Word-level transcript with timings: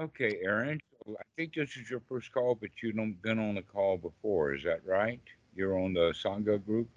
Okay, 0.00 0.38
Aaron. 0.42 0.80
So 1.04 1.14
I 1.18 1.24
think 1.36 1.54
this 1.54 1.76
is 1.76 1.90
your 1.90 2.00
first 2.08 2.32
call, 2.32 2.54
but 2.54 2.70
you've 2.82 2.96
been 3.22 3.38
on 3.38 3.54
the 3.54 3.62
call 3.62 3.98
before. 3.98 4.54
Is 4.54 4.64
that 4.64 4.80
right? 4.86 5.20
You're 5.54 5.78
on 5.78 5.92
the 5.92 6.12
Sangha 6.12 6.64
group. 6.64 6.88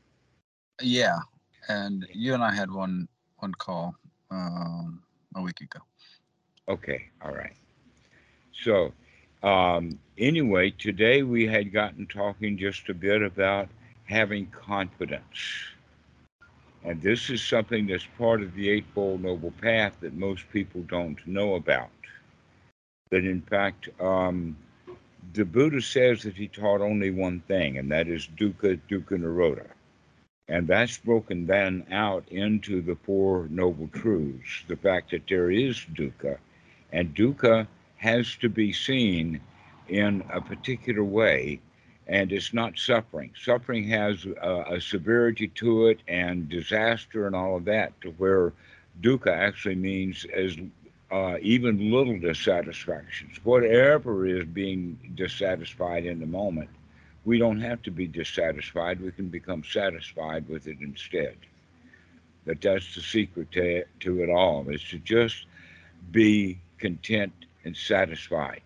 Yeah, 0.82 1.20
and 1.68 2.08
you 2.14 2.34
and 2.34 2.42
I 2.42 2.54
had 2.56 2.72
one 2.72 3.10
one 3.40 3.54
call 3.56 3.94
um, 4.32 5.04
a 5.36 5.42
week 5.42 5.60
ago. 5.60 5.80
Okay, 6.70 7.10
all 7.22 7.34
right. 7.34 7.56
So, 8.54 8.94
um, 9.44 10.00
anyway, 10.18 10.72
today 10.72 11.24
we 11.24 11.46
had 11.46 11.74
gotten 11.74 12.08
talking 12.08 12.58
just 12.58 12.88
a 12.88 12.94
bit 12.94 13.22
about 13.22 13.68
having 14.06 14.46
confidence. 14.48 15.66
And 16.86 17.02
this 17.02 17.30
is 17.30 17.42
something 17.42 17.88
that's 17.88 18.08
part 18.18 18.42
of 18.42 18.54
the 18.56 18.70
Eightfold 18.70 19.24
Noble 19.24 19.52
Path 19.52 19.98
that 20.00 20.14
most 20.14 20.50
people 20.52 20.84
don't 20.84 21.26
know 21.28 21.56
about. 21.56 21.90
That 23.14 23.26
in 23.26 23.42
fact, 23.42 23.90
um, 24.02 24.58
the 25.34 25.46
Buddha 25.46 25.84
says 25.84 26.24
that 26.24 26.34
he 26.34 26.48
taught 26.48 26.82
only 26.82 27.12
one 27.12 27.42
thing, 27.42 27.78
and 27.78 27.92
that 27.92 28.08
is 28.08 28.28
dukkha, 28.28 28.82
dukkha 28.90 29.20
nirodha. 29.20 29.68
And 30.48 30.68
that's 30.68 30.98
broken 30.98 31.46
then 31.46 31.86
out 31.92 32.28
into 32.30 32.82
the 32.82 32.96
Four 32.96 33.46
Noble 33.52 33.88
Truths 33.90 34.64
the 34.68 34.78
fact 34.78 35.12
that 35.12 35.28
there 35.30 35.52
is 35.52 35.86
dukkha, 35.94 36.40
and 36.92 37.14
dukkha 37.14 37.68
has 37.98 38.36
to 38.38 38.50
be 38.50 38.74
seen 38.74 39.40
in 39.88 40.24
a 40.34 40.42
particular 40.42 41.04
way 41.04 41.60
and 42.08 42.32
it's 42.32 42.52
not 42.52 42.80
suffering. 42.80 43.32
Suffering 43.40 43.88
has 43.90 44.26
a, 44.26 44.66
a, 44.72 44.82
severity 44.82 45.50
to 45.50 45.86
it 45.86 46.00
and 46.08 46.50
disaster 46.50 47.28
and 47.28 47.36
all 47.36 47.58
of 47.58 47.66
that, 47.66 47.94
to 48.02 48.10
where 48.18 48.54
dukkha 49.02 49.32
actually 49.32 49.76
means 49.76 50.26
as 50.36 50.58
uh, 51.14 51.38
even 51.42 51.92
little 51.92 52.18
dissatisfactions. 52.18 53.40
Whatever 53.44 54.26
is 54.26 54.46
being 54.46 54.98
dissatisfied 55.14 56.08
in 56.08 56.20
the 56.20 56.26
moment, 56.26 56.72
we 57.24 57.38
don't 57.38 57.62
have 57.62 57.84
to 57.84 57.92
be 57.92 58.08
dissatisfied. 58.08 59.00
We 59.00 59.12
can 59.12 59.30
become 59.30 59.64
satisfied 59.64 60.50
with 60.50 60.66
it 60.66 60.78
instead. 60.82 61.38
But 62.46 62.62
that's 62.62 62.96
the 62.96 63.02
secret 63.02 63.52
to, 63.52 63.84
to 64.00 64.24
it 64.24 64.30
all, 64.32 64.68
is 64.70 64.84
to 64.86 64.98
just 64.98 65.46
be 66.10 66.60
content 66.80 67.32
and 67.64 67.78
satisfied. 67.78 68.64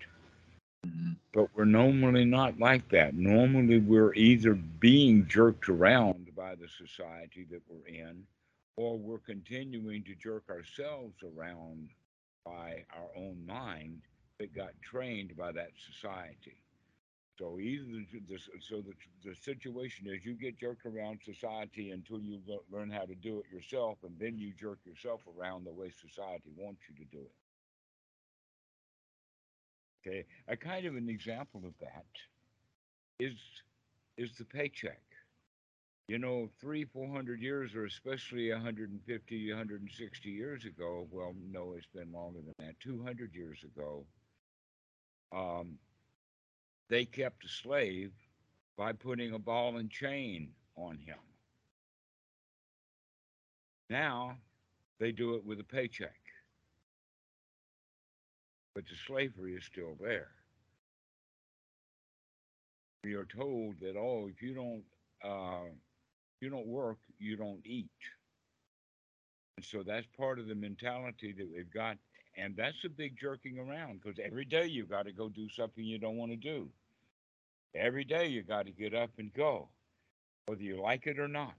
Mm-hmm. 0.85 1.11
But 1.33 1.49
we're 1.53 1.65
normally 1.65 2.23
not 2.23 2.57
like 2.59 2.87
that. 2.91 3.13
Normally, 3.13 3.79
we're 3.79 4.13
either 4.13 4.53
being 4.53 5.27
jerked 5.27 5.67
around 5.67 6.33
by 6.33 6.55
the 6.55 6.69
society 6.69 7.45
that 7.51 7.61
we're 7.67 7.93
in, 7.93 8.23
or 8.77 8.97
we're 8.97 9.19
continuing 9.19 10.03
to 10.03 10.15
jerk 10.15 10.43
ourselves 10.49 11.15
around 11.23 11.89
by 12.47 12.85
our 12.95 13.09
own 13.15 13.45
mind 13.45 14.01
that 14.39 14.55
got 14.55 14.71
trained 14.81 15.35
by 15.35 15.51
that 15.51 15.71
society. 15.91 16.57
So 17.37 17.59
either 17.59 17.85
the, 18.27 18.37
so 18.59 18.81
the, 18.81 18.93
the 19.23 19.35
situation 19.35 20.07
is 20.07 20.25
you 20.25 20.33
get 20.33 20.59
jerked 20.59 20.85
around 20.85 21.19
society 21.23 21.91
until 21.91 22.19
you 22.19 22.39
learn 22.71 22.89
how 22.89 23.05
to 23.05 23.13
do 23.15 23.39
it 23.39 23.45
yourself, 23.53 23.99
and 24.03 24.17
then 24.19 24.37
you 24.37 24.53
jerk 24.59 24.79
yourself 24.85 25.21
around 25.37 25.65
the 25.65 25.71
way 25.71 25.91
society 25.91 26.51
wants 26.57 26.81
you 26.89 26.95
to 26.95 27.11
do 27.11 27.21
it. 27.21 27.31
Okay, 30.07 30.25
a 30.47 30.55
kind 30.55 30.85
of 30.85 30.95
an 30.95 31.09
example 31.09 31.61
of 31.65 31.73
that 31.79 32.05
is 33.19 33.35
is 34.17 34.31
the 34.37 34.45
paycheck. 34.45 35.01
You 36.07 36.19
know, 36.19 36.49
three, 36.61 36.85
four 36.85 37.07
hundred 37.09 37.41
years, 37.41 37.75
or 37.75 37.85
especially 37.85 38.49
150, 38.51 39.51
160 39.51 40.29
years 40.29 40.65
ago. 40.65 41.07
Well, 41.11 41.33
no, 41.51 41.73
it's 41.75 41.87
been 41.93 42.13
longer 42.13 42.39
than 42.39 42.53
that. 42.65 42.79
200 42.79 43.35
years 43.35 43.63
ago, 43.63 44.05
um, 45.35 45.77
they 46.89 47.03
kept 47.03 47.43
a 47.43 47.49
slave 47.49 48.13
by 48.77 48.93
putting 48.93 49.33
a 49.33 49.39
ball 49.39 49.77
and 49.77 49.89
chain 49.89 50.49
on 50.77 50.97
him. 50.97 51.17
Now 53.89 54.37
they 54.99 55.11
do 55.11 55.35
it 55.35 55.45
with 55.45 55.59
a 55.59 55.63
paycheck 55.63 56.13
but 58.77 58.85
the 58.85 58.95
slavery 59.07 59.55
is 59.55 59.65
still 59.65 59.97
there. 59.99 60.27
We 63.03 63.15
are 63.15 63.25
told 63.25 63.79
that 63.79 63.95
oh, 63.97 64.29
if 64.31 64.39
you 64.39 64.53
don't 64.53 64.83
uh, 65.27 65.71
you 66.41 66.49
don't 66.49 66.67
work, 66.67 66.97
you 67.19 67.35
don't 67.35 67.61
eat. 67.65 67.89
And 69.57 69.65
so 69.65 69.83
that's 69.83 70.05
part 70.17 70.39
of 70.39 70.47
the 70.47 70.55
mentality 70.55 71.33
that 71.37 71.47
we've 71.51 71.73
got, 71.73 71.97
and 72.37 72.55
that's 72.55 72.83
a 72.85 72.89
big 72.89 73.17
jerking 73.19 73.57
around 73.57 74.01
because 74.01 74.19
every 74.23 74.45
day 74.45 74.67
you've 74.67 74.89
got 74.89 75.05
to 75.05 75.11
go 75.11 75.29
do 75.29 75.49
something 75.49 75.83
you 75.83 75.97
don't 75.97 76.17
want 76.17 76.31
to 76.31 76.37
do. 76.37 76.69
Every 77.75 78.03
day 78.03 78.27
you 78.27 78.43
got 78.43 78.65
to 78.67 78.71
get 78.71 78.93
up 78.93 79.09
and 79.17 79.33
go, 79.33 79.67
whether 80.45 80.61
you 80.61 80.81
like 80.81 81.07
it 81.07 81.19
or 81.19 81.27
not. 81.27 81.55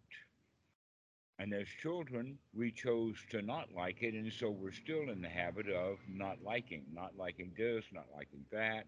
And 1.41 1.53
as 1.55 1.69
children, 1.83 2.37
we 2.53 2.72
chose 2.72 3.16
to 3.31 3.43
not 3.43 3.69
like 3.75 4.03
it. 4.03 4.15
And 4.15 4.33
so 4.33 4.50
we're 4.50 4.72
still 4.72 5.10
in 5.10 5.22
the 5.22 5.28
habit 5.28 5.69
of 5.69 5.99
not 6.09 6.39
liking, 6.45 6.83
not 6.93 7.12
liking 7.16 7.53
this, 7.56 7.84
not 7.93 8.06
liking 8.12 8.45
that, 8.50 8.87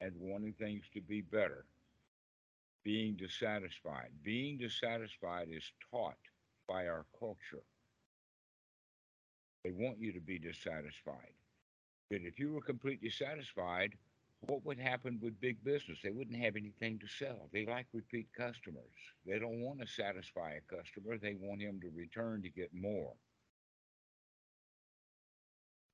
and 0.00 0.12
wanting 0.20 0.52
things 0.52 0.84
to 0.94 1.00
be 1.00 1.22
better. 1.22 1.64
Being 2.84 3.16
dissatisfied. 3.16 4.10
Being 4.22 4.58
dissatisfied 4.58 5.48
is 5.50 5.72
taught 5.90 6.16
by 6.68 6.86
our 6.86 7.04
culture. 7.18 7.64
They 9.64 9.72
want 9.72 9.98
you 9.98 10.12
to 10.12 10.20
be 10.20 10.38
dissatisfied. 10.38 11.34
That 12.10 12.22
if 12.22 12.38
you 12.38 12.52
were 12.52 12.62
completely 12.62 13.10
satisfied, 13.10 13.92
what 14.40 14.64
would 14.64 14.78
happen 14.78 15.18
with 15.20 15.40
big 15.40 15.62
business? 15.64 15.98
They 16.02 16.10
wouldn't 16.10 16.42
have 16.42 16.56
anything 16.56 16.98
to 17.00 17.06
sell. 17.08 17.48
They 17.52 17.66
like 17.66 17.86
repeat 17.92 18.28
customers. 18.36 18.84
They 19.26 19.38
don't 19.38 19.60
want 19.60 19.80
to 19.80 19.86
satisfy 19.86 20.52
a 20.52 20.76
customer, 20.76 21.18
they 21.18 21.34
want 21.38 21.60
him 21.60 21.80
to 21.80 21.90
return 21.94 22.42
to 22.42 22.48
get 22.48 22.72
more. 22.72 23.14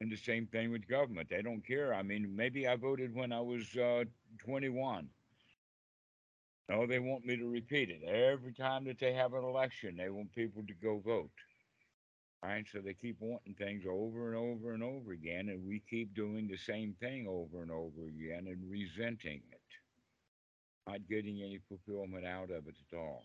And 0.01 0.13
the 0.13 0.17
same 0.17 0.47
thing 0.47 0.71
with 0.71 0.87
government. 0.87 1.31
They 1.31 1.41
don't 1.41 1.67
care. 1.67 1.95
I 1.95 2.03
mean, 2.03 2.35
maybe 2.37 2.69
I 2.69 2.77
voted 2.77 3.15
when 3.15 3.33
I 3.33 3.41
was 3.41 3.75
uh, 3.77 4.05
21. 4.45 5.09
No, 6.69 6.87
they 6.87 6.99
want 6.99 7.27
me 7.27 7.37
to 7.37 7.47
repeat 7.47 7.91
it. 7.91 8.03
Every 8.05 8.53
time 8.53 8.85
that 8.87 8.99
they 8.99 9.13
have 9.13 9.35
an 9.35 9.45
election, 9.45 9.97
they 9.97 10.09
want 10.09 10.35
people 10.35 10.63
to 10.67 10.75
go 10.75 10.99
vote. 11.05 11.31
Right? 12.43 12.67
So 12.73 12.81
they 12.81 12.95
keep 12.95 13.17
wanting 13.21 13.55
things 13.55 13.85
over 13.89 14.29
and 14.29 14.37
over 14.37 14.73
and 14.75 14.83
over 14.83 15.13
again, 15.13 15.49
and 15.49 15.67
we 15.67 15.83
keep 15.89 16.15
doing 16.15 16.47
the 16.49 16.57
same 16.59 16.95
thing 17.01 17.27
over 17.29 17.63
and 17.63 17.71
over 17.71 18.07
again 18.07 18.47
and 18.49 18.71
resenting 18.71 19.43
it, 19.51 19.61
not 20.91 21.09
getting 21.09 21.43
any 21.43 21.61
fulfillment 21.69 22.27
out 22.27 22.51
of 22.51 22.67
it 22.69 22.77
at 22.93 22.97
all. 22.99 23.25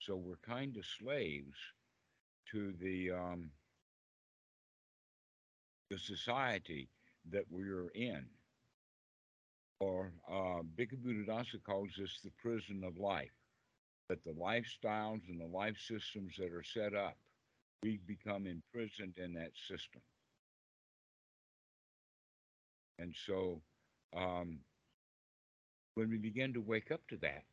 So 0.00 0.16
we're 0.16 0.36
kind 0.46 0.76
of 0.76 0.84
slaves 0.86 1.58
to 2.52 2.72
the 2.80 3.10
um, 3.12 3.50
the 5.90 5.98
society 5.98 6.88
that 7.30 7.44
we're 7.50 7.90
in. 7.94 8.24
Or 9.80 10.12
uh, 10.30 10.62
Bhikkhu 10.78 10.98
Buddhadasa 11.04 11.62
calls 11.64 11.90
this 11.98 12.20
the 12.22 12.30
prison 12.42 12.84
of 12.84 12.98
life, 12.98 13.30
that 14.08 14.22
the 14.24 14.32
lifestyles 14.32 15.28
and 15.28 15.40
the 15.40 15.46
life 15.46 15.76
systems 15.78 16.34
that 16.38 16.52
are 16.52 16.62
set 16.62 16.94
up 16.94 17.16
we 17.82 17.98
become 18.06 18.46
imprisoned 18.46 19.14
in 19.16 19.32
that 19.34 19.52
system. 19.68 20.02
And 22.98 23.14
so 23.26 23.62
um, 24.16 24.58
when 25.94 26.10
we 26.10 26.18
begin 26.18 26.52
to 26.54 26.60
wake 26.60 26.90
up 26.90 27.00
to 27.08 27.16
that, 27.18 27.44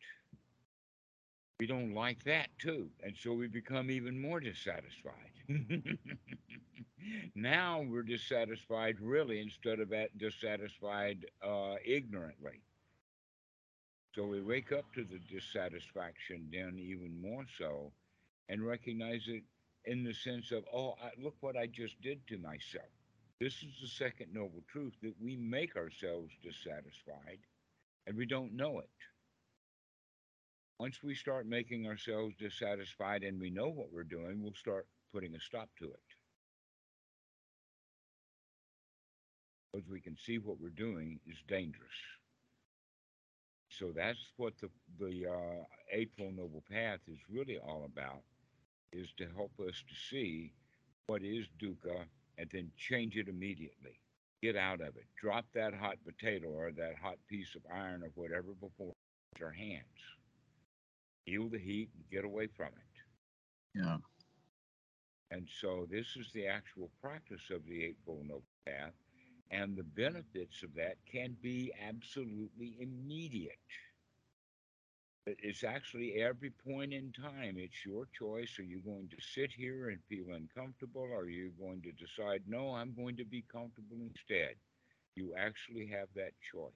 we 1.60 1.66
don't 1.66 1.94
like 1.94 2.24
that 2.24 2.50
too. 2.60 2.90
And 3.04 3.16
so 3.18 3.34
we 3.34 3.48
become 3.48 3.90
even 3.90 4.20
more 4.20 4.40
dissatisfied. 4.40 5.32
now 7.36 7.82
we're 7.82 8.04
dissatisfied 8.04 8.98
really 9.02 9.40
instead 9.42 9.80
of 9.80 9.92
dissatisfied 10.18 11.26
uh, 11.44 11.76
ignorantly. 11.84 12.62
So 14.16 14.26
we 14.26 14.42
wake 14.42 14.72
up 14.72 14.92
to 14.94 15.04
the 15.04 15.20
dissatisfaction 15.20 16.50
then 16.52 16.78
even 16.80 17.20
more 17.22 17.46
so 17.58 17.92
and 18.50 18.66
recognize 18.66 19.26
it 19.28 19.44
in 19.86 20.04
the 20.04 20.14
sense 20.14 20.52
of, 20.52 20.64
oh, 20.74 20.96
I, 21.04 21.12
look 21.22 21.36
what 21.42 21.56
I 21.58 21.68
just 21.68 22.02
did 22.02 22.26
to 22.28 22.38
myself. 22.38 22.90
This 23.40 23.54
is 23.64 23.80
the 23.82 23.88
second 23.88 24.34
noble 24.34 24.64
truth 24.72 24.94
that 25.04 25.14
we 25.22 25.36
make 25.36 25.76
ourselves 25.76 26.32
dissatisfied 26.44 27.40
and 28.08 28.18
we 28.18 28.26
don't 28.26 28.54
know 28.54 28.80
it. 28.80 28.90
Once 30.80 31.02
we 31.04 31.16
start 31.16 31.48
making 31.48 31.88
ourselves 31.88 32.36
dissatisfied 32.38 33.24
and 33.24 33.40
we 33.40 33.50
know 33.50 33.68
what 33.68 33.92
we're 33.92 34.04
doing, 34.04 34.42
we'll 34.42 34.54
start 34.54 34.86
putting 35.12 35.34
a 35.36 35.40
stop 35.40 35.70
to 35.80 35.86
it. 35.86 36.00
Because 39.74 39.90
we 39.90 40.00
can 40.00 40.16
see 40.16 40.38
what 40.38 40.60
we're 40.60 40.70
doing 40.70 41.20
is 41.26 41.38
dangerous. 41.48 41.90
So 43.70 43.92
that's 43.96 44.20
what 44.38 44.54
the, 44.60 44.70
the 45.00 45.28
uh, 45.30 45.64
Eightfold 45.92 46.36
Noble 46.36 46.64
Path 46.70 47.00
is 47.08 47.20
really 47.30 47.58
all 47.58 47.84
about 47.86 48.22
is 48.94 49.10
to 49.18 49.28
help 49.36 49.52
us 49.60 49.84
to 49.88 49.96
see 50.10 50.54
what 51.08 51.22
is 51.24 51.48
dukkha 51.62 52.06
and 52.38 52.50
then 52.52 52.72
change 52.78 53.16
it 53.18 53.28
immediately. 53.28 54.00
Get 54.42 54.56
out 54.56 54.82
of 54.82 54.96
it. 54.96 55.06
Drop 55.20 55.46
that 55.54 55.74
hot 55.74 55.98
potato 56.06 56.48
or 56.48 56.72
that 56.72 56.96
hot 57.02 57.18
piece 57.28 57.56
of 57.56 57.62
iron 57.74 58.04
or 58.04 58.12
whatever 58.16 58.54
before 58.60 58.94
your 59.40 59.52
hands. 59.52 59.84
Feel 61.28 61.50
the 61.50 61.60
heat 61.60 61.90
and 61.94 62.10
get 62.10 62.26
away 62.26 62.48
from 62.48 62.68
it. 62.68 63.80
Yeah. 63.80 63.98
And 65.30 65.48
so 65.62 65.86
this 65.92 66.16
is 66.16 66.32
the 66.34 66.48
actual 66.48 66.90
practice 67.02 67.50
of 67.52 67.66
the 67.66 67.84
Eightfold 67.84 68.26
Noble 68.28 68.44
Path. 68.66 68.94
And 69.52 69.76
the 69.76 69.84
benefits 69.84 70.64
of 70.64 70.74
that 70.76 70.96
can 71.10 71.36
be 71.42 71.72
absolutely 71.86 72.78
immediate. 72.80 73.60
It's 75.26 75.66
actually 75.66 76.14
every 76.22 76.52
point 76.52 76.94
in 76.94 77.12
time, 77.12 77.56
it's 77.58 77.86
your 77.86 78.08
choice. 78.18 78.58
Are 78.60 78.64
you 78.64 78.80
going 78.80 79.10
to 79.10 79.18
sit 79.22 79.52
here 79.52 79.90
and 79.90 80.00
feel 80.08 80.34
uncomfortable? 80.34 81.02
Or 81.02 81.24
are 81.24 81.30
you 81.30 81.52
going 81.60 81.82
to 81.82 81.92
decide, 81.92 82.44
no, 82.48 82.74
I'm 82.74 82.94
going 82.94 83.18
to 83.18 83.26
be 83.26 83.44
comfortable 83.52 83.98
instead? 84.00 84.56
You 85.16 85.34
actually 85.38 85.88
have 85.88 86.08
that 86.16 86.32
choice. 86.54 86.72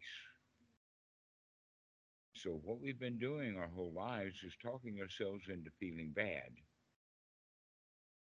So, 2.44 2.60
what 2.64 2.82
we've 2.82 3.00
been 3.00 3.20
doing 3.20 3.58
our 3.58 3.68
whole 3.68 3.94
lives 3.94 4.44
is 4.44 4.56
talking 4.62 5.00
ourselves 5.00 5.48
into 5.48 5.70
feeling 5.80 6.12
bad 6.12 6.50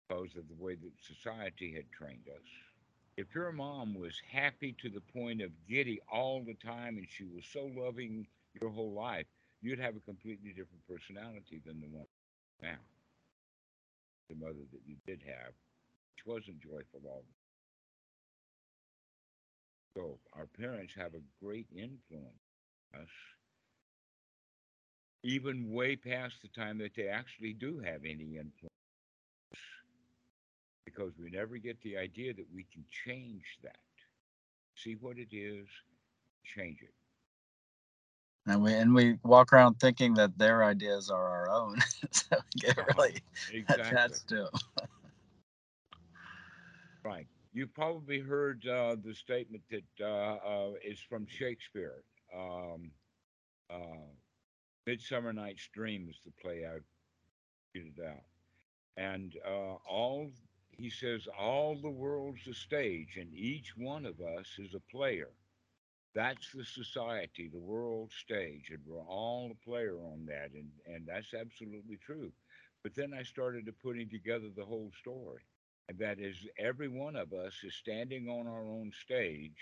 because 0.09 0.37
of 0.37 0.49
the 0.49 0.63
way 0.63 0.75
that 0.75 0.93
society 1.01 1.73
had 1.75 1.91
trained 1.93 2.27
us. 2.29 2.47
If 3.17 3.35
your 3.35 3.53
mom 3.53 3.95
was 3.95 4.21
happy 4.31 4.75
to 4.81 4.89
the 4.91 5.01
point 5.01 5.41
of 5.43 5.51
giddy 5.69 6.01
all 6.11 6.43
the 6.45 6.55
time 6.55 6.97
and 6.99 7.07
she 7.09 7.25
was 7.25 7.45
so 7.53 7.71
loving 7.77 8.27
your 8.61 8.71
whole 8.71 8.93
life, 8.93 9.27
you'd 9.61 9.79
have 9.79 9.97
a 9.97 10.01
completely 10.01 10.51
different 10.51 10.87
personality 10.89 11.63
than 11.65 11.81
the 11.81 11.89
one 11.89 12.07
now. 12.63 12.81
The 14.29 14.37
mother 14.37 14.65
that 14.73 14.83
you 14.87 14.97
did 15.07 15.23
have, 15.27 15.53
which 16.15 16.27
wasn't 16.27 16.61
joyful 16.61 17.03
all 17.07 17.25
the 19.95 19.97
time. 19.97 20.09
So 20.09 20.19
our 20.33 20.47
parents 20.47 20.95
have 20.97 21.15
a 21.15 21.45
great 21.45 21.69
influence 21.71 22.43
on 22.95 23.03
us, 23.03 23.09
even 25.23 25.73
way 25.73 25.97
past 25.97 26.37
the 26.43 26.49
time 26.49 26.79
that 26.79 26.95
they 26.95 27.09
actually 27.09 27.53
do 27.53 27.81
have 27.81 28.05
any 28.05 28.37
influence. 28.37 28.71
Because 30.85 31.13
we 31.19 31.31
never 31.31 31.59
get 31.59 31.81
the 31.83 31.97
idea 31.97 32.35
that 32.35 32.47
we 32.55 32.67
can 32.73 32.85
change 33.05 33.45
that. 33.63 33.77
See 34.75 34.97
what 34.97 35.19
it 35.19 35.35
is, 35.35 35.67
change 36.45 36.83
it 36.83 36.95
and 38.47 38.63
we 38.63 38.75
and 38.75 38.95
we 38.95 39.19
walk 39.23 39.53
around 39.53 39.75
thinking 39.75 40.15
that 40.15 40.37
their 40.39 40.65
ideas 40.65 41.11
are 41.11 41.27
our 41.27 41.51
own 41.51 41.77
so 42.11 42.37
we 42.55 42.61
get 42.61 42.77
really 42.97 43.21
exactly. 43.53 43.93
attached 43.93 44.29
to 44.29 44.37
them 44.37 44.49
right 47.05 47.27
you've 47.53 47.75
probably 47.75 48.21
heard 48.21 48.67
uh, 48.67 48.97
the 49.05 49.15
statement 49.15 49.63
that 49.71 49.85
uh, 50.01 50.37
uh, 50.47 50.71
is 50.85 51.01
from 51.01 51.27
shakespeare 51.27 52.03
um, 52.37 52.91
uh, 53.71 54.11
midsummer 54.87 55.33
night's 55.33 55.69
dream 55.75 56.09
is 56.11 56.17
the 56.25 56.33
play 56.43 56.67
i 56.67 56.79
figured 57.73 58.07
out 58.07 58.25
and 58.97 59.37
uh, 59.47 59.77
all 59.89 60.31
he 60.71 60.91
says 60.91 61.29
all 61.39 61.77
the 61.77 61.91
world's 61.91 62.47
a 62.49 62.55
stage 62.55 63.17
and 63.19 63.33
each 63.35 63.75
one 63.77 64.07
of 64.07 64.21
us 64.21 64.47
is 64.59 64.75
a 64.75 64.93
player 64.93 65.31
that's 66.15 66.53
the 66.53 66.65
society, 66.65 67.49
the 67.49 67.59
world 67.59 68.11
stage, 68.13 68.71
and 68.71 68.81
we're 68.87 69.01
all 69.01 69.51
a 69.53 69.65
player 69.65 69.97
on 69.97 70.27
that, 70.27 70.51
and 70.55 70.71
and 70.87 71.07
that's 71.07 71.35
absolutely 71.35 71.99
true. 72.05 72.33
But 72.83 72.95
then 72.95 73.15
I 73.15 73.23
started 73.23 73.67
to 73.67 73.73
putting 73.73 74.11
together 74.11 74.49
the 74.55 74.65
whole 74.65 74.91
story, 75.01 75.43
and 75.89 75.99
that 75.99 76.19
is 76.19 76.37
every 76.59 76.89
one 76.89 77.17
of 77.17 77.33
us 77.33 77.55
is 77.65 77.75
standing 77.75 78.29
on 78.29 78.47
our 78.47 78.65
own 78.65 78.93
stage, 78.93 79.57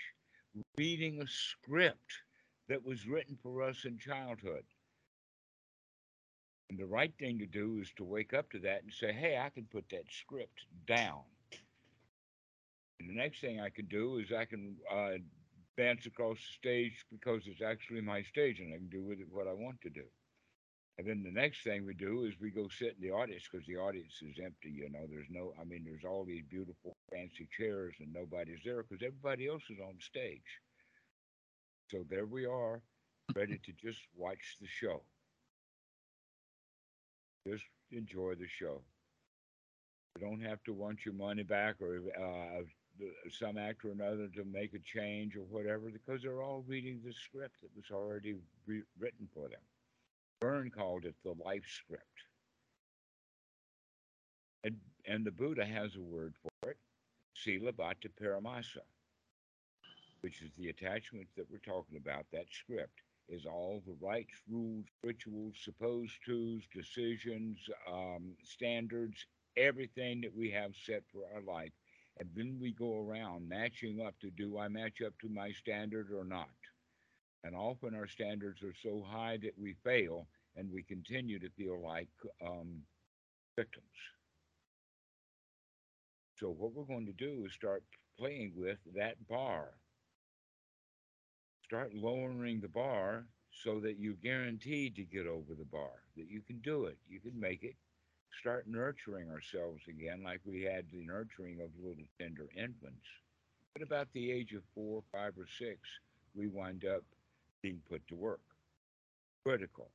reading 0.77 1.21
a 1.21 1.27
script 1.27 2.23
that 2.67 2.83
was 2.85 3.07
written 3.07 3.37
for 3.41 3.61
us 3.63 3.85
in 3.85 3.97
childhood. 3.97 4.65
And 6.71 6.79
the 6.79 6.85
right 6.85 7.13
thing 7.19 7.37
to 7.39 7.45
do 7.45 7.79
is 7.81 7.91
to 7.97 8.05
wake 8.05 8.33
up 8.33 8.49
to 8.51 8.59
that 8.59 8.83
and 8.83 8.93
say, 8.93 9.11
"Hey, 9.11 9.37
I 9.37 9.49
can 9.49 9.65
put 9.65 9.89
that 9.89 10.09
script 10.09 10.67
down." 10.87 11.23
And 12.97 13.09
the 13.09 13.13
next 13.13 13.41
thing 13.41 13.59
I 13.59 13.69
can 13.69 13.87
do 13.87 14.19
is 14.19 14.31
I 14.31 14.45
can 14.45 14.77
uh, 14.89 15.17
dance 15.75 16.05
across 16.05 16.37
the 16.37 16.53
stage 16.53 17.05
because 17.11 17.41
it's 17.45 17.61
actually 17.61 17.99
my 17.99 18.23
stage 18.23 18.61
and 18.61 18.73
I 18.73 18.77
can 18.77 18.87
do 18.87 19.03
with 19.03 19.19
it 19.19 19.27
what 19.29 19.47
I 19.47 19.51
want 19.51 19.81
to 19.81 19.89
do. 19.89 20.05
And 20.97 21.05
then 21.05 21.23
the 21.23 21.31
next 21.31 21.61
thing 21.63 21.85
we 21.85 21.93
do 21.93 22.23
is 22.23 22.39
we 22.39 22.51
go 22.51 22.69
sit 22.69 22.95
in 22.95 23.01
the 23.01 23.13
audience 23.13 23.49
because 23.51 23.67
the 23.67 23.75
audience 23.75 24.21
is 24.21 24.39
empty. 24.41 24.69
You 24.69 24.89
know, 24.89 25.07
there's 25.09 25.27
no, 25.29 25.53
I 25.59 25.65
mean, 25.65 25.83
there's 25.83 26.05
all 26.05 26.23
these 26.23 26.43
beautiful 26.49 26.95
fancy 27.11 27.49
chairs 27.51 27.95
and 27.99 28.13
nobody's 28.13 28.61
there 28.63 28.81
because 28.83 29.05
everybody 29.05 29.49
else 29.49 29.63
is 29.69 29.79
on 29.81 29.95
stage. 29.99 30.61
So 31.89 32.05
there 32.09 32.27
we 32.27 32.45
are, 32.45 32.81
ready 33.35 33.59
to 33.65 33.73
just 33.73 33.99
watch 34.15 34.55
the 34.61 34.67
show. 34.67 35.03
Just 37.47 37.63
enjoy 37.91 38.35
the 38.35 38.47
show. 38.47 38.81
You 40.15 40.27
don't 40.27 40.41
have 40.41 40.63
to 40.63 40.73
want 40.73 41.05
your 41.05 41.13
money 41.13 41.43
back 41.43 41.75
or 41.81 42.01
uh, 42.19 42.61
some 43.29 43.57
actor 43.57 43.89
or 43.89 43.91
another 43.91 44.27
to 44.35 44.43
make 44.43 44.73
a 44.73 44.79
change 44.79 45.35
or 45.35 45.43
whatever 45.49 45.89
because 45.89 46.21
they're 46.21 46.43
all 46.43 46.63
reading 46.67 46.99
the 47.03 47.13
script 47.13 47.61
that 47.61 47.69
was 47.75 47.85
already 47.91 48.35
re- 48.67 48.83
written 48.99 49.27
for 49.33 49.47
them. 49.47 49.61
Berne 50.39 50.69
called 50.69 51.05
it 51.05 51.15
the 51.23 51.33
life 51.43 51.63
script. 51.67 52.03
And, 54.63 54.75
and 55.05 55.25
the 55.25 55.31
Buddha 55.31 55.65
has 55.65 55.95
a 55.95 56.01
word 56.01 56.35
for 56.41 56.69
it, 56.69 56.77
sila 57.33 57.71
bhatta 57.71 58.09
paramasa, 58.21 58.83
which 60.21 60.41
is 60.41 60.49
the 60.57 60.69
attachment 60.69 61.27
that 61.35 61.49
we're 61.49 61.57
talking 61.57 61.97
about. 61.97 62.25
That 62.31 62.45
script 62.51 62.99
is 63.29 63.45
all 63.45 63.81
the 63.85 63.95
rites, 64.01 64.33
rules, 64.49 64.85
rituals, 65.03 65.55
supposed 65.63 66.13
tos, 66.25 66.67
decisions, 66.73 67.57
um, 67.87 68.35
standards, 68.43 69.25
everything 69.57 70.21
that 70.21 70.35
we 70.35 70.49
have 70.51 70.75
set 70.75 71.03
for 71.11 71.23
our 71.33 71.41
life 71.41 71.71
and 72.19 72.29
then 72.35 72.57
we 72.59 72.71
go 72.71 72.99
around 72.99 73.47
matching 73.47 74.01
up 74.01 74.19
to 74.19 74.29
do 74.31 74.57
I 74.57 74.67
match 74.67 75.01
up 75.01 75.17
to 75.19 75.29
my 75.29 75.51
standard 75.51 76.11
or 76.11 76.23
not? 76.23 76.49
And 77.43 77.55
often 77.55 77.95
our 77.95 78.07
standards 78.07 78.63
are 78.63 78.73
so 78.73 79.01
high 79.03 79.37
that 79.37 79.57
we 79.57 79.73
fail 79.83 80.27
and 80.55 80.71
we 80.71 80.83
continue 80.83 81.39
to 81.39 81.49
feel 81.51 81.79
like 81.81 82.09
um, 82.45 82.83
victims. 83.55 83.85
So, 86.37 86.49
what 86.49 86.73
we're 86.73 86.83
going 86.83 87.05
to 87.05 87.13
do 87.13 87.45
is 87.45 87.53
start 87.53 87.83
playing 88.17 88.53
with 88.55 88.79
that 88.95 89.27
bar. 89.27 89.75
Start 91.71 91.95
lowering 91.95 92.59
the 92.59 92.67
bar 92.67 93.23
so 93.63 93.79
that 93.79 93.97
you're 93.97 94.15
guaranteed 94.15 94.93
to 94.97 95.05
get 95.05 95.25
over 95.25 95.53
the 95.57 95.63
bar, 95.63 96.03
that 96.17 96.29
you 96.29 96.41
can 96.41 96.59
do 96.59 96.83
it, 96.83 96.97
you 97.07 97.21
can 97.21 97.39
make 97.39 97.63
it, 97.63 97.75
start 98.37 98.67
nurturing 98.67 99.31
ourselves 99.31 99.81
again, 99.87 100.21
like 100.21 100.41
we 100.43 100.63
had 100.63 100.83
the 100.91 101.01
nurturing 101.05 101.61
of 101.61 101.69
little 101.81 102.03
tender 102.19 102.49
infants. 102.57 103.07
But 103.71 103.83
about 103.83 104.09
the 104.11 104.33
age 104.33 104.51
of 104.51 104.63
four, 104.75 105.01
five, 105.13 105.31
or 105.37 105.45
six, 105.57 105.79
we 106.35 106.47
wind 106.47 106.83
up 106.83 107.03
being 107.61 107.79
put 107.89 108.05
to 108.09 108.15
work. 108.15 108.41
Critical. 109.45 109.91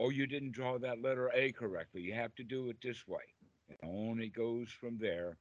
Oh, 0.00 0.10
you 0.10 0.26
didn't 0.26 0.50
draw 0.50 0.78
that 0.80 1.00
letter 1.00 1.30
A 1.32 1.52
correctly. 1.52 2.00
You 2.00 2.14
have 2.14 2.34
to 2.34 2.42
do 2.42 2.70
it 2.70 2.78
this 2.82 3.06
way. 3.06 3.22
It 3.68 3.78
only 3.84 4.30
goes 4.30 4.68
from 4.80 4.98
there, 4.98 5.36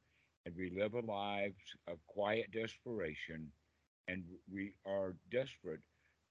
and 0.46 0.55
we 0.55 0.69
live 0.69 0.93
a 0.93 1.00
lives 1.00 1.55
of 1.88 1.98
quiet 2.05 2.51
desperation, 2.51 3.51
and 4.10 4.24
we 4.51 4.74
are 4.86 5.13
desperate 5.32 5.82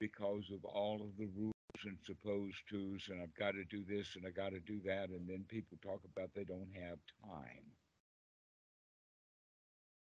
because 0.00 0.50
of 0.52 0.64
all 0.64 0.96
of 0.96 1.16
the 1.18 1.28
rules 1.36 1.52
and 1.84 1.96
supposed 2.04 2.56
tos, 2.70 3.08
and 3.08 3.22
I've 3.22 3.34
got 3.38 3.52
to 3.52 3.64
do 3.64 3.84
this 3.88 4.16
and 4.16 4.26
I 4.26 4.30
got 4.30 4.50
to 4.50 4.60
do 4.60 4.80
that, 4.86 5.10
and 5.10 5.28
then 5.28 5.44
people 5.48 5.78
talk 5.82 6.00
about 6.04 6.30
they 6.34 6.44
don't 6.44 6.70
have 6.74 6.98
time 7.22 7.64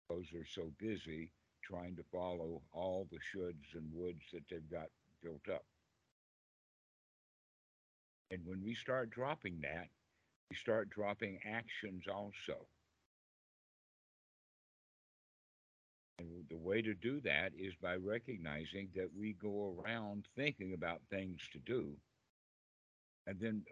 because 0.09 0.27
they're 0.33 0.47
so 0.47 0.71
busy 0.79 1.31
trying 1.63 1.97
to 1.97 2.03
follow 2.11 2.63
all 2.73 3.07
the 3.11 3.19
shoulds 3.19 3.75
and 3.75 3.93
woulds 3.95 4.25
that 4.33 4.43
they've 4.51 4.71
got 4.71 4.89
built 5.23 5.49
up. 5.53 5.65
And 8.31 8.41
when 8.47 8.63
we 8.65 8.75
start 8.75 9.11
dropping 9.11 9.61
that, 9.63 9.89
we 10.51 10.57
start 10.57 10.91
dropping 10.91 11.39
actions 11.47 12.05
also. 12.13 12.67
And 16.19 16.29
the 16.51 16.57
way 16.57 16.83
to 16.83 16.95
do 16.95 17.21
that 17.21 17.53
is 17.57 17.75
by 17.81 17.95
recognizing 17.95 18.89
that 18.97 19.09
we 19.17 19.35
go 19.35 19.77
around 19.79 20.27
thinking 20.37 20.75
about 20.75 21.01
things 21.11 21.41
to 21.53 21.59
do 21.59 21.93
and 23.27 23.39
then 23.41 23.63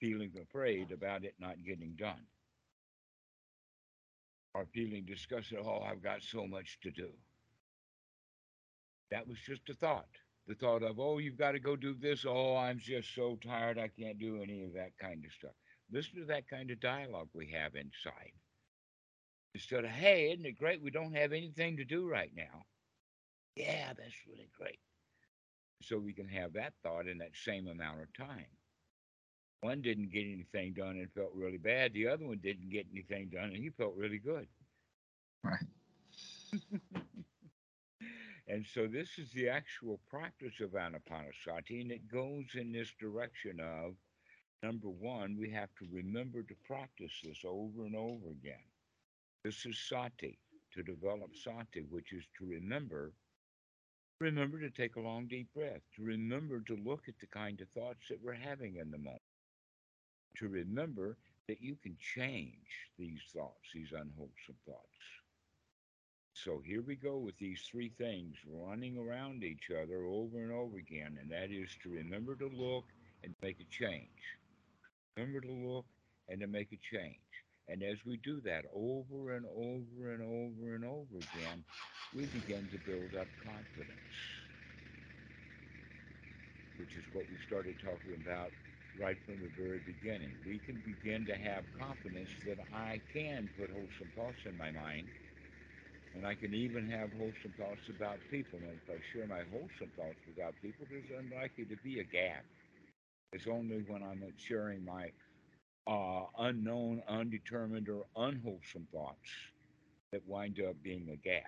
feeling 0.00 0.32
afraid 0.42 0.92
about 0.92 1.24
it 1.24 1.34
not 1.38 1.64
getting 1.64 1.94
done. 1.96 2.26
Or 4.54 4.66
feeling 4.72 5.04
disgusted, 5.04 5.58
oh, 5.64 5.80
I've 5.80 6.02
got 6.02 6.22
so 6.22 6.46
much 6.46 6.78
to 6.82 6.90
do. 6.90 7.10
That 9.10 9.26
was 9.26 9.38
just 9.38 9.68
a 9.70 9.74
thought. 9.74 10.08
The 10.46 10.54
thought 10.54 10.82
of, 10.82 11.00
oh, 11.00 11.18
you've 11.18 11.38
got 11.38 11.52
to 11.52 11.58
go 11.58 11.74
do 11.74 11.94
this. 11.94 12.24
Oh, 12.28 12.54
I'm 12.56 12.78
just 12.78 13.14
so 13.14 13.38
tired. 13.42 13.78
I 13.78 13.88
can't 13.88 14.18
do 14.18 14.42
any 14.42 14.62
of 14.62 14.74
that 14.74 14.92
kind 15.00 15.24
of 15.24 15.32
stuff. 15.32 15.54
Listen 15.90 16.20
to 16.20 16.26
that 16.26 16.48
kind 16.48 16.70
of 16.70 16.80
dialogue 16.80 17.28
we 17.32 17.50
have 17.52 17.74
inside 17.74 18.32
instead 19.54 19.84
of, 19.84 19.90
hey, 19.90 20.32
isn't 20.32 20.44
it 20.44 20.58
great 20.58 20.82
we 20.82 20.90
don't 20.90 21.16
have 21.16 21.32
anything 21.32 21.76
to 21.76 21.84
do 21.84 22.08
right 22.08 22.32
now? 22.36 22.64
Yeah, 23.56 23.92
that's 23.96 24.26
really 24.28 24.48
great. 24.58 24.78
So 25.82 25.98
we 25.98 26.12
can 26.12 26.28
have 26.28 26.52
that 26.54 26.72
thought 26.82 27.06
in 27.06 27.18
that 27.18 27.34
same 27.34 27.68
amount 27.68 28.00
of 28.02 28.12
time. 28.16 28.46
One 29.60 29.80
didn't 29.80 30.12
get 30.12 30.26
anything 30.26 30.74
done 30.74 30.96
and 30.96 31.10
felt 31.12 31.30
really 31.34 31.58
bad. 31.58 31.92
The 31.92 32.08
other 32.08 32.26
one 32.26 32.40
didn't 32.42 32.70
get 32.70 32.86
anything 32.92 33.30
done 33.30 33.44
and 33.44 33.56
he 33.56 33.70
felt 33.70 33.94
really 33.96 34.18
good. 34.18 34.46
Right. 35.42 35.66
and 38.48 38.66
so 38.74 38.86
this 38.86 39.18
is 39.18 39.30
the 39.32 39.48
actual 39.48 40.00
practice 40.08 40.60
of 40.60 40.70
anapanasati, 40.70 41.80
and 41.80 41.90
it 41.90 42.08
goes 42.08 42.46
in 42.54 42.72
this 42.72 42.92
direction 43.00 43.60
of 43.60 43.94
number 44.62 44.88
one, 44.88 45.36
we 45.38 45.50
have 45.50 45.68
to 45.78 45.86
remember 45.92 46.42
to 46.42 46.54
practice 46.64 47.12
this 47.22 47.42
over 47.44 47.84
and 47.84 47.94
over 47.94 48.30
again. 48.30 48.64
This 49.44 49.66
is 49.66 49.78
sati, 49.78 50.38
to 50.72 50.82
develop 50.82 51.36
sati, 51.36 51.84
which 51.90 52.14
is 52.14 52.24
to 52.38 52.46
remember. 52.46 53.12
Remember 54.18 54.58
to 54.58 54.70
take 54.70 54.96
a 54.96 55.00
long, 55.00 55.26
deep 55.26 55.48
breath, 55.54 55.82
to 55.96 56.02
remember 56.02 56.60
to 56.60 56.76
look 56.76 57.02
at 57.08 57.18
the 57.20 57.26
kind 57.26 57.60
of 57.60 57.68
thoughts 57.70 58.08
that 58.08 58.22
we're 58.22 58.32
having 58.32 58.76
in 58.76 58.90
the 58.90 58.96
moment, 58.96 59.20
to 60.38 60.48
remember 60.48 61.18
that 61.46 61.60
you 61.60 61.76
can 61.82 61.94
change 62.00 62.88
these 62.98 63.20
thoughts, 63.34 63.68
these 63.74 63.92
unwholesome 63.92 64.56
thoughts. 64.66 64.80
So 66.32 66.62
here 66.64 66.82
we 66.82 66.96
go 66.96 67.18
with 67.18 67.36
these 67.36 67.60
three 67.70 67.92
things 67.98 68.36
running 68.50 68.96
around 68.96 69.44
each 69.44 69.70
other 69.70 70.04
over 70.06 70.42
and 70.42 70.52
over 70.52 70.78
again, 70.78 71.18
and 71.20 71.30
that 71.30 71.50
is 71.50 71.68
to 71.82 71.90
remember 71.90 72.34
to 72.36 72.48
look 72.48 72.86
and 73.22 73.34
make 73.42 73.60
a 73.60 73.64
change. 73.70 74.08
Remember 75.18 75.42
to 75.42 75.52
look 75.52 75.86
and 76.30 76.40
to 76.40 76.46
make 76.46 76.72
a 76.72 76.96
change. 76.96 77.23
And 77.68 77.82
as 77.82 78.04
we 78.04 78.16
do 78.18 78.40
that 78.42 78.64
over 78.74 79.32
and 79.32 79.46
over 79.46 80.12
and 80.12 80.22
over 80.22 80.74
and 80.74 80.84
over 80.84 81.18
again, 81.18 81.64
we 82.12 82.26
begin 82.26 82.68
to 82.70 82.78
build 82.78 83.14
up 83.14 83.28
confidence, 83.42 84.14
which 86.76 86.96
is 86.96 87.04
what 87.12 87.28
we 87.30 87.38
started 87.38 87.78
talking 87.78 88.14
about 88.14 88.52
right 88.96 89.18
from 89.24 89.40
the 89.40 89.50
very 89.56 89.78
beginning. 89.80 90.36
We 90.44 90.60
can 90.60 90.80
begin 90.84 91.26
to 91.26 91.36
have 91.36 91.64
confidence 91.72 92.30
that 92.44 92.58
I 92.72 93.02
can 93.12 93.50
put 93.56 93.70
wholesome 93.70 94.10
thoughts 94.14 94.40
in 94.46 94.56
my 94.56 94.70
mind, 94.70 95.10
and 96.14 96.26
I 96.26 96.34
can 96.34 96.54
even 96.54 96.88
have 96.90 97.12
wholesome 97.12 97.54
thoughts 97.58 97.88
about 97.88 98.20
people. 98.30 98.60
And 98.64 98.80
if 98.82 98.90
I 98.94 99.00
share 99.12 99.26
my 99.26 99.42
wholesome 99.50 99.92
thoughts 99.96 100.20
without 100.26 100.54
people, 100.62 100.86
there's 100.90 101.10
unlikely 101.16 101.66
to 101.66 101.76
be 101.76 102.00
a 102.00 102.04
gap. 102.04 102.44
It's 103.32 103.46
only 103.48 103.78
when 103.86 104.02
I'm 104.02 104.22
sharing 104.36 104.84
my 104.84 105.10
uh, 105.86 106.22
unknown, 106.38 107.02
undetermined, 107.08 107.88
or 107.88 108.04
unwholesome 108.16 108.86
thoughts 108.92 109.30
that 110.12 110.26
wind 110.26 110.60
up 110.66 110.76
being 110.82 111.08
a 111.12 111.16
gap. 111.16 111.42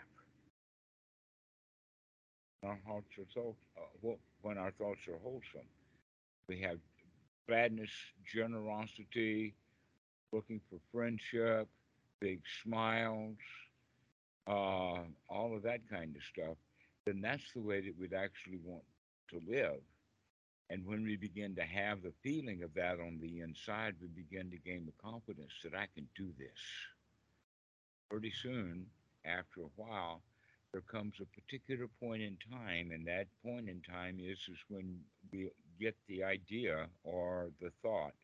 Our 2.65 2.79
thoughts 2.87 3.07
are 3.19 3.27
so, 3.33 3.57
uh, 3.77 4.11
when 4.43 4.59
our 4.59 4.73
thoughts 4.73 5.01
are 5.09 5.19
wholesome, 5.23 5.69
we 6.49 6.61
have 6.61 6.79
gladness, 7.49 7.91
generosity, 8.33 9.55
looking 10.33 10.61
for 10.69 10.79
friendship, 10.93 11.69
big 12.21 12.41
smiles, 12.63 13.37
uh, 14.47 15.03
all 15.29 15.55
of 15.55 15.63
that 15.63 15.89
kind 15.89 16.15
of 16.17 16.23
stuff, 16.23 16.57
then 17.05 17.21
that's 17.21 17.53
the 17.55 17.61
way 17.61 17.81
that 17.81 17.95
we'd 17.99 18.15
actually 18.15 18.59
want 18.65 18.83
to 19.31 19.41
live. 19.49 19.81
And 20.69 20.85
when 20.85 21.05
we 21.05 21.17
begin 21.17 21.55
to 21.57 21.63
have 21.63 22.03
the 22.03 22.13
feeling 22.23 22.63
of 22.63 22.75
that 22.75 22.99
on 22.99 23.19
the 23.21 23.41
inside, 23.41 23.95
we 24.01 24.09
begin 24.09 24.51
to 24.51 24.57
gain 24.57 24.85
the 24.85 25.03
confidence 25.03 25.53
that 25.63 25.75
I 25.75 25.87
can 25.95 26.09
do 26.17 26.33
this. 26.39 26.59
Pretty 28.11 28.33
soon, 28.43 28.87
after 29.25 29.61
a 29.61 29.71
while, 29.77 30.23
there 30.73 30.81
comes 30.81 31.15
a 31.21 31.41
particular 31.41 31.89
point 32.01 32.23
in 32.23 32.37
time, 32.51 32.91
and 32.91 33.07
that 33.07 33.29
point 33.45 33.69
in 33.69 33.81
time 33.81 34.19
is, 34.21 34.39
is 34.49 34.59
when 34.69 34.99
we 35.33 35.51
get 35.81 35.97
the 36.09 36.25
idea 36.25 36.87
or 37.05 37.51
the 37.61 37.71
thought, 37.83 38.15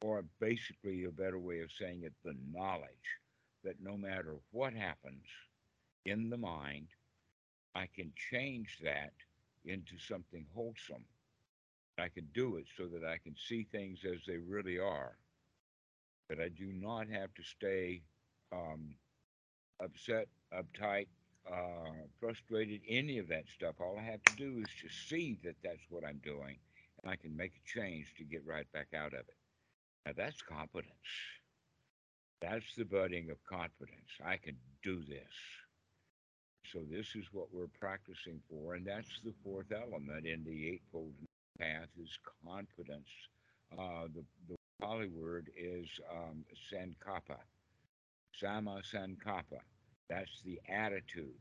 or 0.00 0.24
basically 0.40 1.04
a 1.04 1.10
better 1.10 1.38
way 1.38 1.60
of 1.60 1.72
saying 1.72 2.02
it, 2.04 2.12
the 2.24 2.36
knowledge 2.52 3.18
that 3.64 3.74
no 3.82 3.96
matter 3.96 4.36
what 4.52 4.72
happens 4.72 5.24
in 6.04 6.30
the 6.30 6.38
mind, 6.38 6.86
I 7.74 7.88
can 7.94 8.12
change 8.30 8.78
that 8.84 9.12
into 9.64 9.98
something 9.98 10.46
wholesome 10.54 11.04
I 11.98 12.08
can 12.10 12.26
do 12.32 12.56
it 12.58 12.68
so 12.76 12.88
that 12.88 13.04
I 13.04 13.18
can 13.18 13.36
see 13.36 13.64
things 13.64 14.04
as 14.04 14.26
they 14.26 14.38
really 14.38 14.78
are. 14.78 15.18
That 16.28 16.40
I 16.40 16.48
do 16.48 16.72
not 16.72 17.08
have 17.08 17.34
to 17.34 17.44
stay 17.44 18.04
um, 18.52 18.98
upset, 19.80 20.28
uptight, 20.52 21.08
uh, 21.46 22.08
frustrated, 22.20 22.82
any 22.86 23.18
of 23.18 23.28
that 23.28 23.48
stuff. 23.48 23.80
All 23.80 23.98
I 23.98 24.02
have 24.02 24.22
to 24.24 24.30
do 24.32 24.58
is 24.60 24.70
just 24.70 25.08
see 25.08 25.36
that 25.44 25.62
that's 25.62 25.90
what 25.90 26.04
I'm 26.04 26.18
doing, 26.20 26.60
and 27.02 27.10
I 27.10 27.16
can 27.16 27.36
make 27.36 27.56
a 27.56 27.60
change 27.64 28.14
to 28.16 28.24
get 28.24 28.44
right 28.46 28.70
back 28.72 28.94
out 28.94 29.14
of 29.14 29.28
it. 29.28 29.36
Now 30.06 30.14
that's 30.14 30.42
confidence. 30.42 31.40
That's 32.40 32.76
the 32.76 32.84
budding 32.86 33.30
of 33.30 33.44
confidence. 33.44 34.18
I 34.22 34.38
can 34.38 34.60
do 34.82 35.04
this. 35.04 35.34
So 36.66 36.84
this 36.84 37.16
is 37.16 37.32
what 37.32 37.52
we're 37.52 37.68
practicing 37.68 38.42
for, 38.48 38.74
and 38.74 38.86
that's 38.86 39.20
the 39.22 39.34
fourth 39.34 39.72
element 39.72 40.26
in 40.26 40.44
the 40.44 40.68
eightfold 40.68 41.27
path 41.60 41.88
is 42.02 42.10
confidence. 42.44 43.08
Uh, 43.72 44.06
the, 44.14 44.24
the 44.48 44.56
Pali 44.80 45.08
word 45.08 45.50
is 45.56 45.88
um, 46.10 46.44
sankappa, 46.72 47.38
samma 48.42 48.82
sankappa. 48.82 49.60
That's 50.08 50.40
the 50.44 50.60
attitude. 50.68 51.34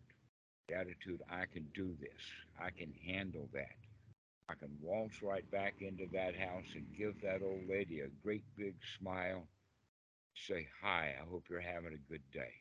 The 0.67 0.75
attitude, 0.75 1.21
I 1.29 1.45
can 1.51 1.65
do 1.73 1.95
this. 2.01 2.21
I 2.59 2.71
can 2.71 2.91
handle 3.05 3.47
that. 3.53 3.77
I 4.49 4.55
can 4.55 4.69
waltz 4.81 5.21
right 5.21 5.49
back 5.51 5.75
into 5.81 6.07
that 6.13 6.35
house 6.35 6.65
and 6.75 6.85
give 6.97 7.21
that 7.21 7.41
old 7.43 7.67
lady 7.69 8.01
a 8.01 8.07
great 8.23 8.43
big 8.57 8.75
smile. 8.99 9.47
Say, 10.35 10.67
hi, 10.81 11.15
I 11.19 11.29
hope 11.29 11.45
you're 11.49 11.61
having 11.61 11.93
a 11.93 12.11
good 12.11 12.21
day. 12.33 12.53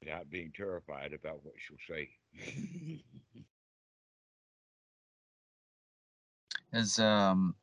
Without 0.00 0.30
being 0.30 0.52
terrified 0.56 1.12
about 1.12 1.40
what 1.44 1.54
she'll 1.58 1.96
say. 1.96 2.10
is 6.74 6.98
um, 6.98 7.56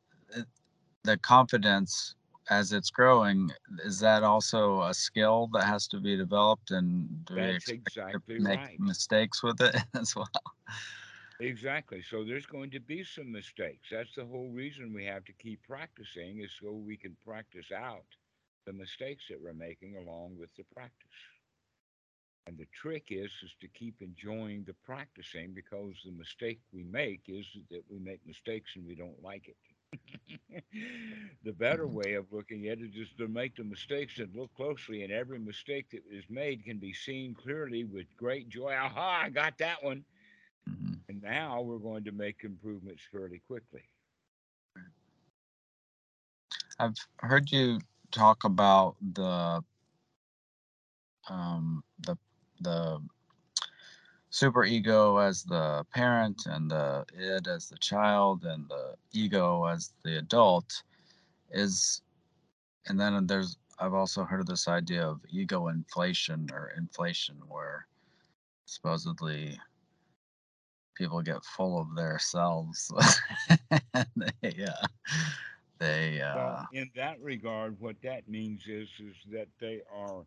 the 1.04 1.18
confidence 1.18 2.14
as 2.50 2.72
it's 2.72 2.90
growing 2.90 3.50
is 3.84 4.00
that 4.00 4.22
also 4.22 4.82
a 4.82 4.94
skill 4.94 5.48
that 5.52 5.64
has 5.64 5.86
to 5.88 6.00
be 6.00 6.16
developed? 6.16 6.70
And 6.70 7.24
do 7.24 7.36
That's 7.36 7.66
we 7.66 7.72
exactly 7.72 8.38
make 8.38 8.62
right. 8.62 8.78
mistakes 8.78 9.42
with 9.42 9.60
it 9.60 9.76
as 9.94 10.14
well? 10.16 10.30
Exactly. 11.40 12.02
So 12.02 12.24
there's 12.24 12.46
going 12.46 12.70
to 12.70 12.80
be 12.80 13.02
some 13.04 13.30
mistakes. 13.32 13.88
That's 13.90 14.14
the 14.14 14.24
whole 14.26 14.50
reason 14.50 14.92
we 14.92 15.04
have 15.06 15.24
to 15.26 15.32
keep 15.32 15.62
practicing 15.62 16.38
is 16.40 16.52
so 16.52 16.72
we 16.72 16.96
can 16.96 17.16
practice 17.24 17.70
out 17.72 18.16
the 18.66 18.72
mistakes 18.72 19.28
that 19.28 19.40
we're 19.40 19.52
making 19.54 19.96
along 19.96 20.36
with 20.38 20.54
the 20.56 20.64
practice 20.64 21.10
and 22.46 22.58
the 22.58 22.66
trick 22.72 23.06
is 23.10 23.30
is 23.44 23.54
to 23.60 23.68
keep 23.68 23.94
enjoying 24.00 24.64
the 24.64 24.74
practicing 24.84 25.52
because 25.52 25.94
the 26.04 26.12
mistake 26.12 26.60
we 26.72 26.84
make 26.84 27.22
is 27.28 27.46
that 27.70 27.82
we 27.90 27.98
make 27.98 28.20
mistakes 28.26 28.72
and 28.76 28.86
we 28.86 28.94
don't 28.94 29.22
like 29.22 29.48
it. 29.48 29.56
the 31.44 31.52
better 31.52 31.84
mm-hmm. 31.84 31.96
way 31.96 32.14
of 32.14 32.26
looking 32.32 32.68
at 32.68 32.78
it 32.78 32.90
is 32.96 33.08
to 33.18 33.28
make 33.28 33.56
the 33.56 33.64
mistakes 33.64 34.18
and 34.18 34.34
look 34.34 34.52
closely, 34.54 35.02
and 35.02 35.12
every 35.12 35.38
mistake 35.38 35.90
that 35.90 36.02
is 36.10 36.24
made 36.30 36.64
can 36.64 36.78
be 36.78 36.92
seen 36.92 37.34
clearly 37.34 37.84
with 37.84 38.06
great 38.16 38.48
joy. 38.48 38.74
Aha, 38.74 39.22
I 39.24 39.30
got 39.30 39.58
that 39.58 39.82
one. 39.82 40.04
Mm-hmm. 40.68 40.94
And 41.08 41.22
now 41.22 41.60
we're 41.60 41.78
going 41.78 42.04
to 42.04 42.12
make 42.12 42.44
improvements 42.44 43.02
fairly 43.12 43.42
quickly. 43.46 43.82
I've 46.78 46.96
heard 47.18 47.50
you 47.52 47.80
talk 48.10 48.44
about 48.44 48.96
the 49.12 49.62
um, 51.28 51.84
the 52.00 52.16
the 52.62 53.00
super 54.30 54.64
ego 54.64 55.18
as 55.18 55.44
the 55.44 55.84
parent 55.92 56.46
and 56.46 56.70
the 56.70 57.04
id 57.18 57.46
as 57.48 57.68
the 57.68 57.78
child 57.78 58.44
and 58.44 58.68
the 58.68 58.94
ego 59.12 59.64
as 59.66 59.92
the 60.04 60.18
adult 60.18 60.82
is 61.50 62.02
and 62.86 62.98
then 62.98 63.26
there's 63.26 63.58
i've 63.78 63.94
also 63.94 64.24
heard 64.24 64.40
of 64.40 64.46
this 64.46 64.68
idea 64.68 65.06
of 65.06 65.20
ego 65.30 65.68
inflation 65.68 66.48
or 66.52 66.72
inflation 66.76 67.36
where 67.48 67.86
supposedly 68.64 69.58
people 70.94 71.22
get 71.22 71.44
full 71.44 71.80
of 71.80 71.94
their 71.94 72.18
selves. 72.18 72.92
They 74.42 74.64
uh, 74.64 74.86
they 75.78 76.20
uh, 76.20 76.34
well 76.36 76.68
in 76.72 76.90
that 76.94 77.20
regard 77.20 77.76
what 77.80 77.96
that 78.02 78.28
means 78.28 78.62
is 78.68 78.88
is 79.00 79.16
that 79.32 79.48
they 79.60 79.80
are 79.92 80.24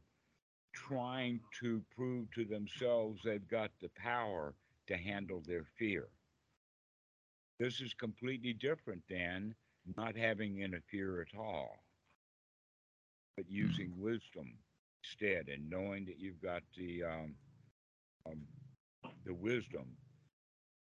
trying 0.75 1.39
to 1.61 1.81
prove 1.95 2.31
to 2.31 2.45
themselves 2.45 3.21
they've 3.23 3.47
got 3.47 3.71
the 3.81 3.89
power 3.95 4.53
to 4.87 4.97
handle 4.97 5.41
their 5.45 5.65
fear. 5.77 6.07
This 7.59 7.81
is 7.81 7.93
completely 7.93 8.53
different 8.53 9.01
than 9.09 9.55
not 9.97 10.15
having 10.15 10.61
any 10.61 10.77
fear 10.91 11.21
at 11.21 11.37
all, 11.37 11.77
but 13.37 13.45
hmm. 13.45 13.55
using 13.55 13.93
wisdom 13.97 14.53
instead 15.03 15.47
and 15.47 15.69
knowing 15.69 16.05
that 16.05 16.19
you've 16.19 16.41
got 16.41 16.63
the 16.77 17.03
um, 17.03 17.35
um, 18.25 18.41
the 19.25 19.33
wisdom 19.33 19.85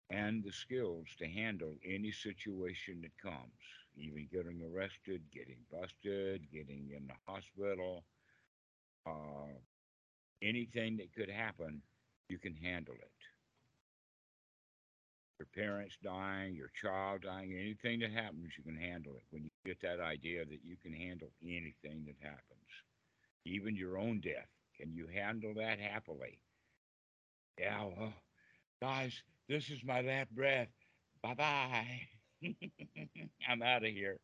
and 0.10 0.44
the 0.44 0.52
skills 0.52 1.08
to 1.18 1.28
handle 1.28 1.74
any 1.86 2.12
situation 2.12 3.02
that 3.02 3.18
comes, 3.22 3.52
even 3.98 4.28
getting 4.32 4.62
arrested, 4.62 5.22
getting 5.34 5.58
busted, 5.72 6.42
getting 6.52 6.92
in 6.96 7.08
the 7.08 7.32
hospital, 7.32 8.04
uh, 9.08 9.52
anything 10.42 10.98
that 10.98 11.14
could 11.14 11.30
happen, 11.30 11.84
you 12.30 12.40
can 12.40 12.56
handle 12.56 12.96
it. 12.96 13.12
Your 15.40 15.48
parents 15.48 15.98
dying, 16.02 16.56
your 16.56 16.70
child 16.70 17.24
dying, 17.24 17.54
anything 17.54 18.00
that 18.00 18.12
happens, 18.12 18.58
you 18.58 18.64
can 18.64 18.78
handle 18.78 19.18
it. 19.18 19.24
When 19.30 19.44
you 19.44 19.50
get 19.66 19.82
that 19.82 20.00
idea 20.00 20.46
that 20.46 20.64
you 20.64 20.78
can 20.78 20.94
handle 20.94 21.34
anything 21.44 22.06
that 22.06 22.20
happens, 22.22 22.68
even 23.46 23.76
your 23.76 23.98
own 23.98 24.22
death, 24.22 24.50
can 24.76 24.94
you 24.94 25.08
handle 25.08 25.54
that 25.56 25.80
happily? 25.80 26.42
Yeah, 27.58 27.86
well, 27.86 28.14
guys, 28.82 29.24
this 29.48 29.70
is 29.70 29.84
my 29.84 30.02
last 30.02 30.32
breath. 30.32 30.70
Bye 31.22 31.36
bye. 31.36 32.10
I'm 33.48 33.62
out 33.62 33.86
of 33.86 33.92
here. 33.92 34.20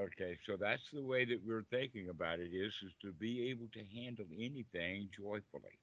Okay, 0.00 0.38
so 0.46 0.56
that's 0.58 0.90
the 0.92 1.02
way 1.02 1.26
that 1.26 1.40
we're 1.46 1.64
thinking 1.70 2.08
about 2.08 2.40
it 2.40 2.54
is 2.54 2.72
is 2.82 2.92
to 3.02 3.12
be 3.12 3.50
able 3.50 3.66
to 3.74 3.84
handle 4.00 4.26
anything 4.34 5.10
joyfully. 5.14 5.78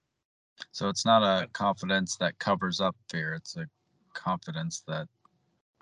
So 0.72 0.90
it's 0.90 1.06
not 1.06 1.22
a 1.22 1.48
confidence 1.50 2.18
that 2.18 2.40
covers 2.40 2.82
up 2.82 2.96
fear. 3.10 3.36
It's 3.36 3.56
a 3.58 3.68
confidence 4.14 4.84
that 4.88 5.08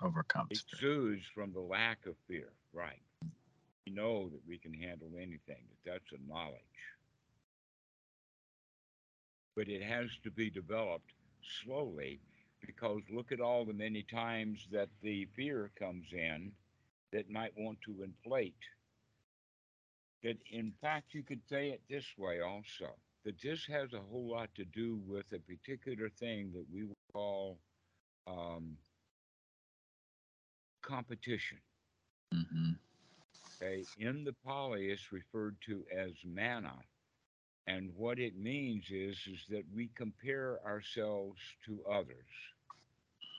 overcomes 0.02 0.50
It 0.50 0.78
soothes 0.78 1.24
from 1.34 1.52
the 1.52 1.60
lack 1.60 2.04
of 2.06 2.14
fear, 2.28 2.52
right? 2.74 3.00
We 3.86 3.92
know 3.92 4.28
that 4.28 4.46
we 4.46 4.58
can 4.58 4.74
handle 4.74 5.10
anything, 5.16 5.64
that 5.84 5.92
that's 5.92 6.12
a 6.12 6.28
knowledge. 6.28 6.60
But 9.54 9.68
it 9.68 9.82
has 9.82 10.10
to 10.24 10.30
be 10.30 10.50
developed 10.50 11.12
slowly 11.64 12.20
because 12.60 13.00
look 13.10 13.32
at 13.32 13.40
all 13.40 13.64
the 13.64 13.72
many 13.72 14.02
times 14.02 14.66
that 14.72 14.88
the 15.02 15.26
fear 15.36 15.70
comes 15.78 16.06
in 16.12 16.52
that 17.16 17.30
might 17.30 17.58
want 17.58 17.80
to 17.86 18.04
inflate. 18.04 18.64
That 20.22 20.38
in 20.50 20.72
fact, 20.80 21.14
you 21.14 21.22
could 21.24 21.42
say 21.48 21.70
it 21.70 21.82
this 21.88 22.16
way 22.18 22.40
also 22.40 22.96
that 23.24 23.40
this 23.42 23.66
has 23.66 23.92
a 23.94 24.00
whole 24.00 24.30
lot 24.30 24.54
to 24.56 24.64
do 24.64 25.00
with 25.06 25.26
a 25.32 25.40
particular 25.40 26.10
thing 26.10 26.52
that 26.54 26.66
we 26.72 26.88
call 27.12 27.60
um, 28.26 28.78
competition. 30.82 31.58
hmm 32.32 32.72
Okay, 33.62 33.88
in 33.98 34.24
the 34.24 34.32
Pali, 34.44 34.90
it's 34.90 35.12
referred 35.12 35.60
to 35.66 35.84
as 35.96 36.12
mana, 36.24 36.84
and 37.66 37.94
what 37.96 38.18
it 38.18 38.36
means 38.36 38.90
is 38.90 39.16
is 39.26 39.46
that 39.48 39.64
we 39.74 39.88
compare 39.96 40.60
ourselves 40.66 41.40
to 41.66 41.84
others. 41.86 42.32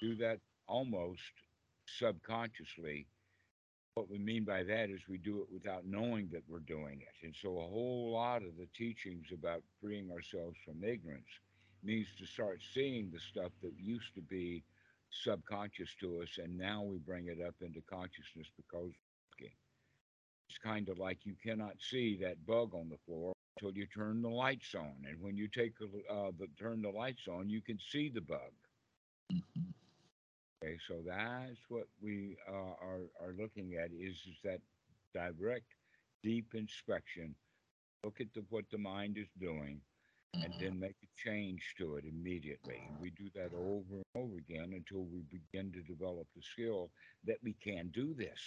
Do 0.02 0.16
that 0.18 0.42
almost 0.68 1.22
subconsciously. 1.88 3.08
What 3.98 4.12
we 4.12 4.20
mean 4.20 4.44
by 4.44 4.64
that 4.64 4.92
is 4.92 5.02
we 5.10 5.18
do 5.18 5.42
it 5.42 5.52
without 5.52 5.88
knowing 5.88 6.30
that 6.32 6.44
we're 6.48 6.60
doing 6.60 7.02
it, 7.02 7.26
and 7.26 7.36
so 7.36 7.58
a 7.58 7.68
whole 7.68 8.12
lot 8.14 8.44
of 8.44 8.56
the 8.58 8.68
teachings 8.78 9.28
about 9.34 9.64
freeing 9.82 10.12
ourselves 10.12 10.58
from 10.64 10.84
ignorance 10.84 11.42
means 11.84 12.08
to 12.20 12.28
start 12.28 12.62
seeing 12.74 13.10
the 13.12 13.20
stuff 13.20 13.52
that 13.64 13.74
used 13.80 14.14
to 14.16 14.22
be 14.22 14.64
subconscious 15.10 15.96
to 16.00 16.22
us, 16.22 16.38
and 16.38 16.58
now 16.58 16.84
we 16.84 17.00
bring 17.00 17.28
it 17.28 17.40
up 17.42 17.56
into 17.62 17.82
consciousness 17.90 18.48
because 18.56 18.92
it's 20.50 20.60
kind 20.60 20.90
of 20.90 21.00
like 21.00 21.26
you 21.26 21.36
cannot 21.44 21.76
see 21.80 22.18
that 22.22 22.46
bug 22.46 22.76
on 22.76 22.90
the 22.90 22.98
floor 23.06 23.34
until 23.58 23.76
you 23.76 23.88
turn 23.88 24.22
the 24.22 24.30
lights 24.30 24.76
on. 24.76 24.94
And 25.10 25.22
when 25.22 25.38
you 25.38 25.48
take 25.48 25.74
uh, 25.82 26.32
the 26.40 26.48
turn 26.60 26.82
the 26.84 26.90
lights 26.90 27.28
on, 27.28 27.50
you 27.50 27.62
can 27.62 27.80
see 27.80 28.10
the 28.10 28.22
bug. 28.22 28.54
hmm 29.32 29.87
Okay, 30.68 30.80
so 30.88 31.02
that's 31.06 31.70
what 31.70 31.88
we 32.02 32.38
uh, 32.50 32.76
are 32.82 33.06
are 33.22 33.34
looking 33.38 33.76
at 33.76 33.92
is 33.92 34.18
is 34.28 34.40
that 34.44 34.62
direct, 35.14 35.76
deep 36.24 36.54
inspection. 36.56 37.36
Look 38.04 38.22
at 38.22 38.34
the, 38.34 38.44
what 38.50 38.70
the 38.72 38.78
mind 38.78 39.18
is 39.18 39.30
doing, 39.40 39.82
and 40.42 40.54
hmm 40.54 40.60
then 40.60 40.80
make 40.80 40.98
a 41.04 41.08
change 41.16 41.76
to 41.78 41.98
it 41.98 42.06
immediately. 42.06 42.86
And 42.90 43.00
we 43.00 43.12
do 43.12 43.30
that 43.36 43.54
over 43.54 43.96
and 43.98 44.06
over 44.16 44.38
again 44.38 44.74
until 44.74 45.04
we 45.06 45.22
begin 45.24 45.72
to 45.74 45.82
develop 45.84 46.28
the 46.36 46.42
skill 46.42 46.92
that 47.26 47.38
we 47.44 47.54
can 47.54 47.90
do 47.90 48.14
this. 48.14 48.42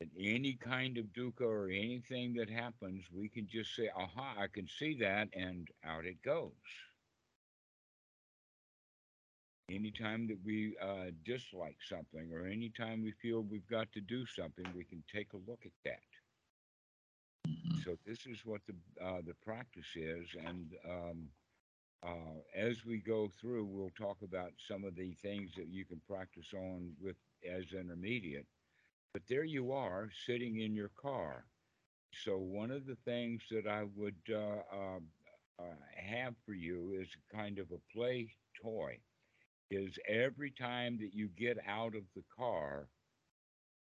And 0.00 0.10
any 0.18 0.54
kind 0.54 0.98
of 0.98 1.12
dukkha 1.12 1.42
or 1.42 1.68
anything 1.68 2.34
that 2.34 2.48
happens, 2.50 3.10
we 3.10 3.28
can 3.28 3.46
just 3.48 3.74
say, 3.74 3.88
aha, 3.88 4.34
I 4.38 4.48
can 4.48 4.68
see 4.68 4.94
that, 4.98 5.28
and 5.34 5.68
out 5.84 6.06
it 6.06 6.22
goes. 6.22 6.52
Anytime 9.68 10.26
that 10.28 10.42
we 10.44 10.76
uh, 10.78 11.10
dislike 11.24 11.78
something 11.82 12.32
or 12.32 12.46
anytime 12.46 13.02
we 13.02 13.12
feel 13.12 13.42
we've 13.42 13.66
got 13.66 13.92
to 13.92 14.00
do 14.00 14.26
something, 14.26 14.72
we 14.72 14.84
can 14.84 15.02
take 15.12 15.32
a 15.32 15.38
look 15.38 15.64
at 15.66 15.72
that. 15.84 16.02
hmm 17.46 17.84
So 17.84 17.96
this 18.04 18.26
is 18.26 18.44
what 18.44 18.62
the 18.66 18.74
uh, 19.04 19.20
the 19.22 19.34
practice 19.34 19.96
is, 19.96 20.34
and 20.34 20.74
um, 20.88 21.28
uh, 22.02 22.40
as 22.54 22.84
we 22.84 22.98
go 22.98 23.28
through, 23.28 23.64
we'll 23.66 23.90
talk 23.90 24.22
about 24.22 24.52
some 24.58 24.84
of 24.84 24.94
the 24.96 25.14
things 25.14 25.54
that 25.56 25.68
you 25.68 25.84
can 25.84 26.00
practice 26.06 26.52
on 26.54 26.94
with 27.00 27.16
as 27.48 27.72
intermediate. 27.72 28.46
But 29.12 29.26
there 29.28 29.44
you 29.44 29.72
are, 29.72 30.10
sitting 30.26 30.58
in 30.60 30.74
your 30.74 30.90
car. 30.90 31.46
So 32.12 32.38
one 32.38 32.70
of 32.70 32.86
the 32.86 32.96
things 32.96 33.42
that 33.50 33.66
I 33.66 33.84
would 33.84 34.20
uh, 34.30 34.62
uh, 34.72 35.00
uh, 35.58 35.76
have 35.96 36.36
for 36.44 36.54
you 36.54 36.92
is 36.92 37.16
kind 37.32 37.58
of 37.58 37.70
a 37.72 37.78
play 37.92 38.34
toy. 38.60 39.00
Is 39.74 39.98
every 40.08 40.50
time 40.50 40.98
that 40.98 41.14
you 41.14 41.28
get 41.28 41.58
out 41.66 41.94
of 41.94 42.04
the 42.14 42.24
car, 42.36 42.88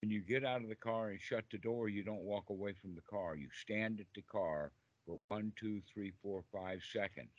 when 0.00 0.10
you 0.10 0.20
get 0.20 0.44
out 0.44 0.62
of 0.62 0.68
the 0.68 0.74
car 0.76 1.10
and 1.10 1.20
shut 1.20 1.44
the 1.50 1.58
door, 1.58 1.88
you 1.88 2.02
don't 2.02 2.22
walk 2.22 2.50
away 2.50 2.72
from 2.72 2.94
the 2.94 3.02
car. 3.02 3.36
You 3.36 3.48
stand 3.52 4.00
at 4.00 4.06
the 4.14 4.22
car 4.22 4.72
for 5.06 5.18
one, 5.28 5.52
two, 5.58 5.80
three, 5.92 6.12
four, 6.22 6.42
five 6.52 6.82
seconds 6.92 7.30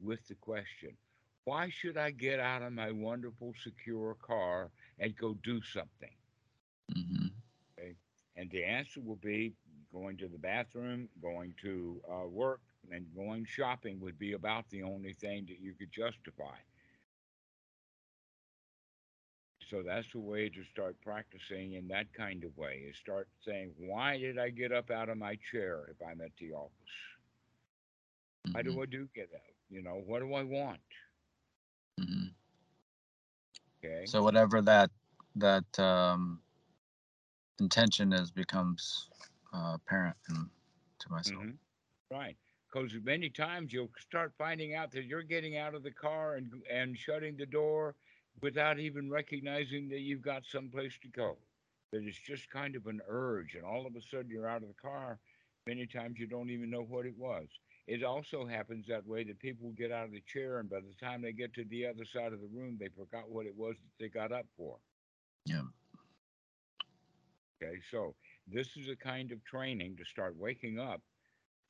with 0.00 0.26
the 0.28 0.34
question, 0.36 0.96
why 1.44 1.68
should 1.70 1.96
I 1.96 2.10
get 2.10 2.40
out 2.40 2.62
of 2.62 2.72
my 2.72 2.90
wonderful, 2.92 3.54
secure 3.62 4.14
car 4.14 4.70
and 4.98 5.16
go 5.16 5.34
do 5.34 5.62
something? 5.62 6.14
hmm 6.94 7.28
Okay. 7.78 7.96
And 8.36 8.50
the 8.50 8.64
answer 8.64 9.00
will 9.00 9.16
be 9.16 9.54
going 9.92 10.16
to 10.18 10.28
the 10.28 10.38
bathroom, 10.38 11.08
going 11.20 11.54
to 11.62 12.00
uh, 12.10 12.26
work, 12.26 12.60
and 12.90 13.06
going 13.14 13.44
shopping 13.46 14.00
would 14.00 14.18
be 14.18 14.32
about 14.32 14.68
the 14.70 14.82
only 14.82 15.14
thing 15.14 15.46
that 15.48 15.60
you 15.60 15.74
could 15.74 15.92
justify. 15.92 16.56
So 19.70 19.82
that's 19.82 20.10
the 20.12 20.20
way 20.20 20.48
to 20.48 20.64
start 20.64 20.96
practicing 21.02 21.74
in 21.74 21.88
that 21.88 22.12
kind 22.12 22.44
of 22.44 22.56
way 22.56 22.84
is 22.88 22.96
start 22.96 23.28
saying, 23.44 23.72
why 23.78 24.18
did 24.18 24.38
I 24.38 24.50
get 24.50 24.72
up 24.72 24.90
out 24.90 25.08
of 25.08 25.18
my 25.18 25.36
chair 25.50 25.86
if 25.90 25.96
I'm 26.06 26.20
at 26.20 26.36
the 26.38 26.52
office? 26.52 26.72
Why 28.52 28.62
hmm 28.62 28.62
do 28.62 28.80
I 28.80 28.86
do 28.86 29.08
get 29.14 29.30
up? 29.34 29.54
You 29.68 29.82
know, 29.82 30.02
what 30.06 30.20
do 30.20 30.34
I 30.34 30.42
want? 30.42 30.80
hmm 31.98 32.30
Okay. 33.78 34.12
So 34.12 34.22
whatever 34.22 34.60
that 34.62 34.90
that 35.36 35.78
um, 35.78 36.40
intention 37.58 38.12
is 38.12 38.30
becomes 38.30 39.08
uh, 39.52 39.72
apparent 39.74 40.16
in, 40.28 40.50
to 40.98 41.10
myself. 41.10 41.44
hmm 41.44 41.50
Right. 42.10 42.36
Because 42.72 42.92
many 43.02 43.28
times 43.30 43.72
you'll 43.72 43.90
start 43.98 44.32
finding 44.38 44.74
out 44.74 44.92
that 44.92 45.04
you're 45.04 45.22
getting 45.22 45.56
out 45.56 45.74
of 45.74 45.82
the 45.82 45.90
car 45.90 46.34
and 46.36 46.50
and 46.70 46.96
shutting 46.96 47.36
the 47.36 47.46
door 47.46 47.94
without 48.42 48.78
even 48.78 49.10
recognizing 49.10 49.88
that 49.88 50.00
you've 50.00 50.22
got 50.22 50.44
someplace 50.44 50.98
to 51.02 51.08
go. 51.08 51.36
That 51.92 52.02
it's 52.02 52.18
just 52.18 52.50
kind 52.50 52.76
of 52.76 52.86
an 52.86 53.00
urge, 53.08 53.54
and 53.54 53.64
all 53.64 53.86
of 53.86 53.94
a 53.94 54.02
sudden 54.02 54.30
you're 54.30 54.48
out 54.48 54.62
of 54.62 54.68
the 54.68 54.74
car. 54.74 55.18
Many 55.66 55.86
times 55.86 56.18
you 56.18 56.26
don't 56.26 56.50
even 56.50 56.70
know 56.70 56.82
what 56.82 57.06
it 57.06 57.16
was. 57.16 57.46
It 57.86 58.02
also 58.02 58.46
happens 58.46 58.86
that 58.88 59.06
way 59.06 59.22
that 59.24 59.38
people 59.38 59.70
get 59.76 59.92
out 59.92 60.06
of 60.06 60.12
the 60.12 60.22
chair, 60.26 60.58
and 60.58 60.68
by 60.68 60.80
the 60.80 60.94
time 61.00 61.22
they 61.22 61.32
get 61.32 61.54
to 61.54 61.64
the 61.64 61.86
other 61.86 62.04
side 62.04 62.32
of 62.32 62.40
the 62.40 62.48
room, 62.52 62.76
they 62.78 62.88
forgot 62.88 63.30
what 63.30 63.46
it 63.46 63.56
was 63.56 63.76
that 63.76 64.02
they 64.02 64.08
got 64.08 64.32
up 64.32 64.46
for. 64.56 64.76
Yeah. 65.44 65.62
Okay, 67.62 67.78
so 67.90 68.14
this 68.46 68.76
is 68.76 68.88
a 68.88 68.96
kind 68.96 69.32
of 69.32 69.42
training 69.44 69.96
to 69.96 70.04
start 70.04 70.36
waking 70.36 70.78
up 70.78 71.00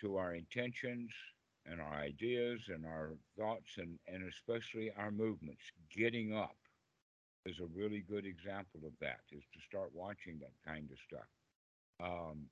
to 0.01 0.17
our 0.17 0.35
intentions 0.35 1.11
and 1.71 1.81
our 1.81 1.95
ideas 1.95 2.61
and 2.69 2.87
our 2.87 3.11
thoughts 3.39 3.79
and, 3.79 3.99
and 4.07 4.25
especially 4.29 4.93
our 4.97 5.11
movements. 5.11 5.63
Getting 5.95 6.35
up 6.35 6.57
is 7.45 7.61
a 7.61 7.79
really 7.79 8.01
good 8.09 8.27
example 8.27 8.81
of 8.85 8.93
that, 9.01 9.21
is 9.33 9.45
to 9.53 9.61
start 9.61 9.91
watching 9.95 10.39
that 10.41 10.53
kind 10.67 10.89
of 10.91 10.99
stuff. 10.99 11.29
Um, 12.03 12.47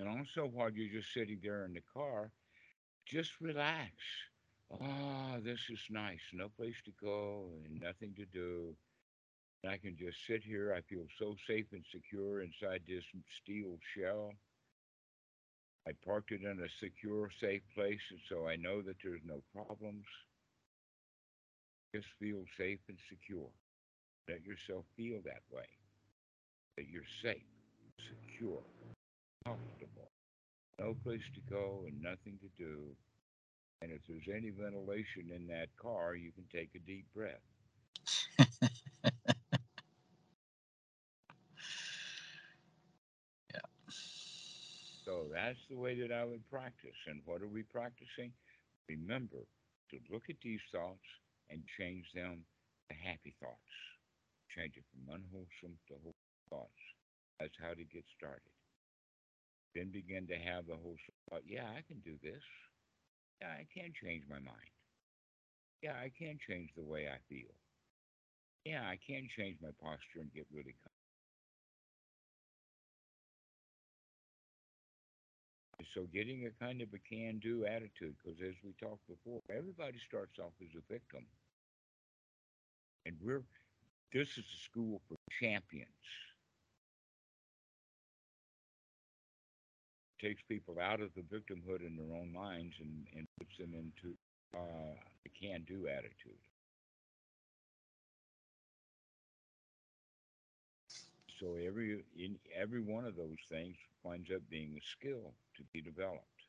and 0.00 0.08
also, 0.08 0.46
while 0.46 0.70
you're 0.70 1.00
just 1.00 1.12
sitting 1.12 1.38
there 1.42 1.64
in 1.64 1.72
the 1.72 1.82
car, 1.92 2.30
just 3.06 3.32
relax. 3.40 3.92
Ah, 4.80 5.36
this 5.42 5.60
is 5.70 5.80
nice. 5.90 6.20
No 6.32 6.48
place 6.48 6.80
to 6.84 6.92
go 7.00 7.50
and 7.64 7.80
nothing 7.80 8.14
to 8.16 8.24
do. 8.26 8.74
And 9.62 9.72
I 9.72 9.78
can 9.78 9.96
just 9.96 10.26
sit 10.26 10.42
here. 10.42 10.74
I 10.76 10.80
feel 10.82 11.06
so 11.18 11.36
safe 11.46 11.66
and 11.72 11.84
secure 11.90 12.42
inside 12.42 12.82
this 12.86 13.04
steel 13.42 13.78
shell. 13.94 14.32
I 15.86 15.92
parked 16.04 16.32
it 16.32 16.42
in 16.42 16.60
a 16.60 16.68
secure, 16.80 17.28
safe 17.40 17.62
place, 17.74 18.00
and 18.10 18.20
so 18.28 18.48
I 18.48 18.56
know 18.56 18.80
that 18.82 18.96
there's 19.04 19.20
no 19.26 19.42
problems. 19.54 20.04
Just 21.94 22.06
feel 22.18 22.44
safe 22.58 22.80
and 22.88 22.98
secure. 23.08 23.50
Let 24.28 24.44
yourself 24.44 24.84
feel 24.96 25.20
that 25.24 25.42
way. 25.52 25.68
That 26.76 26.88
you're 26.88 27.02
safe, 27.22 27.44
secure, 28.00 28.62
comfortable. 29.44 30.10
No 30.80 30.96
place 31.04 31.22
to 31.34 31.40
go 31.52 31.84
and 31.86 32.02
nothing 32.02 32.38
to 32.40 32.48
do. 32.58 32.96
And 33.82 33.92
if 33.92 34.00
there's 34.08 34.34
any 34.34 34.50
ventilation 34.50 35.30
in 35.34 35.46
that 35.48 35.68
car, 35.80 36.14
you 36.14 36.32
can 36.32 36.44
take 36.50 36.70
a 36.74 36.78
deep 36.78 37.06
breath. 37.14 37.44
That's 45.34 45.58
the 45.68 45.76
way 45.76 45.98
that 45.98 46.14
I 46.14 46.24
would 46.24 46.46
practice. 46.48 46.96
And 47.10 47.20
what 47.26 47.42
are 47.42 47.50
we 47.50 47.64
practicing? 47.66 48.30
Remember 48.88 49.42
to 49.90 49.98
look 50.10 50.30
at 50.30 50.38
these 50.42 50.62
thoughts 50.70 51.04
and 51.50 51.62
change 51.78 52.06
them 52.14 52.46
to 52.88 52.94
happy 52.94 53.34
thoughts. 53.42 53.74
Change 54.54 54.78
it 54.78 54.86
from 54.94 55.10
unwholesome 55.10 55.74
to 55.90 55.94
wholesome 55.98 56.46
thoughts. 56.48 56.82
That's 57.40 57.58
how 57.58 57.74
to 57.74 57.84
get 57.84 58.04
started. 58.16 58.54
Then 59.74 59.90
begin 59.90 60.26
to 60.30 60.38
have 60.38 60.70
the 60.70 60.78
wholesome 60.78 61.18
thought, 61.28 61.42
yeah, 61.46 61.66
I 61.66 61.82
can 61.82 61.98
do 62.06 62.14
this. 62.22 62.42
Yeah, 63.42 63.50
I 63.58 63.66
can 63.74 63.90
change 63.98 64.22
my 64.30 64.38
mind. 64.38 64.72
Yeah, 65.82 65.98
I 65.98 66.12
can 66.16 66.38
change 66.48 66.70
the 66.76 66.86
way 66.86 67.08
I 67.10 67.18
feel. 67.28 67.50
Yeah, 68.64 68.86
I 68.86 68.96
can 69.04 69.28
change 69.36 69.58
my 69.60 69.74
posture 69.82 70.22
and 70.22 70.32
get 70.32 70.46
really 70.54 70.76
comfortable. 70.78 70.93
So 75.92 76.06
getting 76.12 76.46
a 76.46 76.64
kind 76.64 76.80
of 76.80 76.88
a 76.94 76.98
can-do 76.98 77.66
attitude, 77.66 78.14
because 78.22 78.40
as 78.40 78.54
we 78.64 78.72
talked 78.80 79.06
before, 79.08 79.40
everybody 79.50 79.98
starts 79.98 80.38
off 80.38 80.52
as 80.62 80.70
a 80.76 80.92
victim. 80.92 81.26
And 83.06 83.16
we're 83.20 83.42
this 84.12 84.28
is 84.38 84.44
a 84.44 84.64
school 84.64 85.00
for 85.08 85.16
champions. 85.40 85.88
takes 90.24 90.42
people 90.48 90.76
out 90.80 91.00
of 91.00 91.10
the 91.14 91.22
victimhood 91.22 91.86
in 91.86 91.96
their 91.96 92.16
own 92.16 92.32
minds 92.32 92.74
and, 92.80 93.06
and 93.14 93.26
puts 93.38 93.58
them 93.58 93.74
into 93.74 94.16
uh, 94.56 94.94
a 95.26 95.28
can-do 95.38 95.86
attitude. 95.86 96.40
So 101.40 101.56
every 101.66 102.04
in 102.16 102.36
every 102.56 102.80
one 102.80 103.04
of 103.04 103.16
those 103.16 103.36
things 103.50 103.76
winds 104.04 104.30
up 104.30 104.48
being 104.50 104.76
a 104.76 104.82
skill 104.82 105.34
to 105.56 105.64
be 105.72 105.82
developed, 105.82 106.42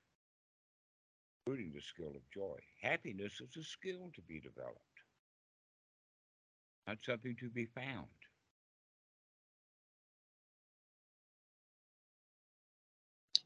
including 1.45 1.71
the 1.73 1.81
skill 1.81 2.09
of 2.15 2.29
joy. 2.33 2.57
Happiness 2.81 3.41
is 3.41 3.55
a 3.57 3.63
skill 3.63 4.11
to 4.15 4.21
be 4.21 4.39
developed, 4.41 5.01
not 6.87 6.97
something 7.05 7.35
to 7.39 7.49
be 7.49 7.65
found. 7.65 8.07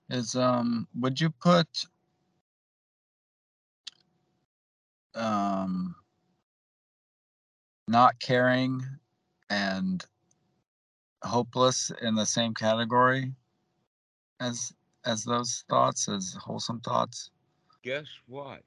Is 0.10 0.36
um 0.36 0.88
would 0.96 1.22
you 1.22 1.30
put 1.30 1.86
um 5.16 5.96
not 7.88 8.20
caring 8.20 8.82
and 9.50 10.06
hopeless 11.24 11.92
in 12.02 12.16
the 12.16 12.26
same 12.26 12.54
category 12.54 13.34
as 14.40 14.74
as 15.06 15.24
those 15.24 15.64
thoughts 15.70 16.08
as 16.10 16.36
wholesome 16.42 16.80
thoughts 16.82 17.32
Guess 17.84 18.08
what? 18.26 18.64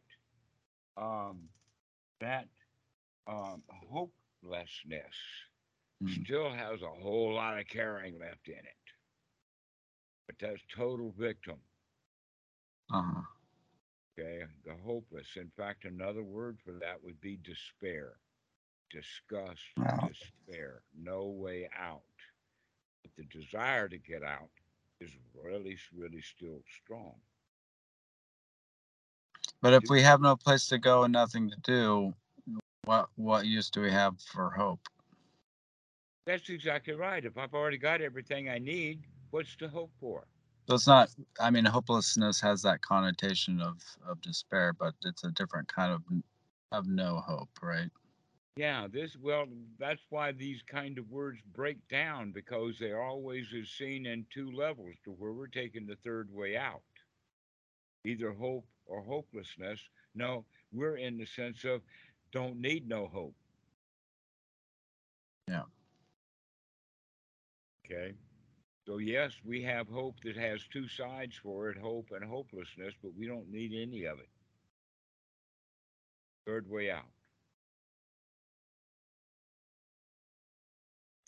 Um, 0.97 1.51
that 2.21 2.49
um, 3.27 3.63
hopelessness 3.69 5.15
Mm. 6.03 6.25
still 6.25 6.51
has 6.51 6.83
a 6.83 6.89
whole 6.91 7.35
lot 7.35 7.59
of 7.59 7.67
caring 7.69 8.19
left 8.19 8.49
in 8.49 8.59
it. 8.59 8.77
But 10.27 10.39
that's 10.39 10.65
total 10.67 11.13
victim. 11.13 11.63
uh-huh 12.91 13.23
Okay, 14.19 14.45
the 14.65 14.75
hopeless. 14.77 15.37
In 15.37 15.51
fact, 15.51 15.85
another 15.85 16.23
word 16.23 16.61
for 16.61 16.73
that 16.75 17.03
would 17.03 17.21
be 17.21 17.37
despair, 17.37 18.19
disgust, 18.91 19.63
Wow. 19.77 20.09
despair, 20.09 20.83
no 20.95 21.27
way 21.29 21.69
out. 21.77 22.03
But 23.03 23.15
the 23.17 23.25
desire 23.25 23.89
to 23.89 23.99
get 23.99 24.23
out 24.23 24.51
is 25.03 25.11
really, 25.45 25.77
really 25.95 26.23
still 26.23 26.63
strong. 26.83 27.15
but 29.61 29.73
if 29.73 29.85
we 29.89 30.03
have 30.03 30.21
no 30.21 30.35
place 30.37 30.67
to 30.69 30.79
go 30.79 31.05
and 31.05 31.13
nothing 31.13 31.49
to 31.51 31.57
do 31.63 32.13
what 32.85 33.09
what 33.17 33.47
use 33.47 33.71
do 33.71 33.81
we 33.81 33.91
have 33.91 34.21
for 34.21 34.51
hope 34.51 34.81
That's 36.27 36.49
exactly 36.51 36.95
right. 36.95 37.25
If 37.25 37.37
I've 37.37 37.55
already 37.55 37.79
got 37.79 38.01
everything 38.01 38.49
I 38.49 38.59
need, 38.59 39.01
what's 39.31 39.57
to 39.57 39.69
hope 39.69 39.91
for? 40.01 40.27
so 40.69 40.75
it's 40.75 40.87
not 40.87 41.11
i 41.41 41.51
mean 41.51 41.65
hopelessness 41.65 42.41
has 42.41 42.63
that 42.63 42.81
connotation 42.81 43.61
of 43.61 43.83
of 44.09 44.21
despair 44.21 44.73
but 44.73 44.95
it's 45.05 45.25
a 45.25 45.31
different 45.33 45.67
kind 45.69 45.93
of 45.93 46.03
of 46.71 46.87
no 46.87 47.17
hope 47.17 47.51
right 47.63 47.91
Yeah, 48.57 48.87
this, 48.93 49.17
well, 49.21 49.47
that's 49.79 50.03
why 50.11 50.33
these 50.33 50.63
kind 50.71 50.99
of 50.99 51.11
words 51.11 51.39
break 51.55 51.79
down 51.89 52.33
because 52.33 52.77
they're 52.79 53.03
always 53.03 53.47
is 53.53 53.71
seen 53.71 54.05
in 54.05 54.27
two 54.33 54.53
levels 54.53 54.95
to 55.05 55.11
where 55.11 55.33
we're 55.33 55.47
taking 55.47 55.87
the 55.87 55.97
third 56.05 56.29
way 56.31 56.57
out. 56.57 56.83
Either 58.05 58.33
hope 58.33 58.67
or 58.85 59.03
hopelessness. 59.03 59.81
No, 60.15 60.45
we're 60.71 60.97
in 60.97 61.17
the 61.17 61.25
sense 61.25 61.65
of 61.65 61.81
don't 62.31 62.61
need 62.61 62.87
no 62.87 63.07
hope. 63.07 63.35
Yeah. 65.49 65.63
Okay. 67.87 68.13
So, 68.87 68.99
yes, 68.99 69.33
we 69.45 69.63
have 69.63 69.89
hope 69.89 70.17
that 70.25 70.37
has 70.37 70.61
two 70.71 70.89
sides 70.89 71.37
for 71.43 71.71
it 71.71 71.79
hope 71.79 72.09
and 72.11 72.25
hopelessness, 72.25 72.95
but 73.03 73.13
we 73.17 73.27
don't 73.27 73.51
need 73.51 73.73
any 73.73 74.05
of 74.05 74.19
it. 74.19 74.29
Third 76.47 76.69
way 76.69 76.91
out. 76.91 77.07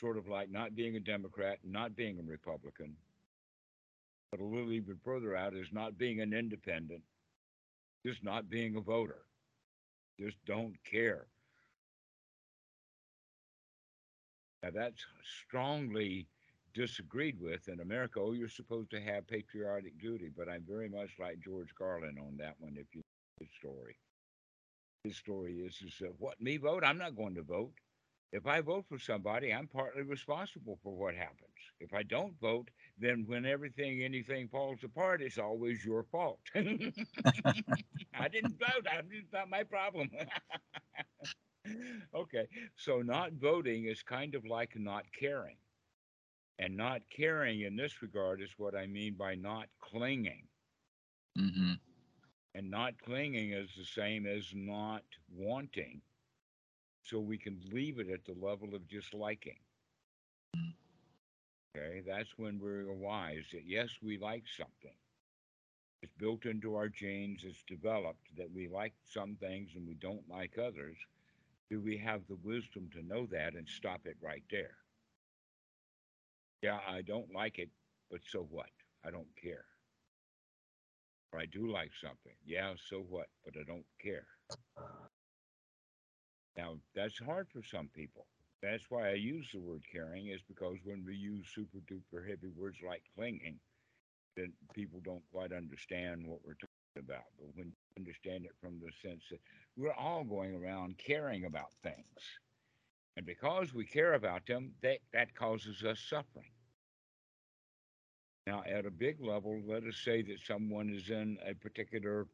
Sort 0.05 0.19
of 0.19 0.29
like 0.29 0.51
not 0.51 0.77
being 0.77 0.97
a 0.97 1.01
Democrat, 1.01 1.61
not 1.65 1.97
being 1.97 2.19
a 2.19 2.31
Republican. 2.31 2.95
But 4.31 4.41
a 4.41 4.45
little 4.45 4.71
even 4.71 4.99
further 5.03 5.35
out 5.35 5.55
is 5.55 5.73
not 5.73 5.97
being 5.97 6.21
an 6.21 6.35
independent, 6.35 7.01
just 8.05 8.23
not 8.23 8.51
being 8.51 8.77
a 8.77 8.83
voter. 8.83 9.23
Just 10.21 10.37
don't 10.45 10.75
care. 10.85 11.25
Now, 14.63 14.73
that's 14.75 15.07
strongly 15.47 16.27
disagreed 16.75 17.41
with 17.41 17.69
in 17.69 17.81
America. 17.81 18.21
Oh, 18.21 18.33
you're 18.33 18.51
supposed 18.51 18.91
to 18.91 19.01
have 19.01 19.27
patriotic 19.27 19.99
duty, 19.99 20.31
but 20.37 20.51
I'm 20.51 20.65
very 20.69 20.91
much 20.91 21.13
like 21.19 21.41
George 21.41 21.75
Carlin 21.79 22.19
on 22.19 22.37
that 22.37 22.57
one. 22.59 22.77
If 22.77 22.95
you 22.95 23.01
know 23.01 23.47
his 23.47 23.49
story, 23.59 23.97
his 25.05 25.17
story 25.17 25.61
is 25.61 25.81
is 25.81 25.95
uh, 26.03 26.13
what 26.19 26.39
me 26.43 26.59
vote? 26.59 26.85
I'm 26.85 26.99
not 26.99 27.17
going 27.17 27.35
to 27.37 27.43
vote. 27.43 27.73
If 28.33 28.47
I 28.47 28.61
vote 28.61 28.87
for 28.89 28.99
somebody, 28.99 29.53
I'm 29.53 29.69
partly 29.69 30.03
responsible 30.03 30.79
for 30.83 30.93
what 30.97 31.15
happens. 31.15 31.55
If 31.81 31.95
I 31.95 32.03
don't 32.03 32.39
vote, 32.41 32.71
then 32.99 33.25
when 33.27 33.47
everything 33.47 34.03
anything 34.03 34.49
falls 34.49 34.83
apart, 34.85 35.23
it's 35.23 35.39
always 35.39 35.85
your 35.85 36.05
fault. 36.05 36.41
I 36.55 38.29
didn't 38.29 38.59
vote. 38.59 38.87
I 38.91 39.01
it's 39.11 39.33
not 39.33 39.49
my 39.51 39.63
problem. 39.63 40.11
okay, 42.15 42.49
so 42.77 43.03
not 43.03 43.33
voting 43.35 43.85
is 43.87 44.03
kind 44.03 44.35
of 44.35 44.45
like 44.45 44.73
not 44.77 45.05
caring. 45.19 45.57
And 46.59 46.77
not 46.77 47.03
caring 47.11 47.61
in 47.63 47.77
this 47.77 48.03
regard 48.03 48.41
is 48.41 48.55
what 48.59 48.75
I 48.77 48.87
mean 48.87 49.15
by 49.15 49.35
not 49.35 49.69
clinging. 49.81 50.49
mm-hmm. 51.39 51.73
And 52.55 52.71
not 52.71 52.99
clinging 53.03 53.53
is 53.53 53.71
the 53.77 53.85
same 53.85 54.27
as 54.27 54.53
not 54.55 55.05
wanting. 55.31 56.03
So 57.05 57.21
we 57.21 57.39
can 57.39 57.61
leave 57.73 58.01
it 58.01 58.09
at 58.11 58.25
the 58.25 58.35
level 58.45 58.75
of 58.75 58.89
just 58.89 59.15
liking. 59.15 59.59
Okay, 61.77 62.03
that's 62.07 62.37
when 62.39 62.59
we're 62.59 62.93
wise 62.93 63.45
that 63.53 63.65
yes, 63.67 63.91
we 64.03 64.19
like 64.19 64.45
something. 64.57 64.95
It's 66.03 66.13
built 66.19 66.47
into 66.47 66.77
our 66.77 66.89
genes, 66.89 67.43
it's 67.45 67.63
developed 67.67 68.29
that 68.37 68.51
we 68.53 68.69
like 68.69 68.95
some 69.05 69.37
things 69.37 69.71
and 69.75 69.87
we 69.89 69.95
don't 69.95 70.29
like 70.29 70.59
others. 70.59 70.97
Do 71.71 71.81
we 71.81 71.97
have 71.99 72.27
the 72.29 72.37
wisdom 72.37 72.91
to 72.93 73.03
know 73.03 73.27
that 73.27 73.55
and 73.55 73.69
stop 73.69 74.07
it 74.07 74.17
right 74.23 74.45
there? 74.51 74.77
Yeah, 76.63 76.81
I 76.89 77.03
don't 77.03 77.33
like 77.35 77.59
it, 77.59 77.71
but 78.11 78.21
so 78.31 78.47
what? 78.51 78.71
I 79.05 79.11
don't 79.11 79.35
care. 79.43 79.67
Or 81.33 81.41
I 81.41 81.47
do 81.47 81.71
like 81.71 81.93
something. 82.01 82.35
Yeah, 82.47 82.75
so 82.89 82.99
what? 83.01 83.29
But 83.45 83.55
I 83.61 83.65
don't 83.65 83.87
care. 84.03 84.27
Now, 86.57 86.77
that's 86.95 87.19
hard 87.19 87.49
for 87.53 87.63
some 87.63 87.89
people. 87.95 88.27
That's 88.63 88.85
why 88.89 89.11
I 89.11 89.15
use 89.15 89.49
the 89.53 89.61
word 89.61 89.83
caring, 89.91 90.29
is 90.29 90.41
because 90.49 90.79
when 90.85 91.05
we 91.05 91.15
use 91.15 91.47
super 91.55 91.79
duper 91.91 92.27
heavy 92.27 92.49
words 92.57 92.79
like 92.87 93.03
clinging, 93.17 93.59
then 94.37 94.53
people 94.75 95.01
don't 95.05 95.23
quite 95.33 95.53
understand 95.53 96.27
what 96.27 96.41
we're 96.45 96.55
talking 96.55 96.99
about. 96.99 97.25
But 97.39 97.49
when 97.55 97.67
you 97.67 97.73
understand 97.99 98.45
it 98.45 98.53
from 98.61 98.81
the 98.81 98.91
sense 99.07 99.25
that 99.31 99.41
we're 99.77 99.93
all 99.93 100.25
going 100.25 100.55
around 100.55 100.97
caring 100.99 101.45
about 101.45 101.73
things. 101.83 102.21
And 103.17 103.27
because 103.27 103.75
we 103.75 103.85
care 103.85 104.15
about 104.15 104.47
them, 104.47 104.73
that, 104.83 104.99
that 105.13 105.35
causes 105.37 105.85
us 105.85 106.01
suffering. 106.09 106.51
Now, 108.47 108.63
at 108.67 108.87
a 108.87 108.91
big 108.91 109.21
level, 109.21 109.61
let 109.67 109.85
us 109.85 109.97
say 110.05 110.23
that 110.23 110.41
someone 110.45 110.91
is 110.91 111.11
in 111.11 111.39
a 111.47 111.55
particular 111.55 112.27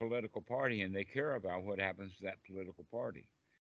political 0.00 0.42
party 0.42 0.82
and 0.82 0.94
they 0.94 1.04
care 1.04 1.34
about 1.36 1.64
what 1.64 1.78
happens 1.78 2.16
to 2.16 2.24
that 2.24 2.42
political 2.46 2.84
party. 2.90 3.24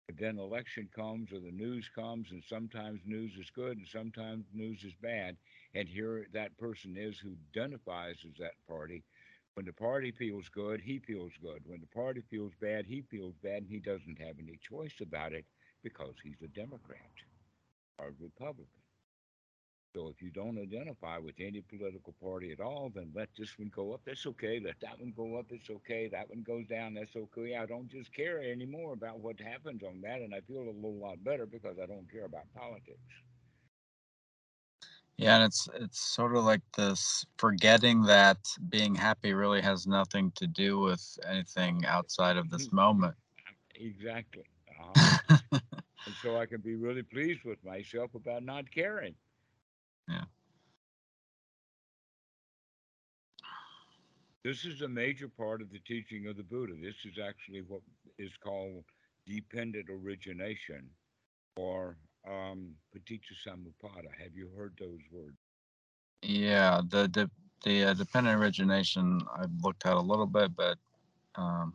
But 0.06 0.16
then 0.18 0.38
election 0.38 0.88
comes 0.94 1.32
or 1.32 1.40
the 1.40 1.50
news 1.52 1.88
comes, 1.90 2.30
and 2.30 2.42
sometimes 2.44 3.02
news 3.04 3.36
is 3.36 3.50
good 3.50 3.76
and 3.78 3.86
sometimes 3.86 4.46
news 4.54 4.82
is 4.84 4.94
bad. 4.94 5.36
And 5.74 5.88
here 5.88 6.26
that 6.32 6.56
person 6.56 6.96
is 6.96 7.18
who 7.18 7.36
identifies 7.50 8.24
as 8.26 8.36
that 8.38 8.54
party. 8.66 9.04
When 9.54 9.66
the 9.66 9.72
party 9.74 10.10
feels 10.12 10.48
good, 10.48 10.80
he 10.80 10.98
feels 11.00 11.32
good. 11.42 11.62
When 11.66 11.80
the 11.80 11.86
party 11.86 12.22
feels 12.22 12.54
bad, 12.60 12.86
he 12.86 13.02
feels 13.02 13.36
bad, 13.42 13.62
and 13.64 13.70
he 13.70 13.80
doesn't 13.80 14.18
have 14.20 14.38
any 14.38 14.56
choice 14.58 15.00
about 15.00 15.32
it 15.34 15.46
because 15.82 16.16
he's 16.22 16.40
a 16.42 16.48
Democrat 16.48 17.12
or 17.98 18.08
a 18.08 18.12
Republican. 18.12 18.83
So 19.94 20.08
if 20.08 20.20
you 20.20 20.30
don't 20.30 20.58
identify 20.58 21.18
with 21.18 21.36
any 21.38 21.60
political 21.60 22.14
party 22.20 22.50
at 22.50 22.60
all, 22.60 22.90
then 22.92 23.12
let 23.14 23.28
this 23.38 23.56
one 23.56 23.70
go 23.72 23.92
up. 23.92 24.00
That's 24.04 24.26
okay. 24.26 24.60
Let 24.62 24.80
that 24.80 24.98
one 24.98 25.12
go 25.16 25.38
up. 25.38 25.46
It's 25.50 25.70
okay. 25.70 26.08
That 26.08 26.28
one 26.28 26.42
goes 26.42 26.66
down. 26.66 26.94
That's 26.94 27.14
okay. 27.14 27.54
I 27.54 27.64
don't 27.66 27.88
just 27.88 28.12
care 28.12 28.42
anymore 28.42 28.94
about 28.94 29.20
what 29.20 29.38
happens 29.38 29.84
on 29.84 30.00
that, 30.00 30.20
and 30.20 30.34
I 30.34 30.40
feel 30.40 30.62
a 30.62 30.74
little 30.74 30.98
lot 31.00 31.22
better 31.22 31.46
because 31.46 31.76
I 31.80 31.86
don't 31.86 32.10
care 32.10 32.24
about 32.24 32.52
politics. 32.56 32.98
Yeah, 35.16 35.36
and 35.36 35.44
it's 35.44 35.68
it's 35.74 36.00
sort 36.00 36.34
of 36.34 36.44
like 36.44 36.62
this 36.76 37.24
forgetting 37.38 38.02
that 38.02 38.38
being 38.68 38.96
happy 38.96 39.32
really 39.32 39.62
has 39.62 39.86
nothing 39.86 40.32
to 40.36 40.48
do 40.48 40.80
with 40.80 41.18
anything 41.28 41.84
outside 41.86 42.36
of 42.36 42.50
this 42.50 42.72
moment. 42.72 43.14
exactly. 43.76 44.42
Uh-huh. 44.68 45.38
and 45.52 46.16
so 46.20 46.36
I 46.36 46.46
can 46.46 46.60
be 46.60 46.74
really 46.74 47.04
pleased 47.04 47.44
with 47.44 47.64
myself 47.64 48.16
about 48.16 48.42
not 48.44 48.68
caring. 48.72 49.14
This 54.44 54.66
is 54.66 54.82
a 54.82 54.88
major 54.88 55.26
part 55.26 55.62
of 55.62 55.70
the 55.72 55.78
teaching 55.78 56.26
of 56.26 56.36
the 56.36 56.42
Buddha. 56.42 56.74
This 56.78 56.96
is 57.06 57.18
actually 57.18 57.62
what 57.62 57.80
is 58.18 58.30
called 58.36 58.84
dependent 59.26 59.86
origination 59.88 60.90
or 61.56 61.96
um, 62.28 62.74
paticca 62.94 63.22
Have 64.22 64.34
you 64.34 64.50
heard 64.54 64.74
those 64.78 65.00
words? 65.10 65.38
Yeah, 66.22 66.82
the 66.90 67.08
the, 67.08 67.30
the 67.64 67.84
uh, 67.84 67.94
dependent 67.94 68.38
origination 68.38 69.22
I've 69.34 69.62
looked 69.62 69.86
at 69.86 69.94
a 69.94 70.00
little 70.00 70.26
bit, 70.26 70.54
but 70.54 70.76
um, 71.36 71.72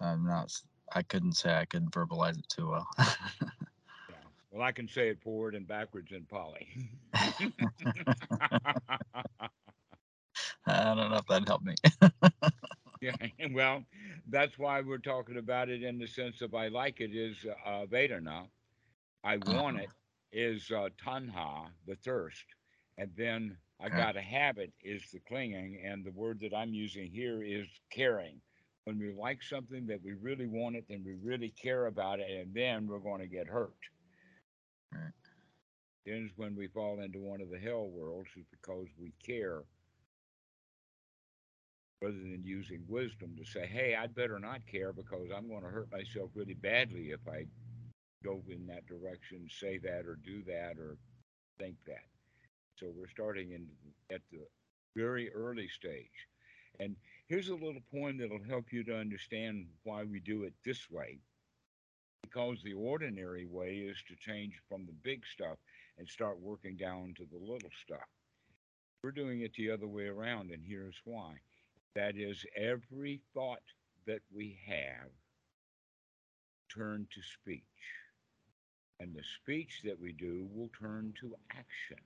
I'm 0.00 0.24
not. 0.24 0.50
I 0.94 1.02
couldn't 1.02 1.34
say 1.34 1.54
I 1.54 1.66
could 1.66 1.90
verbalize 1.90 2.38
it 2.38 2.48
too 2.48 2.70
well. 2.70 2.86
yeah. 2.98 4.14
Well, 4.50 4.62
I 4.62 4.72
can 4.72 4.88
say 4.88 5.10
it 5.10 5.20
forward 5.20 5.54
and 5.54 5.68
backwards 5.68 6.12
in 6.12 6.24
Pali. 6.24 6.66
I 10.68 10.94
don't 10.94 11.10
know 11.10 11.16
if 11.16 11.26
that 11.26 11.46
helped 11.46 11.64
me. 11.64 11.74
yeah, 13.00 13.14
well, 13.52 13.84
that's 14.28 14.58
why 14.58 14.80
we're 14.80 14.98
talking 14.98 15.36
about 15.36 15.68
it 15.68 15.82
in 15.82 15.98
the 15.98 16.08
sense 16.08 16.42
of 16.42 16.54
I 16.54 16.68
like 16.68 17.00
it 17.00 17.14
is 17.14 17.36
uh, 17.64 17.86
Vedana. 17.86 18.46
I 19.22 19.36
want 19.36 19.76
uh-huh. 19.76 19.86
it 20.32 20.36
is 20.36 20.70
uh, 20.70 20.88
tanha, 21.04 21.68
the 21.86 21.94
thirst, 22.04 22.44
and 22.98 23.10
then 23.16 23.56
I 23.80 23.90
got 23.90 24.12
to 24.12 24.22
have 24.22 24.58
it 24.58 24.72
is 24.82 25.02
the 25.12 25.20
clinging, 25.20 25.82
and 25.84 26.04
the 26.04 26.10
word 26.12 26.40
that 26.40 26.56
I'm 26.56 26.74
using 26.74 27.10
here 27.10 27.42
is 27.42 27.66
caring. 27.92 28.40
When 28.84 28.98
we 28.98 29.12
like 29.12 29.42
something 29.42 29.86
that 29.86 30.02
we 30.02 30.14
really 30.14 30.46
want 30.46 30.76
it, 30.76 30.86
then 30.88 31.02
we 31.04 31.14
really 31.22 31.50
care 31.50 31.86
about 31.86 32.20
it, 32.20 32.28
and 32.30 32.54
then 32.54 32.86
we're 32.86 32.98
going 32.98 33.20
to 33.20 33.26
get 33.26 33.46
hurt. 33.46 33.74
Right. 34.92 35.12
Then 36.06 36.26
is 36.26 36.32
when 36.36 36.56
we 36.56 36.68
fall 36.68 37.00
into 37.00 37.20
one 37.20 37.40
of 37.40 37.50
the 37.50 37.58
hell 37.58 37.88
worlds, 37.88 38.30
is 38.36 38.46
because 38.50 38.86
we 38.98 39.12
care 39.24 39.62
rather 42.02 42.14
than 42.14 42.42
using 42.44 42.82
wisdom 42.88 43.34
to 43.36 43.44
say, 43.44 43.66
hey, 43.66 43.94
I'd 43.94 44.14
better 44.14 44.38
not 44.38 44.66
care 44.70 44.92
because 44.92 45.28
I'm 45.34 45.48
going 45.48 45.62
to 45.62 45.68
hurt 45.68 45.90
myself 45.90 46.30
really 46.34 46.54
badly 46.54 47.10
if 47.10 47.20
I 47.28 47.46
go 48.24 48.42
in 48.48 48.66
that 48.66 48.86
direction, 48.86 49.48
say 49.48 49.78
that, 49.78 50.06
or 50.06 50.16
do 50.24 50.42
that, 50.44 50.78
or 50.78 50.98
think 51.58 51.76
that. 51.86 52.04
So 52.78 52.92
we're 52.94 53.08
starting 53.08 53.52
in 53.52 53.66
at 54.14 54.20
the 54.30 54.40
very 54.94 55.32
early 55.32 55.68
stage. 55.68 56.28
And 56.78 56.96
here's 57.28 57.48
a 57.48 57.54
little 57.54 57.82
point 57.90 58.18
that'll 58.18 58.44
help 58.46 58.72
you 58.72 58.84
to 58.84 58.98
understand 58.98 59.66
why 59.84 60.04
we 60.04 60.20
do 60.20 60.42
it 60.42 60.52
this 60.64 60.90
way. 60.90 61.18
Because 62.22 62.58
the 62.62 62.74
ordinary 62.74 63.46
way 63.46 63.76
is 63.76 63.96
to 64.08 64.16
change 64.16 64.60
from 64.68 64.84
the 64.84 64.92
big 65.02 65.22
stuff 65.26 65.56
and 65.98 66.06
start 66.06 66.38
working 66.40 66.76
down 66.76 67.14
to 67.16 67.24
the 67.30 67.38
little 67.38 67.70
stuff. 67.84 68.06
We're 69.02 69.12
doing 69.12 69.40
it 69.40 69.54
the 69.54 69.70
other 69.70 69.86
way 69.86 70.06
around, 70.06 70.50
and 70.50 70.62
here's 70.66 70.96
why. 71.04 71.36
That 71.96 72.16
is, 72.16 72.44
every 72.54 73.22
thought 73.32 73.62
that 74.06 74.20
we 74.32 74.58
have 74.68 75.10
turn 76.72 77.08
to 77.14 77.20
speech. 77.22 77.62
And 79.00 79.14
the 79.14 79.22
speech 79.42 79.80
that 79.84 79.98
we 79.98 80.12
do 80.12 80.46
will 80.54 80.70
turn 80.78 81.14
to 81.20 81.34
actions. 81.50 82.00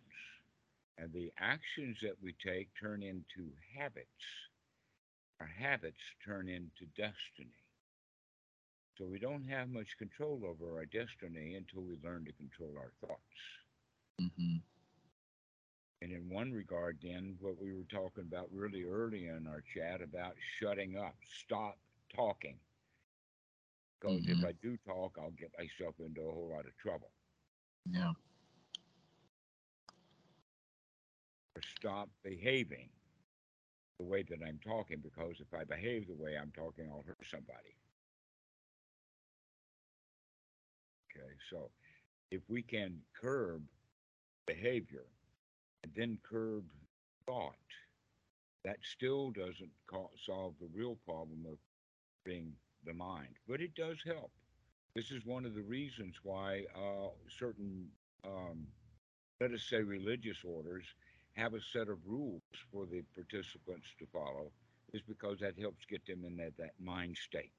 And 0.97 1.13
the 1.13 1.33
actions 1.39 1.99
that 2.03 2.17
we 2.23 2.35
take 2.35 2.69
turn 2.81 3.03
into 3.03 3.51
habits. 3.77 4.07
Our 5.41 5.51
habits 5.59 6.01
turn 6.25 6.49
into 6.49 6.87
destiny. 6.97 7.65
So 8.97 9.07
we 9.07 9.19
don't 9.19 9.45
have 9.49 9.71
much 9.71 9.99
control 9.99 10.43
over 10.47 10.77
our 10.79 10.85
destiny 10.87 11.57
until 11.57 11.83
we 11.83 11.97
learn 12.05 12.27
to 12.27 12.33
control 12.33 12.75
our 12.79 12.93
thoughts. 13.01 13.41
Mm-hmm. 14.21 14.59
And 16.03 16.13
in 16.13 16.31
one 16.31 16.51
regard, 16.51 16.99
then, 17.03 17.37
what 17.41 17.61
we 17.61 17.75
were 17.75 17.85
talking 17.91 18.25
about 18.27 18.49
really 18.53 18.85
early 18.85 19.27
in 19.27 19.47
our 19.47 19.63
chat 19.75 20.01
about 20.01 20.35
shutting 20.59 20.97
up, 20.97 21.15
stop 21.45 21.77
talking. 22.15 22.57
Because 24.01 24.23
mm-hmm. 24.23 24.41
if 24.41 24.45
I 24.47 24.53
do 24.63 24.79
talk, 24.87 25.19
I'll 25.21 25.33
get 25.33 25.53
myself 25.59 25.95
into 25.99 26.23
a 26.23 26.33
whole 26.33 26.51
lot 26.51 26.65
of 26.65 26.77
trouble. 26.79 27.11
Yeah. 27.85 28.13
Or 31.55 31.63
stop 31.77 32.09
behaving 32.25 32.89
the 33.99 34.07
way 34.07 34.23
that 34.23 34.39
I'm 34.47 34.59
talking, 34.65 35.03
because 35.03 35.35
if 35.41 35.53
I 35.53 35.65
behave 35.65 36.07
the 36.07 36.15
way 36.15 36.39
I'm 36.41 36.53
talking, 36.57 36.87
I'll 36.91 37.05
hurt 37.07 37.19
somebody. 37.31 37.77
Okay, 41.15 41.29
so 41.51 41.71
if 42.31 42.41
we 42.49 42.63
can 42.63 43.03
curb 43.21 43.63
behavior, 44.47 45.05
and 45.83 45.93
then 45.97 46.19
curb 46.29 46.65
thought, 47.27 47.55
that 48.65 48.77
still 48.83 49.31
doesn't 49.31 49.71
solve 50.27 50.55
the 50.61 50.69
real 50.75 50.97
problem 51.07 51.47
of 51.51 51.57
being 52.25 52.53
the 52.85 52.93
mind, 52.93 53.35
but 53.49 53.61
it 53.61 53.75
does 53.75 53.99
help. 54.05 54.31
This 54.95 55.11
is 55.11 55.25
one 55.25 55.47
of 55.47 55.55
the 55.55 55.63
reasons 55.63 56.17
why 56.23 56.65
uh, 56.75 57.09
certain, 57.29 57.87
um, 58.27 58.67
let 59.41 59.53
us 59.53 59.63
say, 59.69 59.83
religious 59.83 60.39
orders 60.45 60.85
have 61.35 61.55
a 61.55 61.61
set 61.73 61.89
of 61.89 61.99
rules 62.07 62.43
for 62.73 62.87
the 62.87 63.03
participants 63.15 63.87
to 63.99 64.07
follow, 64.13 64.51
is 64.93 65.03
because 65.03 65.39
that 65.41 65.59
helps 65.59 65.85
get 65.89 66.05
them 66.07 66.25
in 66.27 66.37
that, 66.37 66.57
that 66.59 66.73
mind 66.81 67.17
state. 67.17 67.53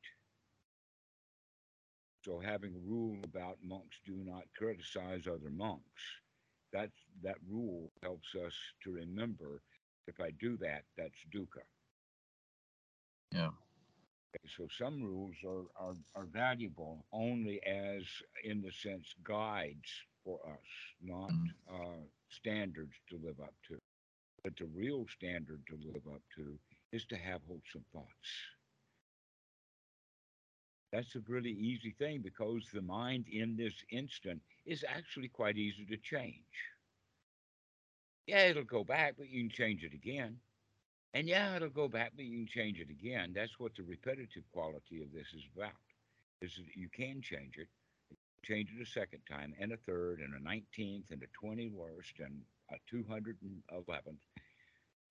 So 2.24 2.40
having 2.40 2.76
a 2.76 2.90
rule 2.90 3.18
about 3.24 3.58
monks 3.64 3.98
do 4.06 4.14
not 4.16 4.44
criticize 4.56 5.26
other 5.26 5.50
monks 5.50 6.21
that 6.74 6.92
that 7.24 7.38
rule 7.50 7.92
helps 8.04 8.36
us 8.36 8.54
to 8.84 8.92
remember 8.92 9.62
if 10.08 10.20
I 10.20 10.32
do 10.32 10.58
that, 10.58 10.84
that's 10.98 11.26
dukkha. 11.34 11.64
Yeah. 13.32 13.50
Okay, 14.36 14.50
So 14.58 14.68
some 14.78 15.02
rules 15.02 15.36
are, 15.46 15.66
are, 15.76 15.96
are 16.16 16.26
valuable 16.26 17.06
only 17.12 17.62
as, 17.66 18.04
in 18.44 18.62
the 18.62 18.72
sense, 18.72 19.14
guides 19.24 19.92
for 20.24 20.40
us, 20.48 20.68
not 21.02 21.32
mm. 21.32 21.48
uh, 21.70 22.04
standards 22.30 22.94
to 23.10 23.18
live 23.18 23.40
up 23.42 23.54
to. 23.70 23.78
But 24.44 24.56
the 24.58 24.66
real 24.66 25.06
standard 25.08 25.62
to 25.68 25.76
live 25.76 26.08
up 26.14 26.22
to 26.38 26.58
is 26.92 27.06
to 27.06 27.16
have 27.18 27.42
wholesome 27.48 27.86
thoughts. 27.94 28.30
That's 30.92 31.16
a 31.16 31.22
really 31.28 31.52
easy 31.52 31.96
thing 31.98 32.22
because 32.22 32.70
the 32.74 32.82
mind 32.82 33.26
in 33.32 33.56
this 33.56 33.74
instant 33.92 34.42
is 34.66 34.84
actually 34.88 35.30
quite 35.30 35.58
easy 35.58 35.86
to 35.86 35.98
change. 35.98 36.44
Yeah, 38.28 38.46
it'll 38.46 38.64
go 38.64 38.84
back, 38.84 39.16
but 39.18 39.30
you 39.30 39.42
can 39.42 39.50
change 39.50 39.84
it 39.84 39.94
again. 39.94 40.38
And 41.14 41.28
yeah, 41.28 41.56
it'll 41.56 41.70
go 41.70 41.88
back, 41.88 42.12
but 42.16 42.26
you 42.26 42.38
can 42.38 42.48
change 42.48 42.80
it 42.80 42.90
again. 42.90 43.34
That's 43.36 43.60
what 43.60 43.76
the 43.76 43.84
repetitive 43.84 44.44
quality 44.54 45.02
of 45.02 45.12
this 45.12 45.28
is 45.34 45.44
about. 45.56 45.72
Is 46.42 46.56
that 46.56 46.76
you 46.76 46.90
can 46.90 47.22
change 47.22 47.58
it, 47.58 47.68
change 48.44 48.70
it 48.78 48.82
a 48.82 48.86
second 48.86 49.22
time, 49.30 49.54
and 49.60 49.72
a 49.72 49.78
third, 49.78 50.20
and 50.20 50.34
a 50.34 50.40
19th, 50.40 51.12
and 51.12 51.22
a 51.24 51.46
21st, 51.46 52.26
and 52.26 52.42
a 52.72 52.76
211th. 52.94 54.06
And 54.08 54.18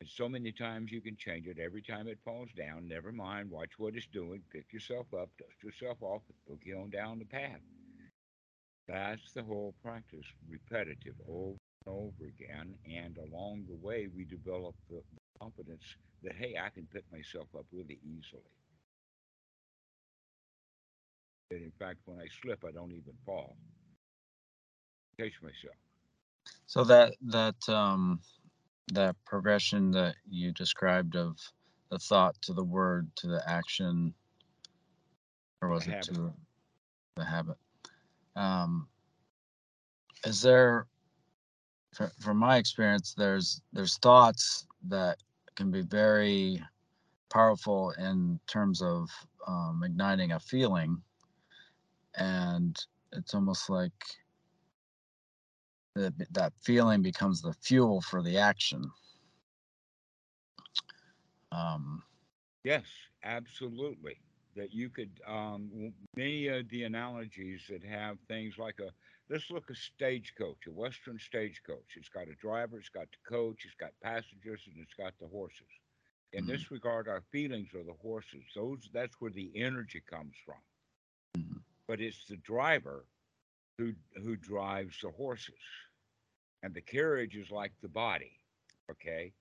so 0.08 0.28
many 0.28 0.52
times 0.52 0.90
you 0.90 1.00
can 1.00 1.16
change 1.16 1.46
it. 1.46 1.58
Every 1.58 1.82
time 1.82 2.08
it 2.08 2.18
falls 2.24 2.50
down, 2.56 2.88
never 2.88 3.12
mind. 3.12 3.50
Watch 3.50 3.78
what 3.78 3.96
it's 3.96 4.06
doing. 4.06 4.42
Pick 4.50 4.72
yourself 4.72 5.06
up, 5.14 5.28
dust 5.38 5.62
yourself 5.62 5.98
off, 6.02 6.22
and 6.48 6.58
you 6.64 6.78
on 6.78 6.90
down 6.90 7.18
the 7.18 7.26
path. 7.26 7.60
That's 8.88 9.32
the 9.34 9.42
whole 9.42 9.74
practice, 9.82 10.26
repetitive, 10.48 11.14
over 11.28 11.56
and 11.86 11.94
over 11.94 12.24
again. 12.26 12.74
And 12.90 13.16
along 13.18 13.66
the 13.68 13.76
way, 13.76 14.08
we 14.14 14.24
develop 14.24 14.74
the, 14.88 14.96
the 14.96 15.38
confidence 15.40 15.84
that, 16.22 16.34
hey, 16.34 16.56
I 16.62 16.70
can 16.70 16.86
pick 16.92 17.04
myself 17.12 17.48
up 17.56 17.66
really 17.72 18.00
easily. 18.02 18.42
And 21.50 21.62
in 21.62 21.72
fact, 21.78 21.98
when 22.06 22.18
I 22.18 22.26
slip, 22.42 22.64
I 22.66 22.72
don't 22.72 22.92
even 22.92 23.14
fall. 23.26 23.56
Catch 25.18 25.42
myself. 25.42 25.76
So 26.66 26.84
that 26.84 27.14
that 27.22 27.68
um 27.68 28.20
that 28.88 29.16
progression 29.24 29.90
that 29.92 30.16
you 30.28 30.52
described 30.52 31.16
of 31.16 31.38
the 31.90 31.98
thought 31.98 32.40
to 32.42 32.52
the 32.52 32.64
word 32.64 33.10
to 33.16 33.28
the 33.28 33.42
action? 33.48 34.14
Or 35.62 35.68
was 35.68 35.86
The 35.86 35.92
it 35.92 35.94
habit. 35.94 36.14
to 36.14 36.32
the 37.16 37.24
habit? 37.24 37.56
Um 38.36 38.88
is 40.24 40.42
there 40.42 40.86
fr- 41.94 42.14
from 42.20 42.36
my 42.36 42.56
experience 42.58 43.14
there's 43.14 43.62
there's 43.72 43.98
thoughts 43.98 44.66
that 44.88 45.18
can 45.56 45.70
be 45.70 45.82
very 45.82 46.62
powerful 47.30 47.92
in 47.98 48.38
terms 48.46 48.82
of 48.82 49.08
um, 49.46 49.82
igniting 49.84 50.32
a 50.32 50.40
feeling. 50.40 51.02
And 52.16 52.76
it's 53.12 53.34
almost 53.34 53.70
like 53.70 53.92
that 56.00 56.32
that 56.32 56.54
feeling 56.58 57.02
becomes 57.02 57.42
the 57.42 57.52
fuel 57.52 58.00
for 58.00 58.22
the 58.22 58.38
action 58.38 58.90
um, 61.52 62.02
Yes, 62.64 62.86
absolutely. 63.22 64.20
That 64.56 64.72
you 64.72 64.90
could, 64.90 65.20
um, 65.26 65.94
many 66.16 66.46
of 66.48 66.68
the 66.68 66.84
analogies 66.84 67.66
that 67.68 67.84
have 67.84 68.18
things 68.28 68.58
like 68.58 68.78
a, 68.80 68.92
let's 69.28 69.50
look 69.50 69.70
a 69.70 69.74
stagecoach, 69.74 70.66
a 70.66 70.72
Western 70.72 71.18
stagecoach. 71.18 71.96
It's 71.96 72.08
got 72.08 72.28
a 72.28 72.34
driver, 72.34 72.78
it's 72.78 72.88
got 72.88 73.08
the 73.10 73.18
coach, 73.28 73.64
it's 73.64 73.74
got 73.74 73.92
passengers, 74.02 74.66
and 74.66 74.78
it's 74.78 74.94
got 74.94 75.18
the 75.18 75.28
horses. 75.28 75.68
In 76.32 76.46
mhm, 76.46 76.64
this 76.64 76.70
regard, 76.70 77.08
our 77.08 77.22
feelings 77.22 77.74
are 77.74 77.84
the 77.84 77.94
horses. 77.94 78.44
Those, 78.54 78.88
that's 78.92 79.20
where 79.20 79.30
the 79.32 79.52
energy 79.54 80.00
comes 80.00 80.36
from. 80.44 80.60
mhm, 81.36 81.60
But 81.86 82.00
it's 82.00 82.24
the 82.26 82.36
driver 82.36 83.06
who 83.78 83.94
who 84.14 84.36
drives 84.36 85.00
the 85.00 85.10
horses, 85.10 85.60
and 86.62 86.74
the 86.74 86.80
carriage 86.82 87.36
is 87.36 87.50
like 87.50 87.72
the 87.80 87.88
body. 87.88 88.40
Okay, 88.90 89.32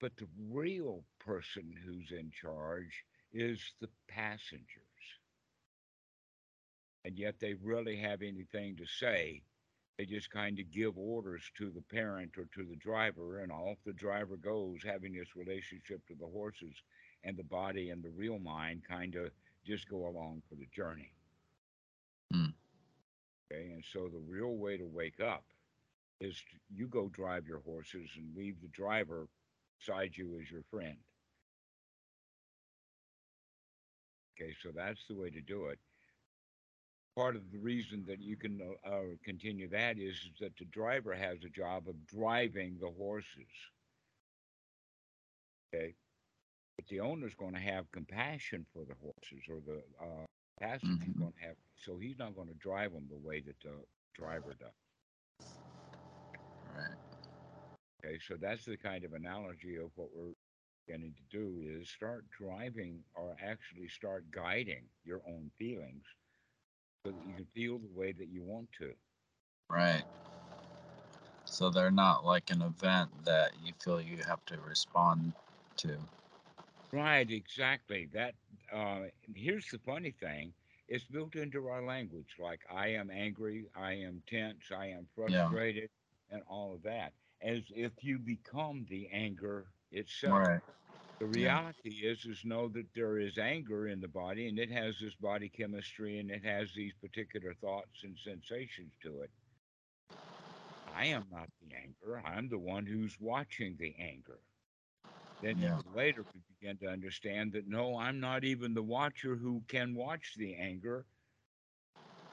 but 0.00 0.16
the 0.16 0.28
real 0.50 1.04
person 1.18 1.72
who's 1.84 2.10
in 2.12 2.30
charge 2.30 3.04
is 3.32 3.74
the 3.80 3.88
passengers. 4.08 5.18
And 7.04 7.16
yet 7.18 7.38
they 7.40 7.54
really 7.54 7.96
have 7.96 8.22
anything 8.22 8.76
to 8.76 8.86
say. 8.86 9.42
They 9.96 10.04
just 10.06 10.30
kind 10.30 10.58
of 10.58 10.70
give 10.70 10.98
orders 10.98 11.50
to 11.56 11.70
the 11.70 11.82
parent 11.82 12.36
or 12.38 12.46
to 12.46 12.64
the 12.64 12.76
driver, 12.76 13.38
and 13.40 13.52
off 13.52 13.78
the 13.84 13.92
driver 13.92 14.36
goes, 14.36 14.82
having 14.84 15.12
this 15.14 15.36
relationship 15.36 16.06
to 16.06 16.14
the 16.14 16.26
horses 16.26 16.82
and 17.22 17.36
the 17.36 17.44
body 17.44 17.90
and 17.90 18.02
the 18.02 18.10
real 18.10 18.38
mind 18.38 18.84
kind 18.84 19.14
of 19.16 19.30
just 19.64 19.88
go 19.88 20.06
along 20.06 20.42
for 20.48 20.56
the 20.56 20.66
journey. 20.66 21.12
mm, 22.32 22.52
Okay, 23.52 23.70
and 23.72 23.84
so 23.84 24.08
the 24.08 24.18
real 24.18 24.56
way 24.56 24.76
to 24.76 24.86
wake 24.86 25.20
up 25.20 25.44
is 26.20 26.42
you 26.68 26.86
go 26.88 27.08
drive 27.08 27.46
your 27.46 27.60
horses 27.60 28.10
and 28.16 28.34
leave 28.36 28.60
the 28.60 28.68
driver 28.68 29.28
beside 29.78 30.16
you 30.16 30.38
as 30.40 30.50
your 30.50 30.62
friend. 30.70 30.96
Okay, 34.36 34.54
so 34.62 34.70
that's 34.74 35.06
the 35.08 35.14
way 35.14 35.30
to 35.30 35.40
do 35.40 35.66
it. 35.66 35.78
Part 37.16 37.36
of 37.36 37.50
the 37.50 37.58
reason 37.58 38.04
that 38.06 38.20
you 38.20 38.36
can 38.36 38.60
uh, 38.60 38.88
uh, 38.88 39.02
continue 39.24 39.68
that 39.68 39.98
is, 39.98 40.14
is 40.14 40.32
that 40.40 40.56
the 40.56 40.64
driver 40.66 41.14
has 41.14 41.42
a 41.44 41.48
job 41.48 41.88
of 41.88 42.06
driving 42.06 42.78
the 42.78 42.90
horses. 42.90 43.48
Okay, 45.74 45.94
but 46.76 46.86
the 46.88 47.00
owner's 47.00 47.34
going 47.34 47.54
to 47.54 47.60
have 47.60 47.90
compassion 47.92 48.66
for 48.72 48.84
the 48.84 48.94
horses, 49.00 49.44
or 49.48 49.60
the 49.60 49.82
uh, 50.00 50.24
passenger's 50.60 51.14
mhm, 51.14 51.18
going 51.18 51.32
to 51.32 51.46
have. 51.46 51.56
So 51.76 51.98
he's 51.98 52.18
not 52.18 52.34
going 52.36 52.48
to 52.48 52.54
drive 52.54 52.92
them 52.92 53.06
the 53.10 53.18
way 53.18 53.40
that 53.40 53.60
the 53.60 53.84
driver 54.14 54.54
does. 54.58 54.72
Right 56.76 56.96
Okay, 58.04 58.18
so 58.18 58.36
that's 58.36 58.64
the 58.64 58.76
kind 58.76 59.04
of 59.04 59.12
analogy 59.12 59.76
of 59.76 59.90
what 59.96 60.08
we're 60.14 60.34
beginning 60.86 61.14
to 61.14 61.22
do 61.36 61.62
is 61.80 61.88
start 61.90 62.24
driving 62.30 63.02
or 63.14 63.36
actually 63.42 63.88
start 63.88 64.30
guiding 64.30 64.84
your 65.04 65.22
own 65.26 65.50
feelings 65.58 66.04
so 67.04 67.12
that 67.12 67.24
you 67.24 67.34
can 67.34 67.46
feel 67.54 67.78
the 67.78 67.88
way 67.98 68.12
that 68.12 68.28
you 68.28 68.42
want 68.42 68.68
to. 68.78 68.94
right 69.68 70.04
so 71.44 71.70
they're 71.70 71.90
not 71.90 72.24
like 72.24 72.50
an 72.50 72.62
event 72.62 73.10
that 73.24 73.52
you 73.64 73.72
feel 73.82 74.00
you 74.00 74.18
have 74.18 74.44
to 74.46 74.56
respond 74.60 75.32
to 75.76 75.96
Right, 76.92 77.30
exactly. 77.30 78.06
That 78.12 78.34
uh, 78.72 79.04
here's 79.34 79.70
the 79.70 79.78
funny 79.78 80.12
thing: 80.12 80.54
it's 80.88 81.04
built 81.04 81.34
into 81.36 81.66
our 81.68 81.84
language. 81.84 82.36
Like 82.38 82.60
I 82.70 82.88
am 82.88 83.10
angry, 83.10 83.66
I 83.74 83.92
am 83.94 84.22
tense, 84.26 84.70
I 84.72 84.86
am 84.86 85.06
frustrated. 85.14 85.28
yeah 85.28 85.50
frustrated, 85.50 85.90
and 86.34 86.44
all 86.48 86.74
of 86.74 86.82
that, 86.84 87.14
as 87.42 87.72
if 87.74 88.04
you 88.04 88.18
become 88.18 88.86
the 88.90 89.08
anger 89.12 89.72
itself. 89.92 90.48
right 90.48 90.62
The 91.20 91.26
yeah 91.34 91.58
reality 91.58 92.06
is, 92.06 92.24
is 92.26 92.44
know 92.44 92.68
that 92.68 92.94
there 92.94 93.18
is 93.18 93.38
anger 93.38 93.86
in 93.88 94.00
the 94.00 94.08
body, 94.08 94.48
and 94.48 94.58
it 94.58 94.70
has 94.70 94.98
this 95.00 95.16
body 95.16 95.48
chemistry, 95.50 96.18
and 96.18 96.30
it 96.30 96.44
has 96.44 96.74
these 96.74 96.94
particular 96.94 97.54
thoughts 97.54 98.02
and 98.04 98.18
sensations 98.18 98.94
to 99.02 99.20
it. 99.22 99.30
I 100.86 101.06
am 101.06 101.28
not 101.30 101.50
the 101.60 101.74
anger. 101.74 102.18
I'm 102.18 102.48
the 102.48 102.58
one 102.58 102.86
who's 102.86 103.20
watching 103.20 103.76
the 103.76 103.96
anger. 103.98 104.40
Then 105.40 105.60
yeah 105.60 105.80
later 105.84 106.24
we 106.32 106.40
begin 106.40 106.78
to 106.78 106.88
understand 106.88 107.52
that 107.52 107.68
no, 107.68 107.96
I'm 107.98 108.20
not 108.20 108.44
even 108.44 108.74
the 108.74 108.82
watcher 108.82 109.36
who 109.36 109.62
can 109.68 109.94
watch 109.94 110.34
the 110.36 110.54
anger, 110.56 111.06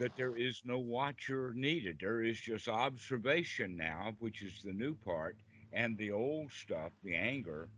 that 0.02 0.16
there 0.18 0.36
is 0.36 0.64
no 0.66 0.80
watcher 0.80 1.54
needed. 1.56 2.00
There 2.02 2.24
is 2.24 2.42
just 2.42 2.68
observation 2.68 3.78
now, 3.78 4.16
which 4.20 4.42
is 4.42 4.62
the 4.64 4.74
new 4.74 4.96
part, 4.96 5.38
and 5.72 5.96
the 5.98 6.12
old 6.12 6.52
stuff, 6.52 6.92
the 7.04 7.16
anger 7.16 7.70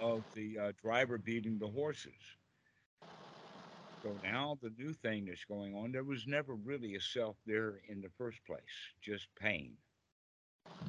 of 0.00 0.24
the 0.34 0.58
uh, 0.58 0.72
driver 0.82 1.18
beating 1.18 1.58
the 1.58 1.68
horses. 1.68 2.38
So 4.02 4.18
now 4.22 4.58
the 4.62 4.72
new 4.78 4.92
thing 4.94 5.26
that's 5.26 5.44
going 5.44 5.74
on, 5.74 5.92
there 5.92 6.04
was 6.04 6.26
never 6.26 6.54
really 6.54 6.94
a 6.96 7.00
self 7.00 7.36
there 7.46 7.80
in 7.88 8.00
the 8.00 8.10
first 8.18 8.44
place, 8.46 8.62
just 9.02 9.28
pain. 9.40 9.76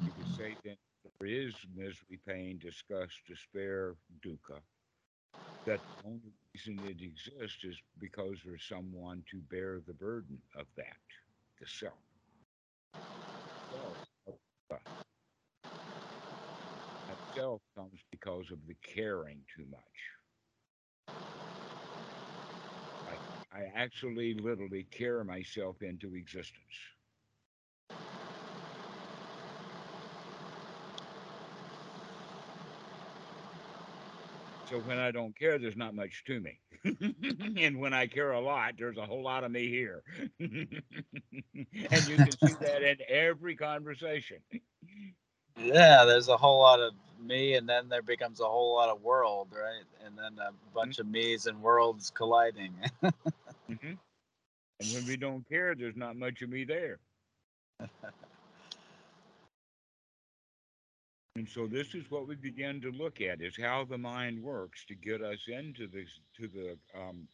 You 0.00 0.12
could 0.12 0.28
say 0.28 0.56
that 0.64 0.78
there 1.20 1.28
is 1.28 1.54
misery, 1.74 2.20
pain, 2.26 2.58
disgust, 2.58 3.20
despair, 3.26 3.96
dukkha 4.24 4.60
that 5.66 5.80
the 5.86 6.08
only 6.08 6.32
reason 6.54 6.78
it 6.86 7.02
exists 7.02 7.64
is 7.64 7.76
because 8.00 8.38
there's 8.44 8.64
someone 8.68 9.24
to 9.30 9.38
bear 9.50 9.80
the 9.86 9.94
burden 9.94 10.38
of 10.58 10.66
that, 10.76 10.96
the 11.60 11.66
self. 11.66 11.94
That 17.08 17.18
self 17.34 17.62
comes 17.76 18.00
because 18.10 18.50
of 18.50 18.58
the 18.66 18.74
caring 18.82 19.40
too 19.56 19.66
much. 19.70 19.80
Like 23.06 23.22
I 23.52 23.64
actually 23.74 24.34
literally 24.34 24.84
care 24.90 25.24
myself 25.24 25.82
into 25.82 26.14
existence. 26.14 26.93
So 34.74 34.80
when 34.80 34.98
I 34.98 35.12
don't 35.12 35.38
care, 35.38 35.58
there's 35.58 35.76
not 35.76 35.94
much 35.94 36.24
to 36.26 36.40
me. 36.40 36.58
and 37.56 37.78
when 37.78 37.94
I 37.94 38.08
care 38.08 38.32
a 38.32 38.40
lot, 38.40 38.74
there's 38.76 38.98
a 38.98 39.06
whole 39.06 39.22
lot 39.22 39.44
of 39.44 39.52
me 39.52 39.68
here. 39.68 40.02
and 40.40 42.08
you 42.08 42.20
can 42.20 42.36
see 42.36 42.56
that 42.56 42.82
in 42.82 42.96
every 43.08 43.54
conversation. 43.54 44.38
yeah 45.56 46.04
there's 46.04 46.28
a 46.28 46.36
whole 46.36 46.60
lot 46.60 46.80
of 46.80 46.92
me 47.20 47.54
and 47.54 47.68
then 47.68 47.88
there 47.88 48.02
becomes 48.02 48.40
a 48.40 48.44
whole 48.44 48.74
lot 48.74 48.88
of 48.90 49.02
world 49.02 49.48
right 49.52 49.84
and 50.04 50.18
then 50.18 50.38
a 50.38 50.52
bunch 50.74 50.98
of 50.98 51.06
me's 51.06 51.46
and 51.46 51.62
worlds 51.62 52.10
colliding 52.10 52.74
hmm 53.68 53.94
And 54.80 54.92
when 54.92 55.06
we 55.06 55.16
don't 55.16 55.48
care, 55.48 55.74
there's 55.74 55.96
not 55.96 56.16
much 56.16 56.42
of 56.42 56.50
me 56.50 56.64
there. 56.64 56.98
And 61.36 61.48
so 61.48 61.66
this 61.66 61.94
is 61.94 62.10
what 62.10 62.28
we 62.28 62.36
begin 62.36 62.80
to 62.82 62.92
look 62.92 63.20
at 63.20 63.40
is 63.42 63.56
how 63.56 63.84
the 63.84 63.98
mind 63.98 64.42
works 64.42 64.84
to 64.86 64.94
get 64.94 65.22
us 65.22 65.48
into 65.48 65.88
this 65.88 66.20
to 66.36 66.48
the 66.48 66.78
um, 66.98 67.28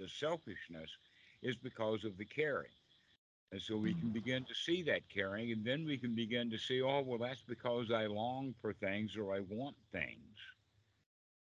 the 0.00 0.08
selfishness 0.08 0.90
is 1.42 1.56
because 1.56 2.04
of 2.04 2.16
the 2.18 2.24
caring. 2.24 2.72
And 3.52 3.62
so 3.62 3.76
we 3.76 3.94
can 3.94 4.10
Mm. 4.10 4.14
begin 4.14 4.44
to 4.46 4.54
see 4.54 4.82
that 4.84 5.08
caring, 5.08 5.52
and 5.52 5.64
then 5.64 5.84
we 5.84 5.98
can 5.98 6.14
begin 6.14 6.50
to 6.50 6.58
see, 6.58 6.82
oh, 6.82 7.02
well, 7.02 7.18
that's 7.18 7.42
because 7.42 7.90
I 7.92 8.06
long 8.06 8.54
for 8.60 8.72
things 8.74 9.16
or 9.16 9.34
I 9.34 9.40
want 9.40 9.76
things. 9.92 10.38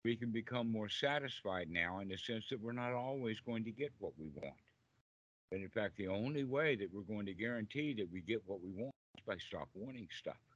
We 0.04 0.16
can 0.16 0.32
become 0.32 0.72
more 0.72 0.90
satisfied 0.90 1.70
now 1.70 2.00
in 2.00 2.10
the 2.10 2.18
sense 2.18 2.50
that 2.50 2.62
we're 2.62 2.72
not 2.74 2.94
always 2.94 3.40
going 3.42 3.64
to 3.66 3.72
get 3.72 3.94
what 4.00 4.14
we 4.18 4.30
want. 4.30 4.60
And 5.52 5.64
in 5.64 5.70
fact, 5.70 5.98
the 5.98 6.08
only 6.08 6.44
way 6.44 6.76
that 6.78 6.94
we're 6.94 7.04
going 7.04 7.28
to 7.28 7.34
guarantee 7.34 7.94
that 7.96 8.12
we 8.12 8.22
get 8.22 8.42
what 8.48 8.62
we 8.62 8.72
want 8.72 8.96
is 9.18 9.24
by 9.26 9.38
stop 9.38 9.70
wanting 9.76 10.10
stuff. 10.12 10.51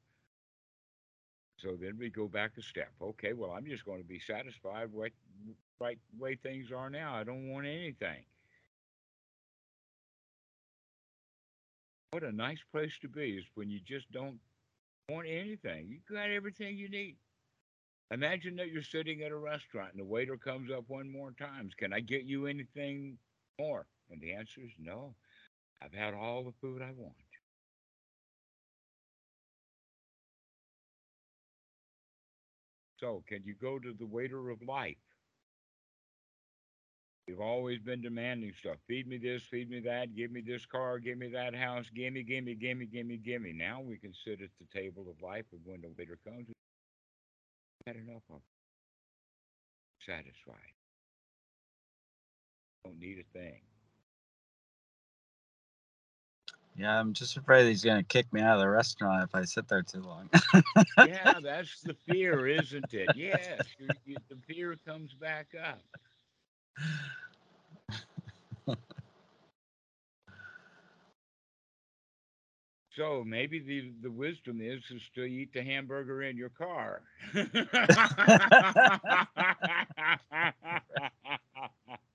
So 1.58 1.78
then 1.80 1.98
we 1.98 2.10
go 2.10 2.28
back 2.28 2.52
a 2.58 2.62
step. 2.62 2.92
Okay, 3.02 3.34
well, 3.34 3.52
I'm 3.52 3.66
just 3.66 3.86
going 3.86 4.02
to 4.02 4.08
be 4.08 4.20
satisfied 4.20 4.90
with 4.92 5.14
right 5.80 6.00
way 6.18 6.36
things 6.36 6.72
are 6.72 6.90
now. 6.90 7.16
I 7.16 7.24
don't 7.24 7.50
want 7.50 7.66
anything. 7.66 8.24
What 12.12 12.24
a 12.24 12.32
nice 12.32 12.60
place 12.72 12.98
to 13.02 13.10
be 13.10 13.32
is 13.32 13.46
when 13.56 13.70
you 13.70 13.80
just 13.86 14.12
don't 14.12 14.40
want 15.10 15.28
anything. 15.28 15.88
You 15.90 16.00
got 16.10 16.30
everything 16.30 16.78
you 16.78 16.90
need. 16.90 17.18
Imagine 18.12 18.56
that 18.58 18.70
you're 18.70 18.84
sitting 18.84 19.22
at 19.24 19.32
a 19.32 19.38
restaurant 19.38 19.92
and 19.92 20.00
the 20.00 20.06
waiter 20.06 20.38
comes 20.38 20.72
up 20.72 20.86
one 20.88 21.12
more 21.12 21.32
times. 21.32 21.74
Can 21.78 21.92
I 21.92 22.00
get 22.00 22.24
you 22.24 22.48
anything 22.48 23.18
more? 23.60 23.88
And 24.10 24.22
the 24.22 24.34
answer 24.34 24.62
is 24.62 24.72
no. 24.80 25.16
I've 25.82 25.94
had 25.94 26.14
all 26.14 26.44
the 26.44 26.54
food 26.62 26.82
I 26.82 26.92
want. 26.96 27.16
So, 33.06 33.24
can 33.28 33.44
you 33.46 33.54
go 33.62 33.78
to 33.78 33.94
the 33.94 34.06
waiter 34.08 34.50
of 34.50 34.64
life? 34.68 34.98
You've 37.28 37.40
always 37.40 37.78
been 37.78 38.02
demanding 38.02 38.52
stuff. 38.60 38.78
Feed 38.88 39.08
me 39.08 39.20
this, 39.20 39.44
feed 39.44 39.70
me 39.70 39.80
that, 39.82 40.16
give 40.16 40.32
me 40.32 40.42
this 40.42 40.66
car, 40.66 40.98
give 40.98 41.20
me 41.20 41.28
that 41.28 41.54
house, 41.54 41.86
gimme, 41.96 42.24
gimme, 42.24 42.56
gimme, 42.56 42.88
gimme, 42.88 43.18
gimme. 43.18 43.54
Now 43.54 43.80
we 43.80 43.98
can 43.98 44.12
sit 44.26 44.42
at 44.42 44.50
the 44.60 44.80
table 44.80 45.06
of 45.08 45.22
life, 45.22 45.46
and 45.52 45.62
when 45.66 45.82
the 45.82 45.90
waiter 45.96 46.18
comes, 46.26 46.48
had 47.86 47.96
enough 47.96 48.24
of. 48.32 48.42
Satisfied. 50.04 50.74
Don't 52.84 53.00
need 53.00 53.20
a 53.20 53.38
thing. 53.38 53.62
Yeah, 56.76 57.00
I'm 57.00 57.14
just 57.14 57.38
afraid 57.38 57.68
he's 57.68 57.84
gonna 57.84 58.04
kick 58.04 58.32
me 58.34 58.42
out 58.42 58.56
of 58.56 58.62
the 58.62 58.70
restaurant 58.70 59.24
if 59.24 59.36
I 59.36 59.44
sit 59.46 59.68
there 59.68 59.84
too 59.84 60.02
long. 60.02 60.30
Yeah, 60.98 61.40
that's 61.44 61.82
the 61.82 61.96
fear, 62.08 62.48
isn't 62.48 62.94
it? 62.94 63.12
Yes, 63.14 63.64
you, 63.78 63.94
you, 64.06 64.18
the 64.30 64.38
fear 64.48 64.76
comes 64.86 65.14
back 65.14 65.48
up. 65.62 65.84
So 72.96 73.24
maybe 73.26 73.60
the, 73.60 73.92
the 74.02 74.12
wisdom 74.12 74.62
is 74.62 74.82
is 74.90 75.02
to 75.16 75.24
eat 75.24 75.54
the 75.54 75.64
hamburger 75.64 76.24
in 76.24 76.38
your 76.38 76.50
car. 76.50 77.02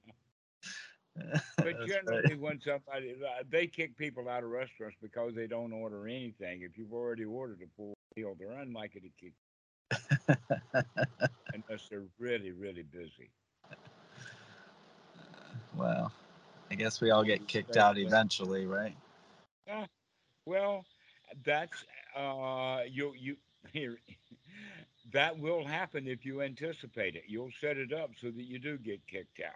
but 1.57 1.87
generally, 1.87 2.23
right. 2.29 2.41
when 2.41 2.61
somebody 2.61 3.15
uh, 3.25 3.43
they 3.51 3.67
kick 3.67 3.97
people 3.97 4.29
out 4.29 4.43
of 4.43 4.51
restaurants 4.51 4.97
because 5.01 5.35
they 5.35 5.47
don't 5.47 5.73
order 5.73 6.07
anything. 6.07 6.63
If 6.63 6.77
you've 6.77 6.93
already 6.93 7.25
ordered 7.25 7.61
a 7.63 7.69
full 7.77 7.95
meal, 8.17 8.37
they're 8.39 8.53
unlikely 8.53 9.03
to 9.03 9.11
kick 9.21 9.33
unless 11.55 11.89
they're 11.89 12.05
really 12.19 12.53
really 12.53 12.83
busy. 12.83 13.31
well, 15.77 16.13
I 16.71 16.75
guess 16.75 17.01
we 17.01 17.11
all 17.11 17.25
get 17.25 17.47
kicked 17.49 17.77
out 17.77 17.99
eventually, 17.99 18.67
right? 18.67 18.95
Yeah, 19.67 19.87
well, 20.47 20.85
that's 21.45 21.85
uh, 22.17 22.81
you 22.89 23.13
you 23.19 23.37
here. 23.73 23.99
That 25.13 25.39
will 25.39 25.65
happen 25.65 26.07
if 26.07 26.25
you 26.25 26.43
anticipate 26.43 27.17
it. 27.17 27.25
You'll 27.27 27.51
set 27.61 27.77
it 27.77 27.93
up 27.93 28.11
so 28.21 28.29
that 28.29 28.43
you 28.43 28.61
do 28.61 28.79
get 28.79 29.05
kicked 29.09 29.41
out. 29.45 29.55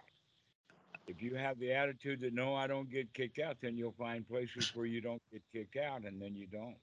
If 1.07 1.21
you 1.21 1.35
have 1.35 1.59
the 1.59 1.71
attitude 1.71 2.21
that 2.21 2.33
no, 2.33 2.55
I 2.55 2.67
don't 2.67 2.89
get 2.89 3.13
kicked 3.13 3.39
out, 3.39 3.57
then 3.61 3.77
you'll 3.77 3.91
find 3.97 4.27
places 4.27 4.71
where 4.75 4.87
you 4.87 5.01
don't 5.01 5.21
get 5.31 5.43
kicked 5.53 5.77
out, 5.77 6.03
and 6.03 6.19
then 6.21 6.35
you 6.35 6.47
don't. 6.47 6.77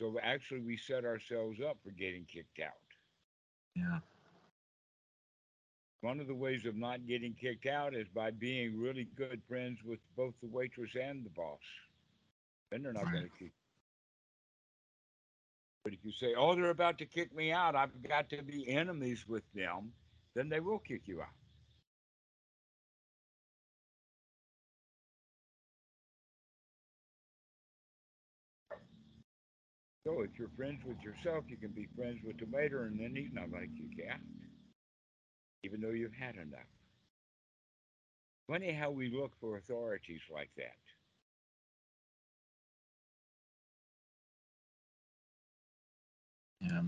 So 0.00 0.18
actually, 0.22 0.60
we 0.60 0.76
set 0.76 1.04
ourselves 1.04 1.60
up 1.60 1.78
for 1.84 1.92
getting 1.92 2.24
kicked 2.24 2.58
out. 2.60 2.72
Yeah. 3.76 4.00
One 6.00 6.20
of 6.20 6.26
the 6.26 6.34
ways 6.34 6.66
of 6.66 6.76
not 6.76 7.06
getting 7.06 7.34
kicked 7.34 7.66
out 7.66 7.94
is 7.94 8.08
by 8.08 8.30
being 8.32 8.78
really 8.78 9.04
good 9.16 9.40
friends 9.48 9.78
with 9.84 10.00
both 10.16 10.34
the 10.42 10.48
waitress 10.48 10.90
and 11.00 11.24
the 11.24 11.30
boss. 11.30 11.60
Then 12.70 12.82
they're 12.82 12.92
not 12.92 13.04
Right. 13.04 13.12
going 13.12 13.30
to 13.30 13.38
kick. 13.38 13.40
You 13.40 13.46
out. 13.46 13.52
But 15.84 15.92
if 15.94 16.04
you 16.04 16.12
say, 16.12 16.34
"Oh, 16.34 16.54
they're 16.54 16.70
about 16.70 16.98
to 16.98 17.06
kick 17.06 17.32
me 17.34 17.52
out. 17.52 17.76
I've 17.76 18.02
got 18.02 18.28
to 18.30 18.42
be 18.42 18.68
enemies 18.68 19.26
with 19.28 19.44
them," 19.52 19.94
then 20.34 20.48
they 20.48 20.60
will 20.60 20.80
kick 20.80 21.06
you 21.06 21.22
out. 21.22 21.28
So 30.06 30.20
if 30.20 30.30
you're 30.38 30.50
friends 30.56 30.80
with 30.86 30.98
yourself, 31.00 31.44
you 31.48 31.56
can 31.56 31.70
be 31.70 31.88
friends 31.96 32.18
with 32.24 32.38
the 32.38 32.46
waiter, 32.52 32.84
and 32.84 33.00
then 33.00 33.16
eat 33.16 33.32
not 33.32 33.50
like 33.50 33.70
you 33.74 33.88
out, 34.10 34.20
even 35.62 35.80
though 35.80 35.90
you've 35.90 36.12
had 36.12 36.36
enough. 36.36 36.68
Funny 38.48 38.72
how 38.72 38.90
we 38.90 39.10
look 39.10 39.32
for 39.40 39.56
authorities 39.56 40.20
like 40.32 40.50
that. 40.56 40.76
Yeah. 46.60 46.82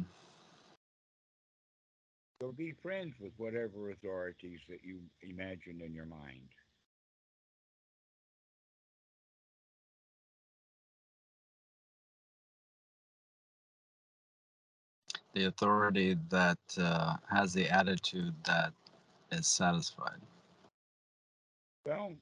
So 2.42 2.52
be 2.52 2.74
friends 2.82 3.14
with 3.18 3.32
whatever 3.38 3.90
authorities 3.90 4.60
that 4.68 4.80
you 4.84 5.00
imagine 5.22 5.80
in 5.84 5.94
your 5.94 6.04
mind. 6.04 6.50
The 15.36 15.48
authority 15.48 16.16
that 16.30 16.58
uh, 16.78 17.16
has 17.30 17.52
the 17.52 17.68
attitude 17.68 18.32
that 18.46 18.72
is 19.30 19.46
satisfied. 19.46 20.22
Well, 21.84 22.14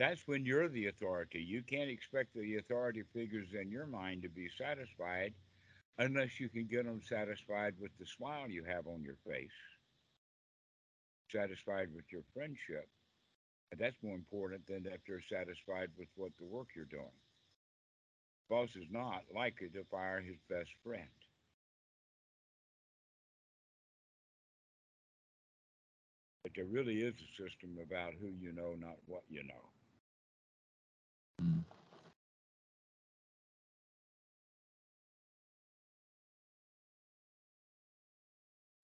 that's 0.00 0.26
when 0.26 0.44
you're 0.44 0.68
the 0.68 0.88
authority. 0.88 1.38
You 1.38 1.62
can't 1.62 1.88
expect 1.88 2.34
the 2.34 2.56
authority 2.56 3.04
figures 3.14 3.46
in 3.54 3.70
your 3.70 3.86
mind 3.86 4.22
to 4.22 4.28
be 4.28 4.48
satisfied 4.60 5.32
unless 5.98 6.40
you 6.40 6.48
can 6.48 6.66
get 6.66 6.86
them 6.86 7.00
satisfied 7.08 7.74
with 7.80 7.92
the 8.00 8.06
smile 8.06 8.48
you 8.48 8.64
have 8.64 8.88
on 8.88 9.00
your 9.00 9.16
face, 9.24 9.48
satisfied 11.32 11.90
with 11.94 12.06
your 12.10 12.22
friendship. 12.34 12.88
And 13.70 13.80
that's 13.80 14.02
more 14.02 14.16
important 14.16 14.66
than 14.66 14.86
if 14.86 15.00
they're 15.06 15.22
satisfied 15.30 15.90
with 15.96 16.08
what 16.16 16.32
the 16.40 16.46
work 16.46 16.66
you're 16.74 16.84
doing. 16.86 17.14
Boss 18.50 18.70
is 18.74 18.90
not 18.90 19.22
likely 19.32 19.68
to 19.68 19.84
fire 19.88 20.20
his 20.20 20.36
best 20.50 20.70
friend. 20.82 21.06
There 26.56 26.64
really 26.64 27.02
is 27.02 27.14
a 27.14 27.42
system 27.42 27.76
about 27.82 28.14
who 28.18 28.28
you 28.40 28.50
know, 28.52 28.74
not 28.80 28.96
what 29.06 29.22
you 29.28 29.42
know. 29.44 29.62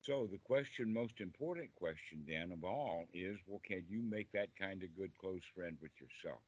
So 0.05 0.29
the 0.31 0.39
question, 0.39 0.93
most 0.93 1.21
important 1.21 1.71
question 1.77 2.25
then 2.27 2.51
of 2.53 2.65
all 2.65 3.05
is, 3.15 3.39
well, 3.47 3.61
can 3.65 3.85
you 3.89 4.03
make 4.03 4.31
that 4.33 4.49
kind 4.61 4.83
of 4.83 4.95
good 4.97 5.13
close 5.19 5.41
friend 5.55 5.77
with 5.81 5.93
yourself? 5.99 6.41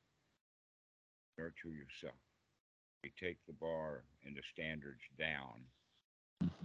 Nurture 1.38 1.70
yourself. 1.70 2.18
You 3.04 3.10
take 3.20 3.38
the 3.46 3.52
bar 3.54 4.02
and 4.26 4.36
the 4.36 4.42
standards 4.52 5.00
down. 5.18 5.62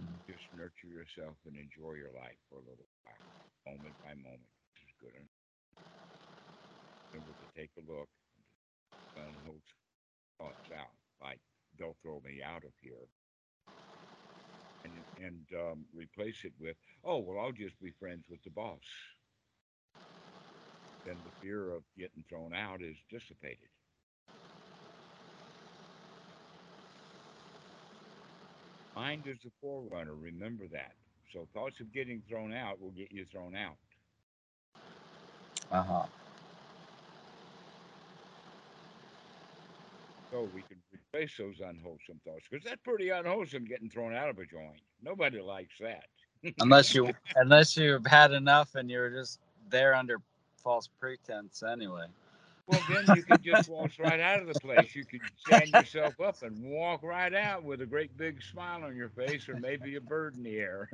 Mhm. 0.00 0.24
Just 0.26 0.52
nurture 0.52 0.88
yourself 0.88 1.36
and 1.46 1.56
enjoy 1.56 1.92
your 1.94 2.12
life 2.12 2.38
for 2.48 2.56
a 2.56 2.60
little 2.62 2.88
while, 3.04 3.22
moment 3.66 3.96
by 4.02 4.14
moment. 4.14 4.48
This 4.74 4.84
is 4.84 4.94
good 4.98 5.14
enough. 5.14 5.28
Remember 7.12 7.34
to 7.34 7.46
take 7.60 7.70
a 7.76 7.82
look. 7.92 8.08
Sun 9.14 9.38
holds 9.44 9.66
thoughts 10.38 10.70
out, 10.72 10.94
like 11.20 11.40
they'll 11.78 11.96
throw 12.02 12.20
me 12.20 12.42
out 12.42 12.64
of 12.64 12.72
here. 12.80 13.08
And, 14.84 15.04
and 15.16 15.46
um, 15.54 15.86
replace 15.94 16.44
it 16.44 16.52
with, 16.58 16.76
oh, 17.04 17.18
well, 17.18 17.38
I'll 17.44 17.52
just 17.52 17.80
be 17.80 17.90
friends 17.92 18.24
with 18.28 18.42
the 18.44 18.50
boss. 18.50 18.80
Then 21.04 21.22
the 21.24 21.30
fear 21.32 21.72
of 21.72 21.84
getting 21.98 22.24
thrown 22.24 22.54
out 22.54 22.80
is 22.80 22.96
dissipated. 23.10 23.68
Mind 29.00 29.22
is 29.26 29.38
the 29.42 29.50
forerunner. 29.62 30.14
Remember 30.14 30.64
that. 30.72 30.92
So 31.32 31.48
thoughts 31.54 31.80
of 31.80 31.90
getting 31.90 32.22
thrown 32.28 32.52
out 32.52 32.78
will 32.80 32.90
get 32.90 33.10
you 33.10 33.24
thrown 33.24 33.56
out. 33.56 33.76
Uh 35.72 35.82
huh. 35.82 36.06
so 40.30 40.48
we 40.54 40.62
can 40.62 40.76
replace 40.92 41.32
those 41.38 41.60
unwholesome 41.60 42.20
thoughts 42.24 42.44
because 42.48 42.64
that's 42.64 42.80
pretty 42.84 43.08
unwholesome 43.08 43.64
getting 43.64 43.88
thrown 43.88 44.14
out 44.14 44.28
of 44.28 44.38
a 44.38 44.44
joint. 44.44 44.80
Nobody 45.02 45.40
likes 45.40 45.74
that. 45.80 46.04
unless 46.60 46.94
you 46.94 47.10
unless 47.36 47.76
you've 47.76 48.06
had 48.06 48.32
enough 48.32 48.74
and 48.74 48.90
you're 48.90 49.10
just 49.10 49.40
there 49.70 49.94
under 49.94 50.18
false 50.62 50.88
pretense 51.00 51.62
anyway. 51.62 52.06
Well, 52.70 52.84
then 52.88 53.08
you 53.08 53.24
could 53.24 53.42
just 53.42 53.68
waltz 53.68 53.98
right 53.98 54.20
out 54.20 54.40
of 54.42 54.48
the 54.48 54.56
place. 54.56 54.94
You 54.96 55.04
could 55.06 55.22
stand 55.36 55.74
yourself 55.74 56.20
up 56.20 56.42
and 56.42 56.62
walk 56.62 57.02
right 57.02 57.34
out 57.34 57.64
with 57.64 57.82
a 57.82 57.86
great 57.86 58.16
big 58.16 58.42
smile 58.42 58.84
on 58.84 58.96
your 58.96 59.10
face, 59.10 59.48
or 59.48 59.56
maybe 59.56 59.96
a 59.96 60.00
bird 60.02 60.36
in 60.36 60.44
the 60.44 60.58
air. 60.58 60.90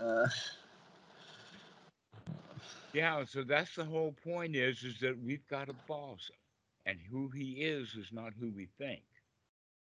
uh, 0.00 0.26
yeah, 2.92 3.24
so 3.24 3.44
that's 3.44 3.74
the 3.76 3.84
whole 3.84 4.12
point 4.12 4.56
is 4.56 4.84
is 4.84 5.00
that 5.00 5.18
we've 5.20 5.46
got 5.48 5.68
a 5.70 5.74
boss, 5.74 6.30
and 6.86 6.98
who 7.10 7.30
he 7.30 7.62
is 7.64 7.94
is 7.96 8.12
not 8.12 8.34
who 8.34 8.50
we 8.50 8.66
think. 8.78 9.04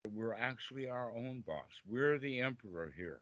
We're 0.10 0.34
actually 0.36 0.90
our 0.90 1.14
own 1.16 1.42
boss. 1.42 1.82
We're 1.88 2.20
the 2.20 2.42
emperor 2.42 2.94
here. 2.96 3.22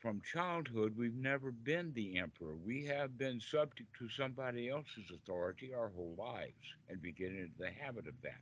From 0.00 0.20
childhood, 0.32 0.94
we've 0.96 1.14
never 1.14 1.52
been 1.52 1.92
the 1.94 2.18
emperor. 2.18 2.56
We 2.56 2.84
have 2.86 3.16
been 3.18 3.40
subject 3.40 3.90
to 3.98 4.08
somebody 4.08 4.68
else's 4.68 5.10
authority 5.14 5.72
our 5.74 5.88
whole 5.90 6.16
lives 6.18 6.74
and 6.88 7.00
begin 7.00 7.36
into 7.36 7.58
the 7.58 7.70
habit 7.70 8.08
of 8.08 8.14
that. 8.22 8.40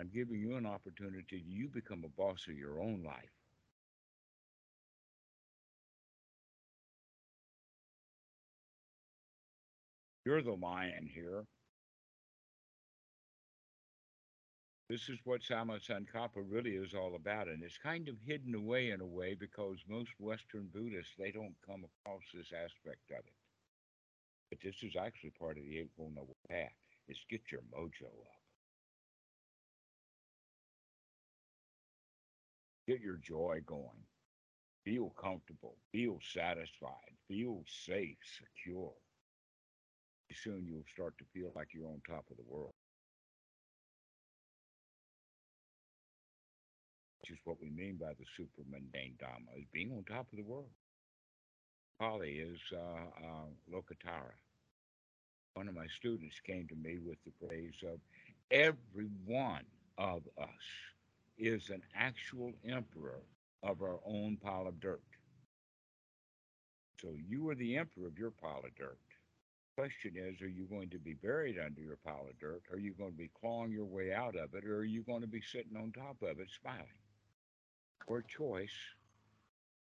I'm 0.00 0.10
giving 0.14 0.40
you 0.40 0.56
an 0.56 0.66
opportunity 0.66 1.24
to 1.30 1.38
you 1.38 1.68
become 1.68 2.04
a 2.04 2.20
boss 2.20 2.46
of 2.48 2.56
your 2.56 2.80
own 2.80 3.02
life. 3.04 3.30
You're 10.24 10.42
the 10.42 10.52
lion 10.52 11.08
here. 11.12 11.44
This 14.88 15.10
is 15.10 15.18
what 15.24 15.42
Samma 15.42 15.80
Sankappa 15.86 16.42
really 16.48 16.70
is 16.70 16.94
all 16.94 17.14
about, 17.14 17.48
and 17.48 17.62
it's 17.62 17.76
kind 17.76 18.08
of 18.08 18.16
hidden 18.24 18.54
away 18.54 18.90
in 18.90 19.02
a 19.02 19.06
way 19.06 19.34
because 19.34 19.76
most 19.86 20.08
Western 20.18 20.68
Buddhists 20.72 21.12
they 21.18 21.30
don't 21.30 21.54
come 21.66 21.84
across 21.84 22.22
this 22.32 22.52
aspect 22.54 23.10
of 23.10 23.18
it. 23.18 23.34
But 24.48 24.60
this 24.62 24.82
is 24.82 24.96
actually 24.96 25.32
part 25.38 25.58
of 25.58 25.64
the 25.64 25.78
Eightfold 25.78 26.14
Noble 26.14 26.36
Path. 26.48 26.72
Is 27.06 27.18
get 27.28 27.42
your 27.52 27.60
mojo 27.74 28.06
up. 28.06 28.40
Get 32.86 33.00
your 33.00 33.16
joy 33.16 33.60
going. 33.66 34.04
Feel 34.86 35.12
comfortable. 35.20 35.76
Feel 35.92 36.18
satisfied. 36.32 37.12
Feel 37.28 37.62
safe, 37.66 38.16
secure. 38.24 38.92
Soon 40.32 40.66
you'll 40.66 40.84
start 40.90 41.16
to 41.18 41.24
feel 41.34 41.52
like 41.54 41.68
you're 41.74 41.88
on 41.88 42.00
top 42.06 42.24
of 42.30 42.38
the 42.38 42.42
world. 42.46 42.72
Is 47.30 47.38
what 47.44 47.60
we 47.60 47.70
mean 47.70 47.96
by 48.00 48.12
the 48.18 48.24
super 48.36 48.62
mundane 48.70 49.14
Dhamma, 49.20 49.58
is 49.58 49.66
being 49.72 49.92
on 49.92 50.04
top 50.04 50.26
of 50.32 50.38
the 50.38 50.44
world. 50.44 50.70
Pali 52.00 52.38
is 52.38 52.60
uh, 52.72 52.76
uh, 52.76 53.46
Lokuttara. 53.72 54.32
One 55.54 55.68
of 55.68 55.74
my 55.74 55.86
students 55.98 56.36
came 56.46 56.68
to 56.68 56.74
me 56.76 56.98
with 57.04 57.18
the 57.24 57.46
phrase 57.46 57.74
of 57.82 57.98
every 58.50 59.08
one 59.26 59.64
of 59.98 60.22
us 60.40 60.48
is 61.36 61.70
an 61.70 61.82
actual 61.96 62.52
emperor 62.64 63.22
of 63.62 63.82
our 63.82 63.98
own 64.06 64.38
pile 64.42 64.66
of 64.68 64.80
dirt. 64.80 65.02
So 67.00 67.08
you 67.28 67.48
are 67.50 67.54
the 67.54 67.76
emperor 67.76 68.06
of 68.06 68.18
your 68.18 68.30
pile 68.30 68.62
of 68.64 68.74
dirt. 68.76 68.98
Question 69.76 70.14
is, 70.16 70.40
are 70.40 70.48
you 70.48 70.64
going 70.64 70.90
to 70.90 70.98
be 70.98 71.14
buried 71.14 71.58
under 71.64 71.80
your 71.80 71.98
pile 72.04 72.26
of 72.28 72.38
dirt? 72.40 72.62
Are 72.72 72.78
you 72.78 72.92
going 72.92 73.12
to 73.12 73.18
be 73.18 73.30
clawing 73.40 73.70
your 73.70 73.84
way 73.84 74.12
out 74.12 74.34
of 74.34 74.54
it? 74.54 74.64
Or 74.64 74.78
are 74.78 74.84
you 74.84 75.02
going 75.02 75.20
to 75.20 75.28
be 75.28 75.40
sitting 75.40 75.76
on 75.76 75.92
top 75.92 76.16
of 76.22 76.40
it 76.40 76.48
smiling? 76.60 76.86
Or 78.08 78.22
choice. 78.22 78.72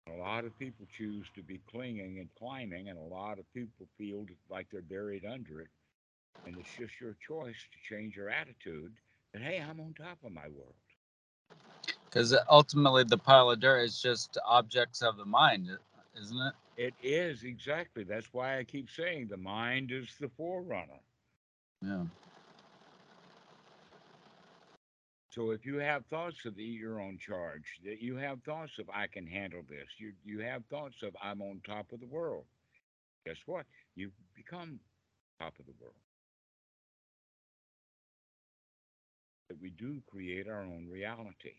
A 0.10 0.18
lot 0.18 0.44
of 0.44 0.58
people 0.58 0.88
choose 0.98 1.28
to 1.36 1.44
be 1.44 1.62
clinging 1.70 2.18
and 2.20 2.30
climbing, 2.38 2.90
and 2.90 2.98
a 2.98 3.14
lot 3.14 3.40
of 3.40 3.54
people 3.54 3.88
feel 3.98 4.26
like 4.50 4.68
they're 4.72 4.82
buried 4.82 5.24
under 5.26 5.62
it. 5.62 5.68
And 6.46 6.58
it's 6.58 6.76
just 6.78 7.00
your 7.00 7.16
choice 7.28 7.56
to 7.72 7.94
change 7.96 8.16
your 8.16 8.30
attitude 8.30 8.94
that, 9.34 9.42
hey, 9.42 9.62
I'm 9.62 9.80
on 9.80 9.94
top 9.94 10.18
of 10.26 10.32
my 10.32 10.48
world. 10.48 10.74
Because 12.06 12.36
ultimately, 12.50 13.04
the 13.04 13.18
pile 13.18 13.52
of 13.52 13.60
dirt 13.60 13.82
is 13.82 14.02
just 14.02 14.38
objects 14.46 15.02
of 15.02 15.18
the 15.18 15.26
mind, 15.26 15.70
isn't 16.20 16.42
it? 16.42 16.54
It 16.78 16.94
is 17.04 17.44
exactly. 17.44 18.04
That's 18.04 18.34
why 18.34 18.58
I 18.58 18.64
keep 18.64 18.90
saying 18.90 19.28
the 19.28 19.38
mind 19.38 19.92
is 19.92 20.08
the 20.20 20.30
forerunner. 20.38 21.02
Yeah. 21.84 22.06
So 25.38 25.52
if 25.52 25.68
you 25.68 25.78
have 25.78 26.04
thoughts 26.08 26.46
of 26.46 26.58
you're 26.58 27.00
on 27.00 27.20
charge, 27.20 27.80
that 27.86 28.02
you 28.02 28.16
have 28.16 28.42
thoughts 28.42 28.72
of 28.80 28.90
I 28.92 29.06
can 29.06 29.28
handle 29.28 29.62
this, 29.70 29.88
you 30.00 30.14
you 30.26 30.40
have 30.40 30.64
thoughts 30.66 31.04
of 31.04 31.16
I'm 31.22 31.44
on 31.44 31.62
top 31.64 31.92
of 31.92 32.00
the 32.00 32.08
world. 32.08 32.46
Guess 33.24 33.38
what? 33.46 33.68
You 33.96 34.12
become 34.36 34.80
top 35.40 35.54
of 35.60 35.68
the 35.68 35.76
world. 35.80 35.94
That 39.50 39.62
we 39.62 39.70
do 39.70 40.02
create 40.10 40.48
our 40.50 40.64
own 40.64 40.90
reality 40.92 41.54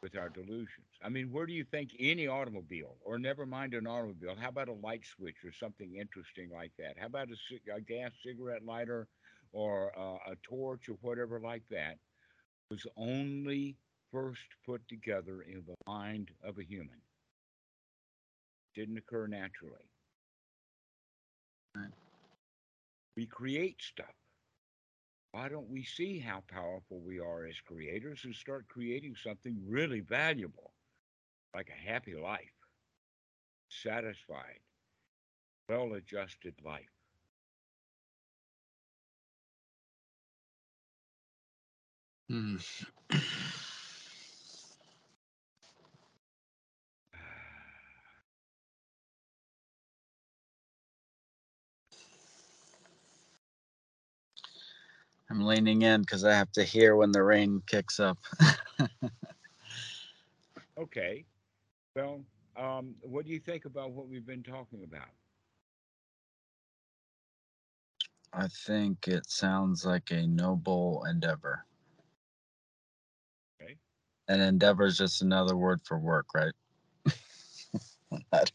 with 0.00 0.16
our 0.16 0.28
delusions. 0.28 0.86
I 1.02 1.08
mean, 1.08 1.32
where 1.32 1.46
do 1.46 1.52
you 1.52 1.64
think 1.64 1.90
any 1.98 2.28
automobile, 2.28 2.98
or 3.04 3.18
never 3.18 3.46
mind 3.46 3.74
an 3.74 3.88
automobile, 3.88 4.36
how 4.40 4.50
about 4.50 4.68
a 4.68 4.74
light 4.74 5.04
switch 5.04 5.38
or 5.44 5.52
something 5.52 5.96
interesting 5.96 6.50
like 6.54 6.70
that? 6.78 6.96
How 7.00 7.06
about 7.06 7.28
a, 7.30 7.74
a 7.74 7.80
gas 7.80 8.12
cigarette 8.24 8.64
lighter 8.64 9.08
or 9.52 9.92
uh, 9.98 10.30
a 10.30 10.36
torch 10.42 10.88
or 10.88 10.96
whatever 11.00 11.40
like 11.40 11.62
that? 11.70 11.98
Was 12.70 12.86
only 12.96 13.76
first 14.12 14.42
put 14.64 14.86
together 14.88 15.42
in 15.42 15.62
the 15.66 15.76
mind 15.86 16.30
of 16.42 16.58
a 16.58 16.64
human. 16.64 17.00
Didn't 18.74 18.98
occur 18.98 19.26
naturally. 19.26 19.90
We 23.16 23.26
create 23.26 23.80
stuff 23.80 24.12
why 25.36 25.50
don't 25.50 25.68
we 25.68 25.84
see 25.84 26.18
how 26.18 26.42
powerful 26.48 26.98
we 27.00 27.20
are 27.20 27.44
as 27.44 27.60
creators 27.60 28.22
and 28.24 28.34
start 28.34 28.66
creating 28.68 29.14
something 29.22 29.54
really 29.68 30.00
valuable, 30.00 30.72
like 31.54 31.68
a 31.68 31.90
happy 31.90 32.14
life, 32.14 32.54
satisfied, 33.68 34.60
well 35.68 35.92
adjusted 35.92 36.54
life? 36.64 36.95
Hmm. 42.28 42.56
I'm 55.30 55.44
leaning 55.44 55.82
in 55.82 56.02
because 56.02 56.24
I 56.24 56.34
have 56.34 56.52
to 56.52 56.62
hear 56.62 56.96
when 56.96 57.12
the 57.12 57.22
rain 57.22 57.62
kicks 57.66 57.98
up. 57.98 58.18
okay. 60.78 61.24
Well, 61.96 62.20
um, 62.56 62.94
what 63.02 63.26
do 63.26 63.32
you 63.32 63.40
think 63.40 63.64
about 63.64 63.90
what 63.90 64.08
we've 64.08 64.26
been 64.26 64.44
talking 64.44 64.84
about? 64.84 65.08
I 68.32 68.48
think 68.48 69.08
it 69.08 69.30
sounds 69.30 69.84
like 69.84 70.10
a 70.10 70.26
noble 70.26 71.04
endeavor. 71.10 71.65
And 74.28 74.42
endeavor 74.42 74.84
is 74.84 74.96
just 74.98 75.22
another 75.22 75.56
word 75.56 75.80
for 75.84 75.98
work, 75.98 76.26
right? 76.34 76.52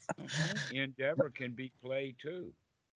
Endeavor 0.69 1.30
can 1.30 1.51
be 1.51 1.72
play 1.84 2.15
too. 2.22 2.53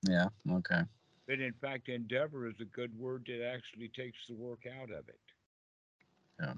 Yeah, 0.07 0.30
okay. 0.51 0.82
But 1.28 1.39
in 1.39 1.53
fact, 1.53 1.89
endeavor 1.89 2.47
is 2.47 2.55
a 2.61 2.65
good 2.65 2.97
word 2.97 3.26
that 3.28 3.45
actually 3.45 3.89
takes 3.89 4.17
the 4.28 4.36
work 4.36 4.61
out 4.82 4.91
of 4.91 5.07
it. 5.09 5.19
Yeah. 6.39 6.53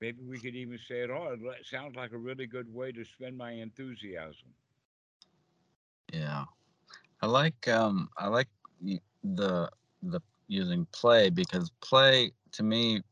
Maybe 0.00 0.22
we 0.22 0.38
could 0.38 0.54
even 0.54 0.78
say 0.88 1.00
it 1.00 1.10
all. 1.10 1.32
It 1.32 1.40
sounds 1.70 1.96
like 1.96 2.12
a 2.12 2.18
really 2.18 2.46
good 2.46 2.72
way 2.72 2.92
to 2.92 3.04
spend 3.04 3.38
my 3.38 3.52
enthusiasm. 3.52 4.52
Yeah. 6.12 6.44
I 7.22 7.26
like 7.26 7.66
um 7.68 8.10
I 8.18 8.28
like 8.28 8.48
the 9.22 9.70
the 10.02 10.20
using 10.48 10.86
play 10.92 11.30
because 11.30 11.70
play 11.80 12.32
to 12.52 12.62
me 12.62 13.02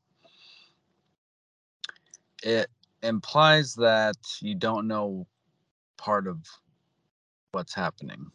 it 2.42 2.68
implies 3.02 3.74
that 3.74 4.16
you 4.40 4.54
don't 4.54 4.86
know 4.86 5.26
part 5.96 6.26
of 6.26 6.38
what's 7.52 7.74
happening. 7.74 8.30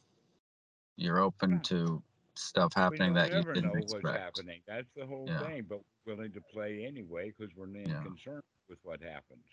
You're 0.95 1.19
open 1.19 1.51
Yeah. 1.51 1.59
to 1.63 2.03
stuff 2.35 2.73
happening 2.75 3.13
that 3.13 3.33
you 3.33 3.43
didn't 3.43 3.65
know 3.65 3.73
what's 3.73 4.03
expect. 4.03 4.17
happening. 4.17 4.61
That's 4.67 4.87
the 4.95 5.05
whole 5.05 5.27
Yeah, 5.27 5.41
thing. 5.41 5.65
But 5.67 5.81
willing 6.05 6.31
to 6.33 6.41
play 6.53 6.85
anyway 6.85 7.33
because 7.37 7.53
we're 7.55 7.67
not 7.67 7.87
yeah, 7.87 8.01
concerned 8.01 8.43
with 8.69 8.79
what 8.83 9.01
happens. 9.01 9.45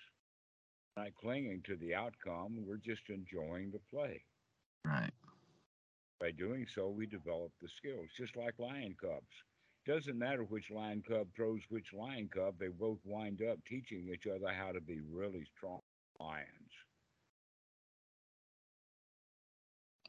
Not 0.96 1.14
clinging 1.20 1.62
to 1.66 1.76
the 1.76 1.94
outcome. 1.94 2.64
We're 2.66 2.76
just 2.76 3.02
enjoying 3.08 3.72
the 3.72 3.80
play. 3.90 4.22
right. 4.84 5.10
By 6.24 6.30
doing 6.30 6.66
so, 6.74 6.88
we 6.88 7.04
develop 7.04 7.52
the 7.60 7.68
skills, 7.68 8.08
just 8.16 8.34
like 8.34 8.58
lion 8.58 8.96
cubs. 8.98 9.26
Doesn't 9.86 10.18
matter 10.18 10.44
which 10.44 10.70
lion 10.70 11.04
cub 11.06 11.26
throws 11.36 11.60
which 11.68 11.92
lion 11.92 12.30
cub, 12.34 12.54
they 12.58 12.68
both 12.68 12.96
wind 13.04 13.42
up 13.42 13.58
teaching 13.68 14.08
each 14.10 14.26
other 14.26 14.50
how 14.50 14.72
to 14.72 14.80
be 14.80 15.02
really 15.12 15.44
strong 15.54 15.80
lions. 16.18 16.46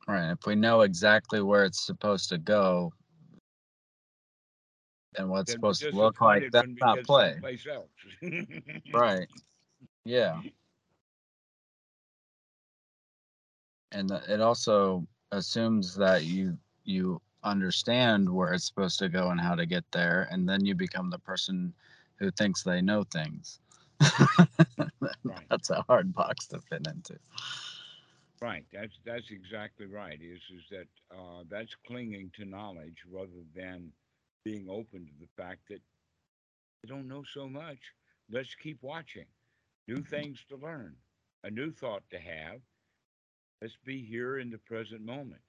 Right. 0.07 0.32
If 0.32 0.45
we 0.47 0.55
know 0.55 0.84
exactly 0.84 1.41
where 1.41 1.66
it's 1.66 1.86
supposed 1.86 2.30
to 2.30 2.38
go 2.38 2.93
and 5.18 5.30
what 5.30 5.41
it's 5.41 5.51
Then 5.51 5.57
supposed 5.57 5.82
to 5.82 5.91
look 5.91 6.22
like, 6.22 6.49
that's 6.49 6.66
not 6.80 7.03
play. 7.03 7.41
Right. 8.93 9.28
Yeah. 10.05 10.39
And 13.91 14.11
it 14.30 14.39
also 14.39 15.05
assumes 15.32 15.95
that 15.95 16.23
you 16.26 16.57
you 16.84 17.21
understand 17.43 18.30
where 18.30 18.53
it's 18.53 18.65
supposed 18.65 18.99
to 18.99 19.09
go 19.09 19.30
and 19.30 19.39
how 19.39 19.55
to 19.55 19.65
get 19.65 19.84
there, 19.91 20.28
and 20.32 20.47
then 20.47 20.65
you 20.65 20.76
become 20.76 21.09
the 21.09 21.19
person 21.19 21.73
who 22.17 22.32
thinks 22.32 22.63
they 22.63 22.82
know 22.82 23.03
things. 23.03 23.59
right. 25.23 25.45
That's 25.49 25.69
a 25.69 25.84
hard 25.84 26.13
box 26.13 26.47
to 26.47 26.59
fit 26.59 26.88
into. 26.88 27.17
Right. 28.41 28.65
That's 28.73 28.93
that's 29.05 29.32
exactly 29.32 29.88
right. 29.88 30.19
Is 30.21 30.41
is 30.55 30.63
that 30.71 30.88
uh, 31.17 31.43
that's 31.49 31.76
clinging 31.88 32.32
to 32.36 32.45
knowledge 32.45 32.97
rather 33.09 33.43
than 33.55 33.91
being 34.43 34.67
open 34.69 35.05
to 35.05 35.13
the 35.19 35.28
fact 35.41 35.61
that 35.69 35.82
I 36.84 36.88
don't 36.88 37.07
know 37.07 37.23
so 37.34 37.47
much. 37.47 37.80
Let's 38.30 38.53
keep 38.55 38.82
watching. 38.82 39.26
New 39.88 40.03
things 40.03 40.39
to 40.49 40.57
learn, 40.57 40.95
a 41.43 41.51
new 41.51 41.71
thought 41.71 42.03
to 42.11 42.19
have. 42.19 42.59
Let's 43.62 43.78
be 43.86 44.03
here 44.03 44.39
in 44.39 44.49
the 44.49 44.58
present 44.58 45.01
moment 45.01 45.41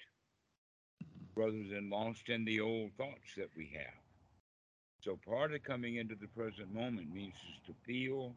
rather 1.35 1.63
than 1.71 1.91
lost 1.91 2.29
in 2.29 2.45
the 2.45 2.61
old 2.61 2.93
thoughts 2.97 3.35
that 3.37 3.51
we 3.57 3.71
have. 3.75 4.01
So 5.05 5.19
part 5.29 5.53
of 5.53 5.63
coming 5.63 5.97
into 5.97 6.15
the 6.15 6.29
present 6.29 6.73
moment 6.75 7.13
means 7.13 7.35
is 7.35 7.61
to 7.67 7.75
feel, 7.85 8.35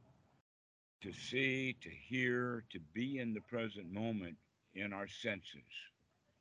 to 1.02 1.12
see, 1.14 1.76
to 1.82 1.90
hear, 1.90 2.64
to 2.72 2.80
be 2.94 3.20
in 3.20 3.34
the 3.34 3.42
present 3.42 3.92
moment 3.92 4.36
in 4.76 4.92
our 4.92 5.08
senses, 5.08 5.72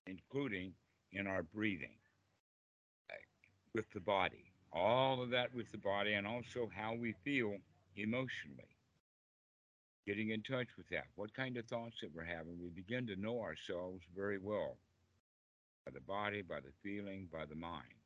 including 0.06 0.72
in 1.12 1.26
our 1.26 1.42
breathing, 1.42 1.96
with 3.74 3.86
the 3.94 4.00
body. 4.00 4.52
All 4.72 5.22
of 5.22 5.30
that 5.30 5.54
with 5.54 5.70
the 5.72 5.78
body 5.78 6.14
and 6.14 6.26
also 6.26 6.68
how 6.74 6.94
we 6.94 7.14
feel 7.24 7.56
emotionally. 7.96 8.77
Getting 10.08 10.30
in 10.30 10.42
touch 10.42 10.68
with 10.78 10.88
that. 10.88 11.08
What 11.16 11.34
kind 11.34 11.58
of 11.58 11.66
thoughts 11.68 12.00
that 12.00 12.14
we're 12.14 12.24
having. 12.24 12.58
We 12.58 12.70
begin 12.70 13.06
to 13.08 13.16
know 13.16 13.42
ourselves 13.42 14.02
very 14.16 14.38
well 14.38 14.78
by 15.84 15.92
the 15.92 16.00
body, 16.00 16.42
by 16.42 16.60
the 16.60 16.72
feeling, 16.82 17.28
by 17.30 17.44
the 17.44 17.54
mind. 17.56 18.00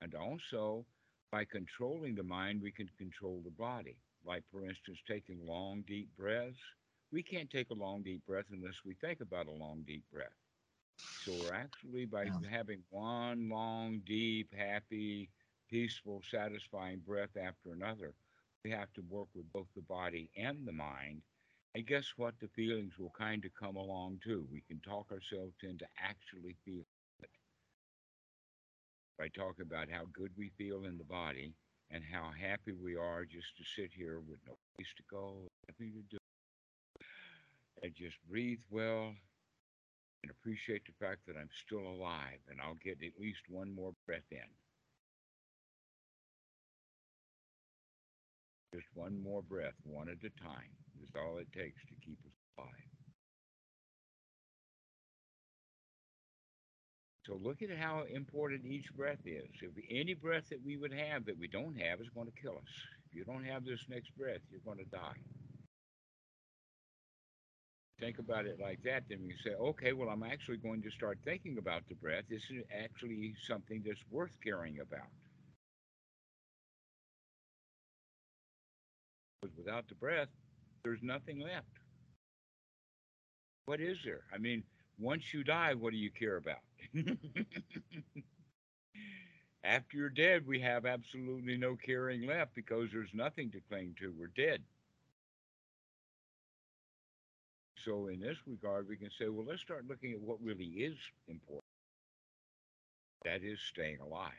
And 0.00 0.14
also 0.14 0.86
by 1.32 1.44
controlling 1.44 2.14
the 2.14 2.22
mind, 2.22 2.62
we 2.62 2.70
can 2.70 2.88
control 2.96 3.42
the 3.44 3.50
body. 3.50 3.98
Like, 4.24 4.44
for 4.52 4.64
instance, 4.66 5.00
taking 5.08 5.44
long, 5.44 5.82
deep 5.82 6.14
breaths. 6.16 6.60
We 7.10 7.24
can't 7.24 7.50
take 7.50 7.70
a 7.70 7.74
long, 7.74 8.04
deep 8.04 8.24
breath 8.24 8.46
unless 8.52 8.84
we 8.84 8.94
think 8.94 9.20
about 9.20 9.48
a 9.48 9.52
long, 9.52 9.82
deep 9.84 10.04
breath. 10.12 10.38
So, 11.24 11.34
we're 11.34 11.52
actually, 11.52 12.06
by 12.06 12.26
Yeah. 12.26 12.40
having 12.48 12.84
one 12.90 13.48
long, 13.48 14.00
deep, 14.00 14.54
happy, 14.54 15.30
peaceful, 15.68 16.22
satisfying 16.22 17.00
breath 17.00 17.36
after 17.36 17.72
another, 17.72 18.14
we 18.64 18.70
have 18.70 18.92
to 18.94 19.02
work 19.02 19.28
with 19.34 19.52
both 19.52 19.68
the 19.74 19.82
body 19.82 20.30
and 20.36 20.66
the 20.66 20.72
mind. 20.72 21.22
And 21.74 21.86
guess 21.86 22.12
what? 22.16 22.34
The 22.40 22.48
feelings 22.48 22.98
will 22.98 23.12
kind 23.18 23.44
of 23.44 23.52
come 23.58 23.76
along 23.76 24.20
too. 24.22 24.46
We 24.52 24.62
can 24.68 24.80
talk 24.80 25.10
ourselves 25.10 25.56
into 25.62 25.86
actually 25.98 26.56
feeling 26.64 26.84
it 27.22 27.30
by 29.18 29.28
talking 29.28 29.64
about 29.64 29.90
how 29.90 30.04
good 30.12 30.32
we 30.36 30.50
feel 30.58 30.84
in 30.84 30.98
the 30.98 31.04
body 31.04 31.54
and 31.90 32.02
how 32.04 32.30
happy 32.38 32.72
we 32.72 32.96
are 32.96 33.24
just 33.24 33.56
to 33.56 33.64
sit 33.64 33.90
here 33.92 34.20
with 34.20 34.38
no 34.46 34.54
place 34.76 34.92
to 34.96 35.02
go, 35.10 35.48
nothing 35.68 35.92
to 35.92 36.02
do, 36.10 36.18
and 37.82 37.94
just 37.94 38.16
breathe 38.28 38.60
well 38.70 39.14
and 40.22 40.30
appreciate 40.30 40.82
the 40.86 41.04
fact 41.04 41.20
that 41.26 41.36
I'm 41.36 41.50
still 41.66 41.86
alive 41.86 42.38
and 42.50 42.60
I'll 42.60 42.78
get 42.82 42.98
at 43.02 43.20
least 43.20 43.42
one 43.48 43.74
more 43.74 43.92
breath 44.06 44.28
in. 44.30 44.38
Just 48.74 48.88
one 48.94 49.22
more 49.22 49.42
breath, 49.42 49.74
one 49.84 50.08
at 50.08 50.24
a 50.24 50.30
time, 50.42 50.70
is 51.02 51.10
all 51.16 51.38
it 51.38 51.52
takes 51.52 51.80
to 51.86 51.94
keep 52.04 52.18
us 52.26 52.32
alive. 52.58 52.68
So 57.26 57.38
look 57.40 57.62
at 57.62 57.70
how 57.78 58.02
important 58.12 58.66
each 58.66 58.92
breath 58.96 59.24
is. 59.24 59.48
If 59.62 59.70
any 59.90 60.14
breath 60.14 60.48
that 60.50 60.64
we 60.64 60.76
would 60.76 60.92
have 60.92 61.24
that 61.26 61.38
we 61.38 61.46
don't 61.46 61.78
have 61.80 62.00
is 62.00 62.08
going 62.14 62.26
to 62.26 62.42
kill 62.42 62.56
us. 62.56 62.72
If 63.08 63.14
you 63.14 63.24
don't 63.24 63.44
have 63.44 63.64
this 63.64 63.80
next 63.88 64.10
breath, 64.16 64.40
you're 64.50 64.60
going 64.64 64.78
to 64.78 64.90
die. 64.90 65.20
Think 68.00 68.18
about 68.18 68.46
it 68.46 68.58
like 68.60 68.82
that, 68.82 69.04
then 69.08 69.22
you 69.22 69.34
say, 69.44 69.54
okay, 69.54 69.92
well, 69.92 70.08
I'm 70.08 70.24
actually 70.24 70.56
going 70.56 70.82
to 70.82 70.90
start 70.90 71.18
thinking 71.24 71.58
about 71.58 71.82
the 71.88 71.94
breath. 71.94 72.24
This 72.28 72.42
is 72.50 72.64
actually 72.82 73.34
something 73.46 73.84
that's 73.86 74.02
worth 74.10 74.32
caring 74.42 74.80
about. 74.80 75.06
Because 79.40 79.56
without 79.56 79.88
the 79.88 79.94
breath, 79.94 80.28
there's 80.84 81.02
nothing 81.02 81.40
left. 81.40 81.66
What 83.66 83.80
is 83.80 83.98
there? 84.04 84.22
I 84.34 84.38
mean, 84.38 84.64
once 84.98 85.32
you 85.32 85.44
die, 85.44 85.74
what 85.74 85.92
do 85.92 85.98
you 85.98 86.10
care 86.10 86.36
about? 86.36 86.58
After 89.64 89.96
you're 89.96 90.10
dead, 90.10 90.44
we 90.46 90.58
have 90.60 90.84
absolutely 90.86 91.56
no 91.56 91.76
caring 91.76 92.26
left 92.26 92.54
because 92.54 92.90
there's 92.92 93.14
nothing 93.14 93.50
to 93.52 93.60
cling 93.68 93.94
to. 94.00 94.12
We're 94.18 94.26
dead. 94.26 94.62
So, 97.84 98.08
in 98.08 98.18
this 98.20 98.38
regard, 98.46 98.88
we 98.88 98.96
can 98.96 99.10
say, 99.18 99.28
well, 99.28 99.46
let's 99.48 99.62
start 99.62 99.86
looking 99.88 100.12
at 100.12 100.20
what 100.20 100.42
really 100.42 100.64
is 100.66 100.96
important. 101.28 101.62
That 103.24 103.42
is 103.44 103.60
staying 103.60 104.00
alive. 104.00 104.32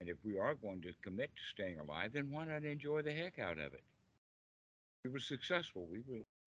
And 0.00 0.08
if 0.08 0.16
we 0.24 0.38
are 0.38 0.54
going 0.54 0.80
to 0.82 0.92
commit 1.02 1.30
to 1.34 1.42
staying 1.52 1.80
alive, 1.80 2.12
then 2.12 2.30
why 2.30 2.44
not 2.44 2.62
enjoy 2.64 3.02
the 3.02 3.12
heck 3.12 3.40
out 3.40 3.58
of 3.58 3.72
it? 3.74 3.82
We 5.04 5.10
were 5.10 5.20
successful. 5.20 5.86
We 5.90 6.02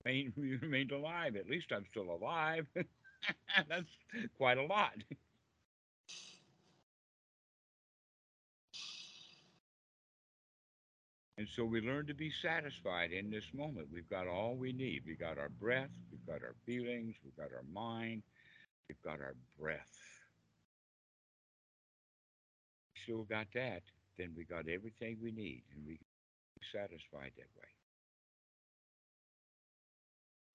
remained, 0.06 0.34
we 0.38 0.56
remained 0.58 0.92
alive. 0.92 1.36
At 1.36 1.50
least 1.50 1.72
I'm 1.72 1.86
still 1.92 2.12
alive. 2.12 2.68
That's 3.70 3.90
quite 4.38 4.58
a 4.58 4.66
lot. 4.66 4.94
And 11.42 11.48
so 11.56 11.66
we 11.66 11.82
learn 11.82 12.06
to 12.06 12.14
be 12.14 12.30
satisfied 12.30 13.12
in 13.12 13.32
this 13.32 13.52
moment. 13.52 13.88
We've 13.92 14.08
got 14.08 14.28
all 14.28 14.56
we 14.56 14.74
need. 14.74 15.02
We've 15.08 15.20
got 15.20 15.40
our 15.40 15.50
breath, 15.50 15.90
we've 16.12 16.24
got 16.28 16.44
our 16.46 16.54
feelings, 16.68 17.16
we've 17.24 17.36
got 17.36 17.52
our 17.52 17.64
mind, 17.74 18.22
we've 18.88 19.02
got 19.02 19.20
our 19.22 19.34
breath. 19.60 19.90
Still 23.04 23.24
got 23.24 23.48
that, 23.56 23.82
then 24.20 24.34
we 24.38 24.44
got 24.44 24.70
everything 24.70 25.18
we 25.20 25.32
need 25.32 25.64
and 25.74 25.84
we 25.84 25.96
can 25.96 26.06
be 26.60 26.66
satisfied 26.72 27.32
that 27.38 27.50
way. 27.58 27.81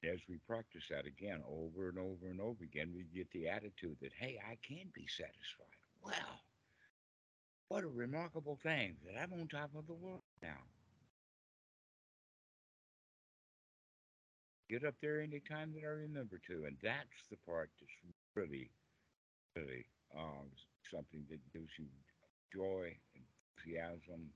As 0.04 0.20
we 0.28 0.38
practice 0.46 0.84
that 0.90 1.06
again 1.06 1.42
over 1.48 1.88
and 1.88 1.98
over 1.98 2.28
and 2.28 2.40
over 2.40 2.62
again, 2.62 2.92
we 2.94 3.04
get 3.14 3.30
the 3.32 3.48
attitude 3.48 3.96
that, 4.00 4.12
hey, 4.18 4.38
I 4.48 4.56
can 4.66 4.86
be 4.94 5.06
satisfied. 5.08 5.66
Wow, 6.04 6.40
what 7.68 7.82
a 7.82 7.88
remarkable 7.88 8.58
thing 8.62 8.96
that 9.04 9.20
I'm 9.20 9.32
on 9.32 9.48
top 9.48 9.70
of 9.76 9.86
the 9.86 9.94
world 9.94 10.22
now. 10.42 10.60
Get 14.68 14.84
up 14.84 14.94
there 15.00 15.20
any 15.20 15.40
time 15.40 15.72
that 15.74 15.84
I 15.84 15.90
remember 15.90 16.40
to. 16.48 16.64
And 16.66 16.76
that's 16.82 17.26
the 17.30 17.36
part 17.46 17.70
that's 17.80 18.14
really, 18.34 18.70
really 19.56 19.86
um, 20.16 20.50
something 20.92 21.24
that 21.30 21.40
gives 21.52 21.70
you 21.78 21.86
joy, 22.52 22.96
enthusiasm, 23.14 24.30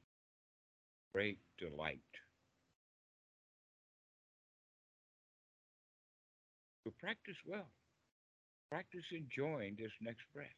great 1.12 1.38
delight. 1.58 1.98
So 6.90 6.94
practice 6.98 7.36
well. 7.46 7.70
Practice 8.70 9.04
enjoying 9.12 9.76
this 9.76 9.92
next 10.00 10.24
breath. 10.34 10.56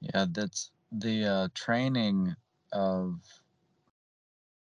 Yeah, 0.00 0.26
that's 0.30 0.70
the 0.90 1.24
uh, 1.24 1.48
training 1.54 2.36
of 2.72 3.42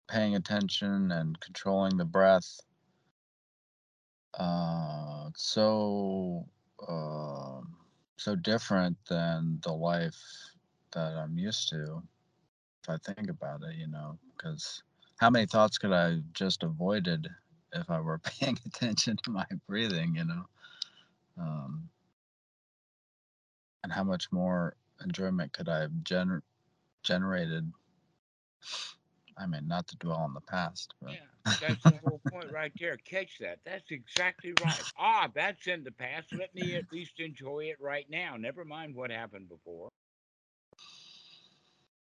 paying 0.08 0.36
attention 0.36 1.12
and 1.12 1.40
controlling 1.40 1.98
the 1.98 2.06
breath 2.06 2.62
uh, 4.34 5.30
so 5.36 6.46
um, 6.88 7.76
so 8.18 8.36
different 8.36 8.98
than 9.10 9.60
the 9.64 9.74
life 9.74 10.54
that 10.92 11.18
I'm 11.18 11.38
used 11.38 11.70
to. 11.70 12.04
If 12.84 12.90
I 12.90 12.98
think 12.98 13.30
about 13.30 13.64
it, 13.64 13.76
you 13.76 13.88
know, 13.88 14.20
because 14.36 14.84
how 15.22 15.30
many 15.30 15.46
thoughts 15.46 15.78
could 15.78 15.94
I 15.94 16.10
have 16.12 16.34
just 16.34 16.64
avoided 16.64 17.30
if 17.74 17.90
I 17.92 18.02
were 18.02 18.20
paying 18.24 18.60
attention 18.66 19.18
to 19.24 19.32
my 19.32 19.46
breathing, 19.68 20.16
you 20.16 20.26
know? 20.26 20.48
Um, 21.38 21.90
and 23.84 23.92
how 23.92 24.04
much 24.04 24.32
more 24.32 24.76
enjoyment 25.04 25.54
could 25.54 25.70
I 25.70 25.80
have 25.82 25.92
gener- 26.04 26.44
generated? 27.04 27.72
I 29.38 29.48
mean, 29.48 29.68
not 29.68 29.88
to 29.88 29.98
dwell 29.98 30.18
on 30.18 30.34
the 30.34 30.42
past, 30.42 30.94
but 31.02 31.18
Yeah, 31.18 31.28
that's 31.60 31.86
the 31.86 31.98
whole 32.00 32.20
point 32.20 32.50
right 32.50 32.74
there. 32.80 32.98
Catch 32.98 33.38
that. 33.40 33.60
That's 33.66 33.92
exactly 33.92 34.54
right. 34.54 34.88
Ah, 34.96 35.28
that's 35.34 35.68
in 35.68 35.84
the 35.84 35.92
past. 35.92 36.34
Let 36.34 36.54
me 36.56 36.76
at 36.76 36.92
least 36.92 37.20
enjoy 37.20 37.66
it 37.66 37.80
right 37.80 38.10
now. 38.10 38.38
Never 38.38 38.66
mind 38.66 38.96
what 38.96 39.12
happened 39.12 39.50
before. 39.50 39.92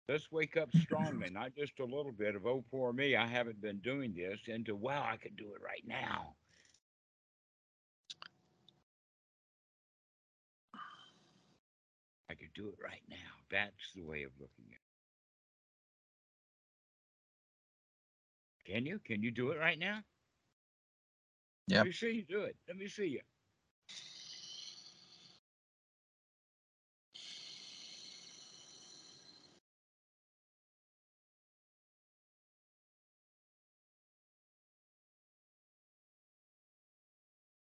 Let's 0.07 0.31
wake 0.31 0.55
up 0.55 0.69
strongly, 0.81 1.31
not 1.31 1.55
just 1.55 1.79
a 1.79 1.85
little 1.85 2.11
bit 2.11 2.35
of, 2.35 2.45
oh, 2.45 2.63
poor 2.69 2.93
me, 2.93 3.15
I 3.15 3.25
haven't 3.25 3.59
been 3.59 3.79
doing 3.79 4.13
this, 4.15 4.39
into, 4.47 4.75
wow, 4.75 5.03
I 5.11 5.17
could 5.17 5.35
do 5.35 5.45
it 5.55 5.61
right 5.63 5.83
now. 5.87 6.35
I 12.29 12.35
could 12.35 12.53
do 12.53 12.67
it 12.67 12.75
right 12.83 13.01
now. 13.09 13.15
That's 13.49 13.93
the 13.95 14.03
way 14.03 14.23
of 14.23 14.31
looking 14.39 14.65
at 14.71 14.75
it. 18.67 18.73
Can 18.73 18.85
you? 18.85 18.99
Can 19.05 19.23
you 19.23 19.31
do 19.31 19.51
it 19.51 19.59
right 19.59 19.79
now? 19.79 19.99
Yep. 21.67 21.77
Let 21.77 21.85
me 21.85 21.91
see 21.93 22.11
you 22.11 22.25
do 22.27 22.41
it. 22.41 22.55
Let 22.67 22.77
me 22.77 22.87
see 22.87 23.07
you. 23.07 23.21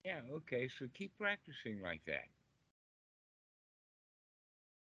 Yeah, 0.07 0.21
okay. 0.31 0.69
So 0.79 0.87
keep 0.97 1.17
practicing 1.17 1.81
like 1.81 2.01
that. 2.07 2.29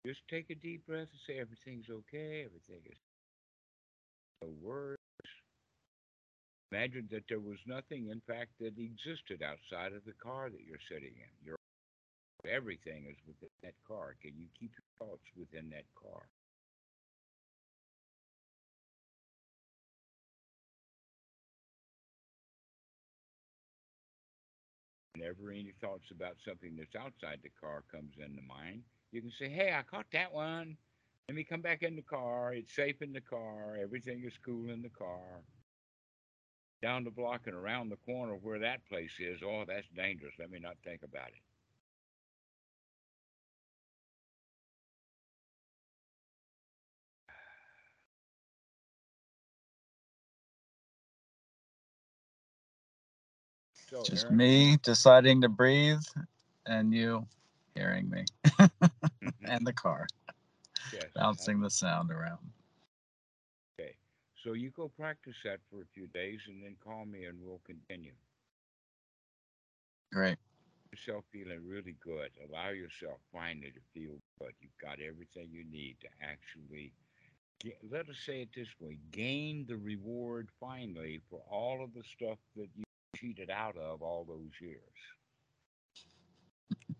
Just 0.07 0.21
take 0.29 0.51
a 0.51 0.55
deep 0.55 0.87
breath 0.87 1.09
and 1.11 1.21
say 1.27 1.39
everything's 1.41 1.91
okay, 1.91 2.45
everything 2.45 2.83
is 2.87 2.99
no 4.43 4.49
worries. 4.63 4.99
Imagine 6.73 7.09
that 7.11 7.25
there 7.29 7.41
was 7.41 7.59
nothing, 7.67 8.09
in 8.11 8.21
fact, 8.27 8.51
that 8.61 8.77
existed 8.79 9.43
outside 9.43 9.95
of 9.95 10.05
the 10.05 10.13
car 10.23 10.51
that 10.51 10.65
you're 10.67 10.83
sitting 10.91 11.15
in. 11.17 11.33
Your 11.47 11.57
everything 12.47 13.07
is 13.09 13.17
within 13.27 13.51
that 13.63 13.75
car. 13.89 14.17
Can 14.23 14.33
you 14.39 14.49
keep 14.59 14.73
your 14.77 15.09
thoughts 15.09 15.25
within 15.37 15.71
that 15.71 15.87
car? 15.95 16.29
Whenever 25.15 25.51
any 25.51 25.73
thoughts 25.81 26.11
about 26.11 26.37
something 26.45 26.77
that's 26.77 26.97
outside 26.97 27.41
the 27.43 27.51
car 27.61 27.85
comes 27.91 28.15
into 28.19 28.43
mind, 28.43 28.83
you 29.13 29.21
can 29.21 29.31
say, 29.31 29.49
"Hey, 29.49 29.73
I 29.73 29.83
caught 29.83 30.11
that 30.13 30.33
one. 30.33 30.77
Let 31.29 31.37
me 31.37 31.45
come 31.45 31.63
back 31.63 31.83
in 31.83 31.95
the 31.97 32.03
car. 32.03 32.53
It's 32.53 32.75
safe 32.75 33.01
in 33.01 33.13
the 33.13 33.21
car. 33.21 33.77
Everything 33.77 34.25
is 34.25 34.37
cool 34.39 34.71
in 34.71 34.83
the 34.83 34.91
car." 34.91 35.45
Down 36.83 37.05
the 37.05 37.11
block 37.11 37.47
and 37.47 37.55
around 37.55 37.89
the 37.89 37.97
corner 37.97 38.35
where 38.35 38.59
that 38.59 38.85
place 38.87 39.19
is, 39.21 39.41
oh, 39.43 39.65
that's 39.65 39.89
dangerous. 39.97 40.35
Let 40.39 40.51
me 40.51 40.59
not 40.59 40.77
think 40.85 41.03
about 41.03 41.29
it. 41.29 41.54
So, 53.95 54.03
just 54.03 54.25
Aaron, 54.27 54.37
me 54.37 54.77
deciding 54.83 55.41
to 55.43 55.49
breathe 55.49 56.03
and 56.67 56.93
you 56.93 57.27
hearing 57.77 58.11
me 58.11 58.25
mm-hmm. 58.45 59.31
and 59.45 59.67
the 59.67 59.73
car 59.73 60.07
yes, 60.93 61.05
bouncing 61.15 61.61
the 61.61 61.71
sound 61.71 62.11
around. 62.11 62.39
okay. 63.79 63.95
So 64.43 64.55
you 64.55 64.71
go 64.71 64.89
practice 64.89 65.37
that 65.45 65.61
for 65.71 65.83
a 65.83 65.87
few 65.95 66.09
days 66.09 66.41
and 66.49 66.63
then 66.63 66.77
call 66.85 67.05
me 67.05 67.25
and 67.25 67.39
we'll 67.41 67.61
continue. 67.65 68.13
Great. 70.13 70.39
Yourself 70.93 71.25
feeling 71.33 71.61
really 71.67 71.97
good. 72.05 72.31
Allow 72.49 72.71
yourself 72.71 73.19
finally 73.33 73.73
to 73.73 73.81
feel 73.93 74.15
good. 74.41 74.53
You've 74.61 74.79
got 74.81 74.99
everything 75.01 75.49
you 75.53 75.65
need 75.71 75.97
to 76.01 76.09
actually 76.23 76.93
let 77.91 78.09
us 78.09 78.17
say 78.27 78.43
it 78.43 78.51
this 78.55 78.69
way 78.79 78.99
gain 79.11 79.65
the 79.67 79.77
reward 79.77 80.49
finally 80.61 81.21
for 81.31 81.41
all 81.51 81.83
of 81.83 81.95
the 81.95 82.03
stuff 82.15 82.37
that 82.57 82.69
you 82.77 82.84
cheated 83.25 83.51
out 83.51 83.77
of 83.77 84.03
all 84.03 84.25
those 84.25 84.51
years. 84.61 84.81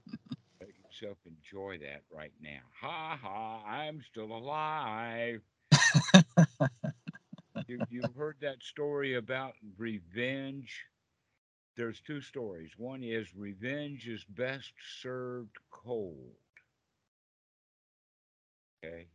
Let 0.61 0.71
yourself 0.79 1.19
enjoy 1.27 1.79
that 1.79 2.03
right 2.11 2.33
now. 2.41 2.61
Ha 2.81 3.19
ha, 3.21 3.63
I'm 3.67 4.01
still 4.11 4.33
alive. 4.33 5.41
you, 7.69 7.81
you've 7.91 8.15
heard 8.17 8.37
that 8.41 8.63
story 8.63 9.17
about 9.17 9.53
revenge. 9.77 10.85
There's 11.77 12.01
two 12.01 12.21
stories. 12.23 12.71
One 12.79 13.03
is 13.03 13.27
revenge 13.37 14.09
is 14.09 14.25
best 14.25 14.73
served 15.03 15.57
cold. 15.71 16.37
Okay. 18.83 19.09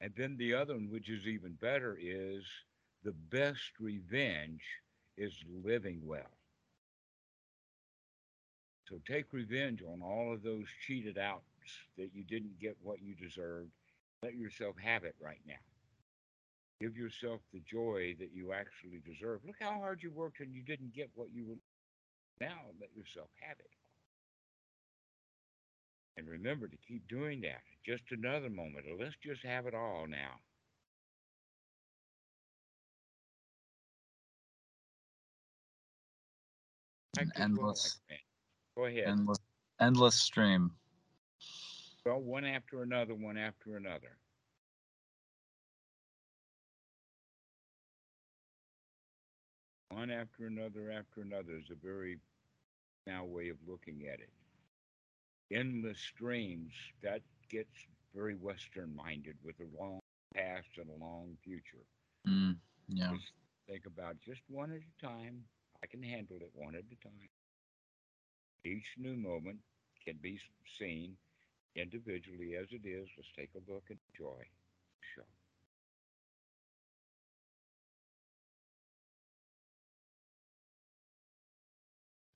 And 0.00 0.12
then 0.16 0.36
the 0.36 0.54
other 0.54 0.74
one, 0.74 0.90
which 0.92 1.10
is 1.10 1.26
even 1.26 1.54
better, 1.54 1.98
is 2.00 2.44
the 3.02 3.14
best 3.30 3.80
revenge 3.80 4.62
is 5.18 5.32
living 5.64 6.00
well. 6.04 6.30
So 8.88 9.00
take 9.06 9.32
revenge 9.32 9.82
on 9.82 10.00
all 10.00 10.32
of 10.32 10.42
those 10.42 10.64
cheated 10.86 11.18
outs 11.18 11.42
that 11.98 12.10
you 12.14 12.24
didn't 12.24 12.58
get 12.58 12.76
what 12.82 13.02
you 13.02 13.14
deserved. 13.14 13.70
Let 14.22 14.34
yourself 14.34 14.76
have 14.82 15.04
it 15.04 15.14
right 15.22 15.40
now. 15.46 15.54
Give 16.80 16.96
yourself 16.96 17.40
the 17.52 17.60
joy 17.60 18.14
that 18.20 18.30
you 18.32 18.52
actually 18.52 19.02
deserve. 19.04 19.40
Look 19.44 19.56
how 19.60 19.72
hard 19.72 20.02
you 20.02 20.10
worked 20.10 20.40
and 20.40 20.54
you 20.54 20.62
didn't 20.62 20.94
get 20.94 21.10
what 21.14 21.28
you 21.34 21.44
were. 21.48 21.58
Now 22.40 22.58
let 22.80 22.90
yourself 22.96 23.28
have 23.40 23.58
it. 23.58 23.70
And 26.16 26.28
remember 26.28 26.68
to 26.68 26.76
keep 26.88 27.06
doing 27.08 27.40
that. 27.42 27.62
Just 27.84 28.04
another 28.10 28.48
moment. 28.50 28.86
Let's 28.98 29.16
just 29.22 29.44
have 29.44 29.66
it 29.66 29.74
all 29.74 30.06
now. 30.08 30.38
An 37.16 37.32
endless. 37.36 37.98
Go 38.76 38.84
ahead. 38.84 39.08
endless, 39.08 39.38
endless 39.80 40.14
stream. 40.14 40.70
Well, 42.04 42.20
one 42.20 42.44
after 42.44 42.82
another, 42.82 43.14
one 43.14 43.36
after 43.36 43.76
another. 43.76 44.18
One 49.90 50.10
after 50.10 50.46
another 50.46 50.92
after 50.92 51.22
another 51.22 51.56
is 51.56 51.70
a 51.70 51.74
very 51.74 52.18
now 53.06 53.24
way 53.24 53.48
of 53.48 53.56
looking 53.66 54.06
at 54.12 54.20
it. 54.20 54.30
Endless 55.50 55.98
streams, 55.98 56.72
that 57.02 57.22
gets 57.50 57.72
very 58.14 58.34
Western 58.34 58.94
minded 58.94 59.36
with 59.42 59.56
a 59.60 59.82
long 59.82 59.98
past 60.34 60.68
and 60.76 60.88
a 60.90 61.04
long 61.04 61.36
future. 61.42 61.84
Mm, 62.28 62.56
yeah. 62.88 63.12
Just 63.12 63.32
think 63.66 63.86
about 63.86 64.16
just 64.24 64.42
one 64.48 64.70
at 64.72 64.80
a 64.80 65.06
time. 65.06 65.42
I 65.82 65.86
can 65.86 66.02
handle 66.02 66.38
it 66.40 66.50
one 66.54 66.74
at 66.74 66.84
a 66.84 67.04
time. 67.04 67.28
Each 68.64 68.86
new 68.98 69.16
moment 69.16 69.58
can 70.04 70.18
be 70.20 70.38
seen 70.78 71.16
individually 71.76 72.56
as 72.60 72.66
it 72.70 72.86
is. 72.86 73.08
Let's 73.16 73.28
take 73.36 73.50
a 73.54 73.70
look 73.72 73.84
and 73.88 73.98
enjoy. 74.12 74.44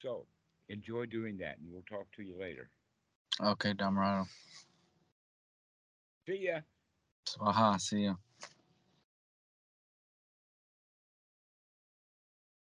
So 0.02 0.26
enjoy 0.68 1.06
doing 1.06 1.38
that, 1.38 1.58
and 1.58 1.70
we'll 1.70 1.82
talk 1.88 2.06
to 2.16 2.22
you 2.22 2.34
later. 2.38 2.68
Okay, 3.40 3.72
Dhammarato. 3.72 4.26
See 6.26 6.46
ya. 6.46 6.60
Swaha. 7.24 7.80
See 7.80 8.00
you. 8.00 8.18